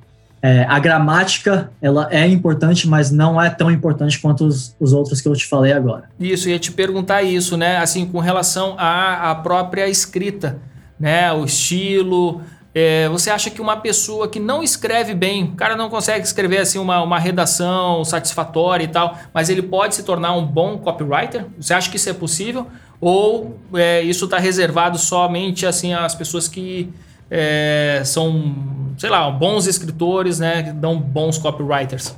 é, 0.42 0.66
a 0.68 0.80
gramática, 0.80 1.70
ela 1.80 2.08
é 2.10 2.26
importante, 2.26 2.88
mas 2.88 3.12
não 3.12 3.40
é 3.40 3.48
tão 3.48 3.70
importante 3.70 4.18
quanto 4.18 4.44
os, 4.44 4.74
os 4.80 4.92
outros 4.92 5.20
que 5.20 5.28
eu 5.28 5.36
te 5.36 5.46
falei 5.46 5.72
agora. 5.72 6.10
Isso, 6.18 6.48
ia 6.48 6.58
te 6.58 6.72
perguntar 6.72 7.22
isso, 7.22 7.56
né? 7.56 7.76
Assim, 7.76 8.04
com 8.04 8.18
relação 8.18 8.74
à, 8.76 9.30
à 9.30 9.34
própria 9.36 9.88
escrita, 9.88 10.58
né? 10.98 11.32
O 11.32 11.44
estilo. 11.44 12.42
É, 12.74 13.08
você 13.08 13.30
acha 13.30 13.50
que 13.50 13.60
uma 13.60 13.76
pessoa 13.76 14.26
que 14.26 14.40
não 14.40 14.64
escreve 14.64 15.14
bem, 15.14 15.44
o 15.44 15.54
cara 15.54 15.76
não 15.76 15.88
consegue 15.88 16.26
escrever 16.26 16.58
assim 16.58 16.78
uma, 16.78 17.00
uma 17.02 17.20
redação 17.20 18.04
satisfatória 18.04 18.82
e 18.82 18.88
tal, 18.88 19.16
mas 19.32 19.48
ele 19.48 19.62
pode 19.62 19.94
se 19.94 20.02
tornar 20.02 20.32
um 20.32 20.44
bom 20.44 20.76
copywriter? 20.78 21.46
Você 21.60 21.72
acha 21.72 21.88
que 21.88 21.96
isso 21.96 22.08
é 22.08 22.14
possível? 22.14 22.66
Ou 23.00 23.58
é, 23.74 24.02
isso 24.02 24.24
está 24.24 24.38
reservado 24.38 24.98
somente 24.98 25.66
assim 25.66 25.92
às 25.92 26.14
pessoas 26.16 26.48
que 26.48 26.92
é, 27.34 28.02
são, 28.04 28.54
sei 28.98 29.08
lá, 29.08 29.30
bons 29.30 29.66
escritores, 29.66 30.38
né? 30.38 30.64
Que 30.64 30.72
dão 30.72 31.00
bons 31.00 31.38
copywriters? 31.38 32.14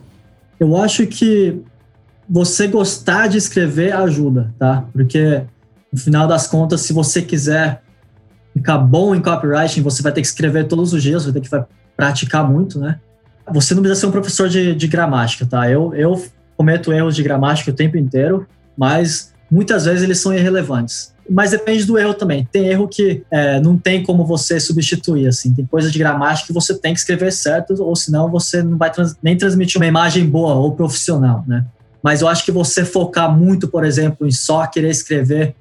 Eu 0.59 0.77
acho 0.77 1.07
que 1.07 1.63
você 2.29 2.67
gostar 2.67 3.29
de 3.29 3.39
escrever 3.39 3.95
ajuda, 3.95 4.53
tá? 4.59 4.85
Porque 4.93 5.43
no 5.93 6.01
final 6.01 6.27
das 6.27 6.49
contas, 6.49 6.81
se 6.81 6.93
você 6.93 7.23
quiser 7.23 7.81
ficar 8.53 8.79
bom 8.79 9.15
em 9.15 9.23
copywriting, 9.23 9.83
você 9.83 10.03
vai 10.03 10.11
ter 10.11 10.21
que 10.21 10.27
escrever 10.27 10.67
todos 10.67 10.93
os 10.93 11.01
dias, 11.01 11.25
vai 11.25 11.33
ter 11.33 11.41
que 11.41 11.65
praticar 11.97 12.49
muito, 12.49 12.81
né? 12.81 12.99
Você 13.53 13.73
não 13.73 13.83
precisa 13.83 14.01
ser 14.01 14.07
um 14.07 14.11
professor 14.11 14.49
de, 14.49 14.75
de 14.75 14.89
gramática, 14.89 15.47
tá? 15.47 15.71
Eu, 15.71 15.95
eu 15.95 16.21
cometo 16.57 16.93
erros 16.93 17.15
de 17.15 17.23
gramática 17.23 17.71
o 17.71 17.75
tempo 17.75 17.97
inteiro, 17.97 18.49
mas 18.77 19.33
muitas 19.49 19.85
vezes 19.85 20.03
eles 20.03 20.19
são 20.19 20.35
irrelevantes 20.35 21.14
mas 21.29 21.53
depende 21.53 21.85
do 21.85 21.99
erro 21.99 22.15
também. 22.15 22.47
Tem 22.51 22.67
erro 22.69 22.87
que 22.87 23.25
é, 23.31 23.61
não 23.61 23.79
tem 23.79 24.03
como 24.03 24.25
você 24.25 24.61
substituir, 24.61 25.27
assim. 25.27 25.55
Tem 25.55 25.65
coisa 25.65 25.91
de 25.91 25.99
gramática 25.99 26.47
que 26.49 26.53
você 26.53 26.79
tem 26.79 26.93
que 26.93 27.01
escrever 27.01 27.33
certo, 27.33 27.75
ou 27.83 27.97
senão 27.97 28.31
você 28.31 28.63
não 28.63 28.77
vai 28.77 28.91
trans 28.91 29.17
nem 29.23 29.37
transmitir 29.37 29.81
uma 29.81 29.87
imagem 29.87 30.29
boa 30.29 30.55
ou 30.55 30.75
profissional, 30.75 31.45
né? 31.47 31.65
Mas 32.03 32.21
eu 32.21 32.29
acho 32.29 32.45
que 32.45 32.53
você 32.53 32.85
focar 32.85 33.35
muito, 33.35 33.67
por 33.67 33.85
exemplo, 33.85 34.27
em 34.27 34.31
só 34.31 34.67
querer 34.67 34.91
escrever 34.91 35.55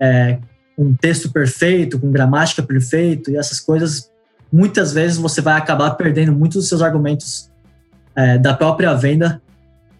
é, 0.00 0.38
um 0.76 0.94
texto 0.94 1.30
perfeito, 1.30 1.98
com 1.98 2.10
gramática 2.10 2.62
perfeita 2.62 3.30
e 3.30 3.36
essas 3.36 3.60
coisas, 3.60 4.10
muitas 4.52 4.92
vezes 4.92 5.16
você 5.16 5.40
vai 5.40 5.56
acabar 5.56 5.92
perdendo 5.92 6.32
muitos 6.32 6.58
dos 6.58 6.68
seus 6.68 6.82
argumentos 6.82 7.50
é, 8.16 8.36
da 8.36 8.52
própria 8.52 8.92
venda 8.94 9.40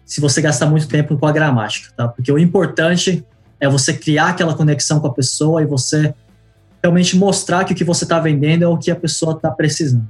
se 0.05 0.21
você 0.21 0.41
gastar 0.41 0.65
muito 0.65 0.87
tempo 0.87 1.17
com 1.17 1.25
a 1.25 1.31
gramática, 1.31 1.93
tá? 1.95 2.07
Porque 2.07 2.31
o 2.31 2.39
importante 2.39 3.25
é 3.59 3.67
você 3.67 3.93
criar 3.93 4.29
aquela 4.29 4.53
conexão 4.53 4.99
com 4.99 5.07
a 5.07 5.13
pessoa 5.13 5.61
e 5.61 5.65
você 5.65 6.13
realmente 6.81 7.17
mostrar 7.17 7.63
que 7.63 7.73
o 7.73 7.75
que 7.75 7.83
você 7.83 8.03
está 8.03 8.19
vendendo 8.19 8.63
é 8.63 8.67
o 8.67 8.77
que 8.77 8.91
a 8.91 8.95
pessoa 8.95 9.33
está 9.33 9.49
precisando. 9.51 10.07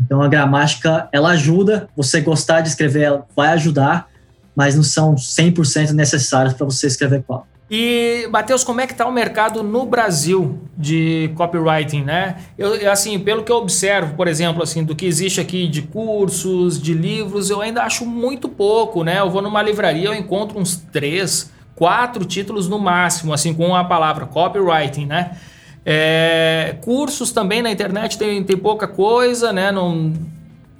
Então 0.00 0.20
a 0.20 0.28
gramática 0.28 1.08
ela 1.12 1.30
ajuda, 1.30 1.88
você 1.96 2.20
gostar 2.20 2.60
de 2.60 2.68
escrever 2.68 3.02
ela 3.02 3.26
vai 3.34 3.48
ajudar, 3.48 4.08
mas 4.54 4.74
não 4.74 4.82
são 4.82 5.14
100% 5.14 5.92
necessários 5.92 6.54
para 6.54 6.64
você 6.64 6.86
escrever 6.86 7.22
copy. 7.22 7.56
E, 7.68 8.28
Matheus, 8.30 8.62
como 8.62 8.80
é 8.80 8.86
que 8.86 8.92
está 8.92 9.04
o 9.06 9.12
mercado 9.12 9.60
no 9.60 9.84
Brasil 9.84 10.60
de 10.78 11.32
copywriting, 11.34 12.04
né? 12.04 12.36
Eu, 12.56 12.90
assim, 12.90 13.18
pelo 13.18 13.42
que 13.42 13.50
eu 13.50 13.56
observo, 13.56 14.14
por 14.14 14.28
exemplo, 14.28 14.62
assim, 14.62 14.84
do 14.84 14.94
que 14.94 15.04
existe 15.04 15.40
aqui 15.40 15.66
de 15.66 15.82
cursos, 15.82 16.80
de 16.80 16.94
livros, 16.94 17.50
eu 17.50 17.60
ainda 17.60 17.82
acho 17.82 18.06
muito 18.06 18.48
pouco, 18.48 19.02
né? 19.02 19.18
Eu 19.18 19.28
vou 19.28 19.42
numa 19.42 19.60
livraria, 19.62 20.06
eu 20.06 20.14
encontro 20.14 20.60
uns 20.60 20.76
três, 20.76 21.50
quatro 21.76 22.24
títulos 22.24 22.68
no 22.68 22.78
máximo, 22.78 23.32
assim, 23.32 23.54
com 23.54 23.76
a 23.76 23.84
palavra 23.84 24.26
copywriting, 24.26 25.06
né? 25.06 25.36
É, 25.84 26.74
cursos 26.80 27.30
também 27.30 27.62
na 27.62 27.70
internet 27.70 28.18
tem, 28.18 28.42
tem 28.42 28.56
pouca 28.56 28.88
coisa, 28.88 29.52
né? 29.52 29.70
Não, 29.70 30.12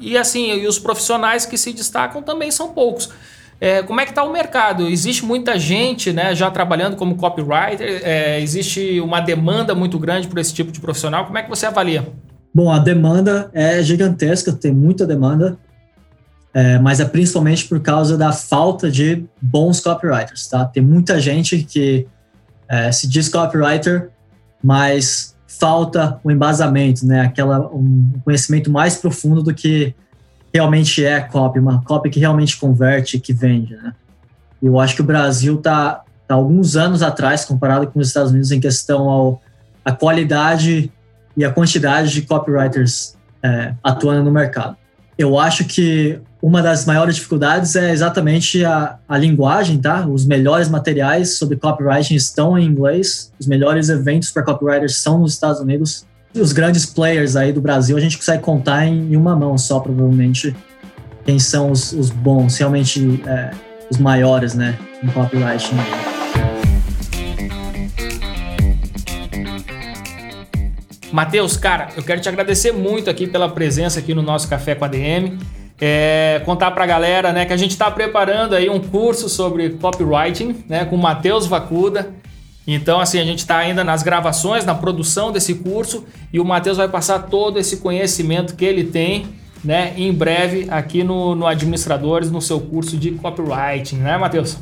e 0.00 0.16
assim, 0.16 0.52
e 0.52 0.66
os 0.66 0.78
profissionais 0.78 1.46
que 1.46 1.56
se 1.56 1.72
destacam 1.72 2.22
também 2.22 2.50
são 2.50 2.72
poucos. 2.72 3.10
É, 3.60 3.82
como 3.82 4.00
é 4.00 4.04
que 4.04 4.10
está 4.10 4.24
o 4.24 4.32
mercado? 4.32 4.88
Existe 4.88 5.24
muita 5.24 5.58
gente 5.58 6.12
né, 6.12 6.34
já 6.34 6.50
trabalhando 6.50 6.96
como 6.96 7.14
copywriter? 7.14 8.02
É, 8.02 8.40
existe 8.40 9.00
uma 9.00 9.20
demanda 9.20 9.74
muito 9.74 9.98
grande 9.98 10.28
por 10.28 10.38
esse 10.38 10.52
tipo 10.52 10.70
de 10.72 10.80
profissional? 10.80 11.24
Como 11.24 11.38
é 11.38 11.42
que 11.42 11.48
você 11.48 11.66
avalia? 11.66 12.06
Bom, 12.54 12.70
a 12.70 12.78
demanda 12.78 13.50
é 13.52 13.82
gigantesca, 13.82 14.52
tem 14.52 14.72
muita 14.72 15.06
demanda 15.06 15.58
é, 16.56 16.78
mas 16.78 17.00
é 17.00 17.04
principalmente 17.04 17.66
por 17.68 17.80
causa 17.80 18.16
da 18.16 18.32
falta 18.32 18.90
de 18.90 19.26
bons 19.42 19.78
copywriters, 19.78 20.48
tá? 20.48 20.64
Tem 20.64 20.82
muita 20.82 21.20
gente 21.20 21.62
que 21.62 22.06
é, 22.66 22.90
se 22.90 23.06
diz 23.06 23.28
copywriter, 23.28 24.08
mas 24.64 25.36
falta 25.46 26.18
o 26.24 26.30
embasamento, 26.30 27.04
né? 27.04 27.20
Aquela 27.20 27.60
um 27.66 28.10
conhecimento 28.24 28.70
mais 28.70 28.96
profundo 28.96 29.42
do 29.42 29.52
que 29.52 29.94
realmente 30.50 31.04
é 31.04 31.20
copy, 31.20 31.58
uma 31.58 31.82
copy 31.82 32.08
que 32.08 32.18
realmente 32.18 32.56
converte, 32.56 33.20
que 33.20 33.34
vende, 33.34 33.76
né? 33.76 33.92
Eu 34.62 34.80
acho 34.80 34.94
que 34.94 35.02
o 35.02 35.04
Brasil 35.04 35.56
está 35.56 36.04
tá 36.26 36.36
alguns 36.36 36.74
anos 36.74 37.02
atrás 37.02 37.44
comparado 37.44 37.86
com 37.88 38.00
os 38.00 38.08
Estados 38.08 38.30
Unidos 38.30 38.50
em 38.50 38.60
questão 38.60 39.10
ao 39.10 39.42
a 39.84 39.92
qualidade 39.92 40.90
e 41.36 41.44
a 41.44 41.52
quantidade 41.52 42.14
de 42.14 42.22
copywriters 42.22 43.14
é, 43.42 43.74
atuando 43.84 44.24
no 44.24 44.32
mercado. 44.32 44.74
Eu 45.18 45.38
acho 45.38 45.66
que 45.66 46.18
uma 46.46 46.62
das 46.62 46.86
maiores 46.86 47.16
dificuldades 47.16 47.74
é 47.74 47.90
exatamente 47.90 48.64
a, 48.64 48.98
a 49.08 49.18
linguagem, 49.18 49.78
tá? 49.78 50.06
Os 50.06 50.24
melhores 50.24 50.68
materiais 50.68 51.38
sobre 51.38 51.56
copywriting 51.56 52.14
estão 52.14 52.56
em 52.56 52.64
inglês, 52.64 53.32
os 53.36 53.48
melhores 53.48 53.88
eventos 53.88 54.30
para 54.30 54.44
copywriters 54.44 54.94
são 54.94 55.18
nos 55.18 55.32
Estados 55.32 55.60
Unidos. 55.60 56.06
Os 56.32 56.52
grandes 56.52 56.86
players 56.86 57.34
aí 57.34 57.52
do 57.52 57.60
Brasil, 57.60 57.96
a 57.96 58.00
gente 58.00 58.16
consegue 58.16 58.44
contar 58.44 58.86
em 58.86 59.16
uma 59.16 59.34
mão 59.34 59.58
só, 59.58 59.80
provavelmente, 59.80 60.54
quem 61.24 61.36
são 61.40 61.72
os, 61.72 61.92
os 61.92 62.10
bons, 62.10 62.56
realmente 62.58 63.20
é, 63.26 63.50
os 63.90 63.98
maiores, 63.98 64.54
né? 64.54 64.78
em 65.02 65.08
copywriting. 65.08 65.74
Matheus, 71.10 71.56
cara, 71.56 71.88
eu 71.96 72.04
quero 72.04 72.20
te 72.20 72.28
agradecer 72.28 72.70
muito 72.70 73.10
aqui 73.10 73.26
pela 73.26 73.48
presença 73.48 73.98
aqui 73.98 74.14
no 74.14 74.22
nosso 74.22 74.46
Café 74.46 74.76
com 74.76 74.84
a 74.84 74.88
DM. 74.88 75.36
É, 75.80 76.40
contar 76.44 76.70
para 76.70 76.84
a 76.84 76.86
galera 76.86 77.32
né, 77.32 77.44
que 77.44 77.52
a 77.52 77.56
gente 77.56 77.72
está 77.72 77.90
preparando 77.90 78.54
aí 78.54 78.68
um 78.70 78.80
curso 78.80 79.28
sobre 79.28 79.70
copywriting 79.70 80.64
né, 80.68 80.84
com 80.84 80.96
o 80.96 80.98
Matheus 80.98 81.46
Vacuda. 81.46 82.10
Então, 82.66 82.98
assim, 82.98 83.20
a 83.20 83.24
gente 83.24 83.40
está 83.40 83.58
ainda 83.58 83.84
nas 83.84 84.02
gravações, 84.02 84.64
na 84.64 84.74
produção 84.74 85.30
desse 85.30 85.54
curso 85.54 86.04
e 86.32 86.40
o 86.40 86.44
Matheus 86.44 86.78
vai 86.78 86.88
passar 86.88 87.20
todo 87.20 87.58
esse 87.58 87.76
conhecimento 87.76 88.56
que 88.56 88.64
ele 88.64 88.84
tem 88.84 89.26
né, 89.62 89.92
em 89.96 90.12
breve 90.12 90.66
aqui 90.70 91.04
no, 91.04 91.34
no 91.34 91.46
Administradores, 91.46 92.30
no 92.30 92.40
seu 92.40 92.60
curso 92.60 92.96
de 92.96 93.12
copywriting, 93.12 93.96
né, 93.96 94.16
Matheus? 94.16 94.58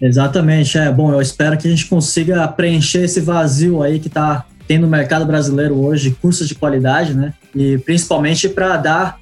Exatamente, 0.00 0.76
é 0.78 0.90
bom. 0.90 1.12
Eu 1.12 1.20
espero 1.20 1.56
que 1.56 1.66
a 1.66 1.70
gente 1.70 1.86
consiga 1.86 2.46
preencher 2.48 3.04
esse 3.04 3.20
vazio 3.20 3.82
aí 3.82 3.98
que 3.98 4.08
está 4.08 4.44
tendo 4.68 4.82
no 4.82 4.88
mercado 4.88 5.24
brasileiro 5.24 5.74
hoje, 5.74 6.16
cursos 6.20 6.48
de 6.48 6.54
qualidade, 6.54 7.14
né? 7.14 7.32
E 7.54 7.78
principalmente 7.78 8.48
para 8.48 8.76
dar 8.76 9.18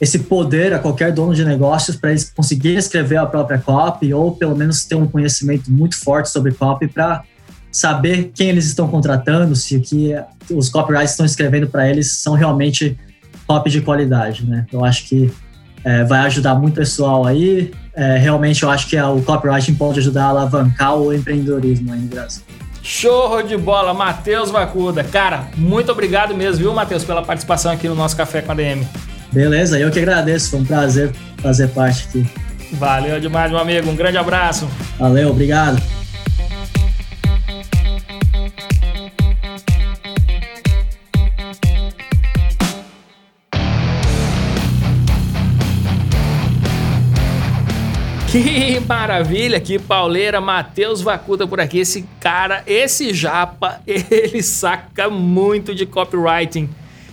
esse 0.00 0.20
poder 0.20 0.72
a 0.72 0.78
qualquer 0.78 1.12
dono 1.12 1.34
de 1.34 1.44
negócios 1.44 1.96
para 1.96 2.10
eles 2.10 2.30
conseguirem 2.34 2.78
escrever 2.78 3.16
a 3.16 3.26
própria 3.26 3.58
copy 3.58 4.14
ou 4.14 4.32
pelo 4.32 4.56
menos 4.56 4.84
ter 4.84 4.94
um 4.94 5.06
conhecimento 5.06 5.70
muito 5.70 5.98
forte 5.98 6.30
sobre 6.30 6.52
copy 6.52 6.86
para 6.86 7.24
saber 7.70 8.30
quem 8.34 8.48
eles 8.48 8.66
estão 8.66 8.88
contratando, 8.88 9.54
se 9.54 9.76
o 9.76 9.80
que 9.80 10.14
os 10.50 10.68
copywriters 10.68 11.10
estão 11.10 11.26
escrevendo 11.26 11.66
para 11.66 11.88
eles 11.88 12.12
são 12.12 12.34
realmente 12.34 12.98
copy 13.46 13.70
de 13.70 13.80
qualidade, 13.80 14.46
né? 14.46 14.66
Eu 14.72 14.84
acho 14.84 15.06
que 15.06 15.30
é, 15.84 16.04
vai 16.04 16.20
ajudar 16.20 16.54
muito 16.54 16.74
o 16.74 16.76
pessoal 16.76 17.26
aí. 17.26 17.72
É, 17.94 18.16
realmente 18.16 18.62
eu 18.62 18.70
acho 18.70 18.88
que 18.88 19.00
o 19.00 19.22
copywriting 19.22 19.74
pode 19.74 19.98
ajudar 20.00 20.24
a 20.24 20.28
alavancar 20.28 20.96
o 20.96 21.12
empreendedorismo 21.12 21.92
aí 21.92 22.00
no 22.00 22.08
Brasil. 22.08 22.42
Show 22.82 23.42
de 23.42 23.56
bola, 23.56 23.92
Matheus 23.92 24.50
Vacuda. 24.50 25.02
Cara, 25.04 25.48
muito 25.56 25.90
obrigado 25.90 26.34
mesmo, 26.34 26.62
viu, 26.62 26.72
Matheus, 26.72 27.04
pela 27.04 27.22
participação 27.22 27.72
aqui 27.72 27.88
no 27.88 27.94
nosso 27.94 28.16
Café 28.16 28.40
com 28.40 28.52
a 28.52 28.54
DM. 28.54 28.86
Beleza, 29.32 29.78
eu 29.78 29.90
que 29.90 29.98
agradeço, 29.98 30.50
foi 30.50 30.60
um 30.60 30.64
prazer 30.64 31.12
fazer 31.38 31.68
parte 31.68 32.08
aqui. 32.08 32.26
Valeu 32.72 33.20
demais, 33.20 33.50
meu 33.50 33.60
amigo. 33.60 33.88
Um 33.90 33.96
grande 33.96 34.16
abraço. 34.16 34.68
Valeu, 34.98 35.30
obrigado. 35.30 35.80
Que 48.30 48.78
maravilha, 48.80 49.58
que 49.58 49.78
pauleira, 49.78 50.38
Matheus 50.38 51.00
Vacuda 51.00 51.46
por 51.46 51.60
aqui. 51.60 51.78
Esse 51.78 52.04
cara, 52.20 52.62
esse 52.66 53.14
japa, 53.14 53.80
ele 53.88 54.42
saca 54.42 55.08
muito 55.08 55.74
de 55.74 55.86
copywriting. 55.86 56.68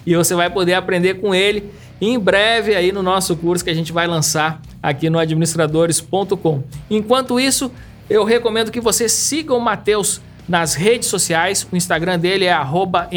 E 0.06 0.16
você 0.16 0.36
vai 0.36 0.50
poder 0.50 0.74
aprender 0.74 1.16
com 1.16 1.34
ele 1.34 1.72
em 2.00 2.20
breve 2.20 2.76
aí 2.76 2.92
no 2.92 3.02
nosso 3.02 3.36
curso 3.36 3.64
que 3.64 3.70
a 3.70 3.74
gente 3.74 3.92
vai 3.92 4.08
lançar 4.08 4.62
aqui 4.82 5.10
no 5.10 5.18
administradores.com. 5.18 6.64
Enquanto 6.90 7.40
isso, 7.40 7.72
eu 8.10 8.24
recomendo 8.24 8.72
que 8.72 8.82
você 8.82 9.10
siga 9.10 9.54
o 9.54 9.60
Matheus 9.60 10.22
nas 10.48 10.76
redes 10.76 11.08
sociais. 11.10 11.68
O 11.72 11.76
Instagram 11.76 12.20
dele 12.20 12.46
é 12.46 12.56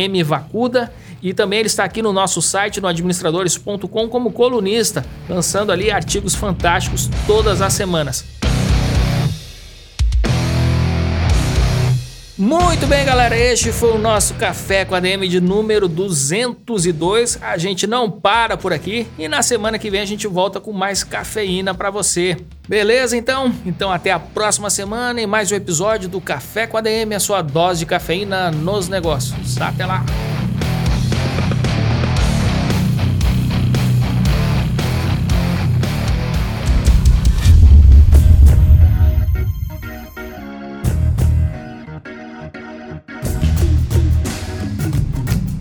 mvacuda 0.08 0.92
e 1.22 1.34
também 1.34 1.60
ele 1.60 1.66
está 1.66 1.84
aqui 1.84 2.00
no 2.00 2.12
nosso 2.12 2.40
site, 2.40 2.80
no 2.80 2.86
administradores.com, 2.86 4.08
como 4.08 4.32
colunista, 4.32 5.04
lançando 5.28 5.72
ali 5.72 5.90
artigos 5.90 6.34
fantásticos 6.34 7.10
todas 7.26 7.60
as 7.60 7.72
semanas. 7.72 8.37
Muito 12.38 12.86
bem, 12.86 13.04
galera, 13.04 13.36
este 13.36 13.72
foi 13.72 13.90
o 13.90 13.98
nosso 13.98 14.32
Café 14.34 14.84
com 14.84 14.94
a 14.94 15.00
DM 15.00 15.26
de 15.26 15.40
número 15.40 15.88
202. 15.88 17.36
A 17.42 17.58
gente 17.58 17.84
não 17.84 18.08
para 18.08 18.56
por 18.56 18.72
aqui 18.72 19.08
e 19.18 19.26
na 19.26 19.42
semana 19.42 19.76
que 19.76 19.90
vem 19.90 20.00
a 20.00 20.04
gente 20.04 20.28
volta 20.28 20.60
com 20.60 20.72
mais 20.72 21.02
cafeína 21.02 21.74
para 21.74 21.90
você. 21.90 22.36
Beleza, 22.68 23.16
então? 23.16 23.52
Então 23.66 23.90
até 23.90 24.12
a 24.12 24.20
próxima 24.20 24.70
semana 24.70 25.20
em 25.20 25.26
mais 25.26 25.50
um 25.50 25.56
episódio 25.56 26.08
do 26.08 26.20
Café 26.20 26.68
com 26.68 26.76
a 26.76 26.80
DM, 26.80 27.12
a 27.12 27.20
sua 27.20 27.42
dose 27.42 27.80
de 27.80 27.86
cafeína 27.86 28.52
nos 28.52 28.88
negócios. 28.88 29.60
Até 29.60 29.84
lá! 29.84 30.04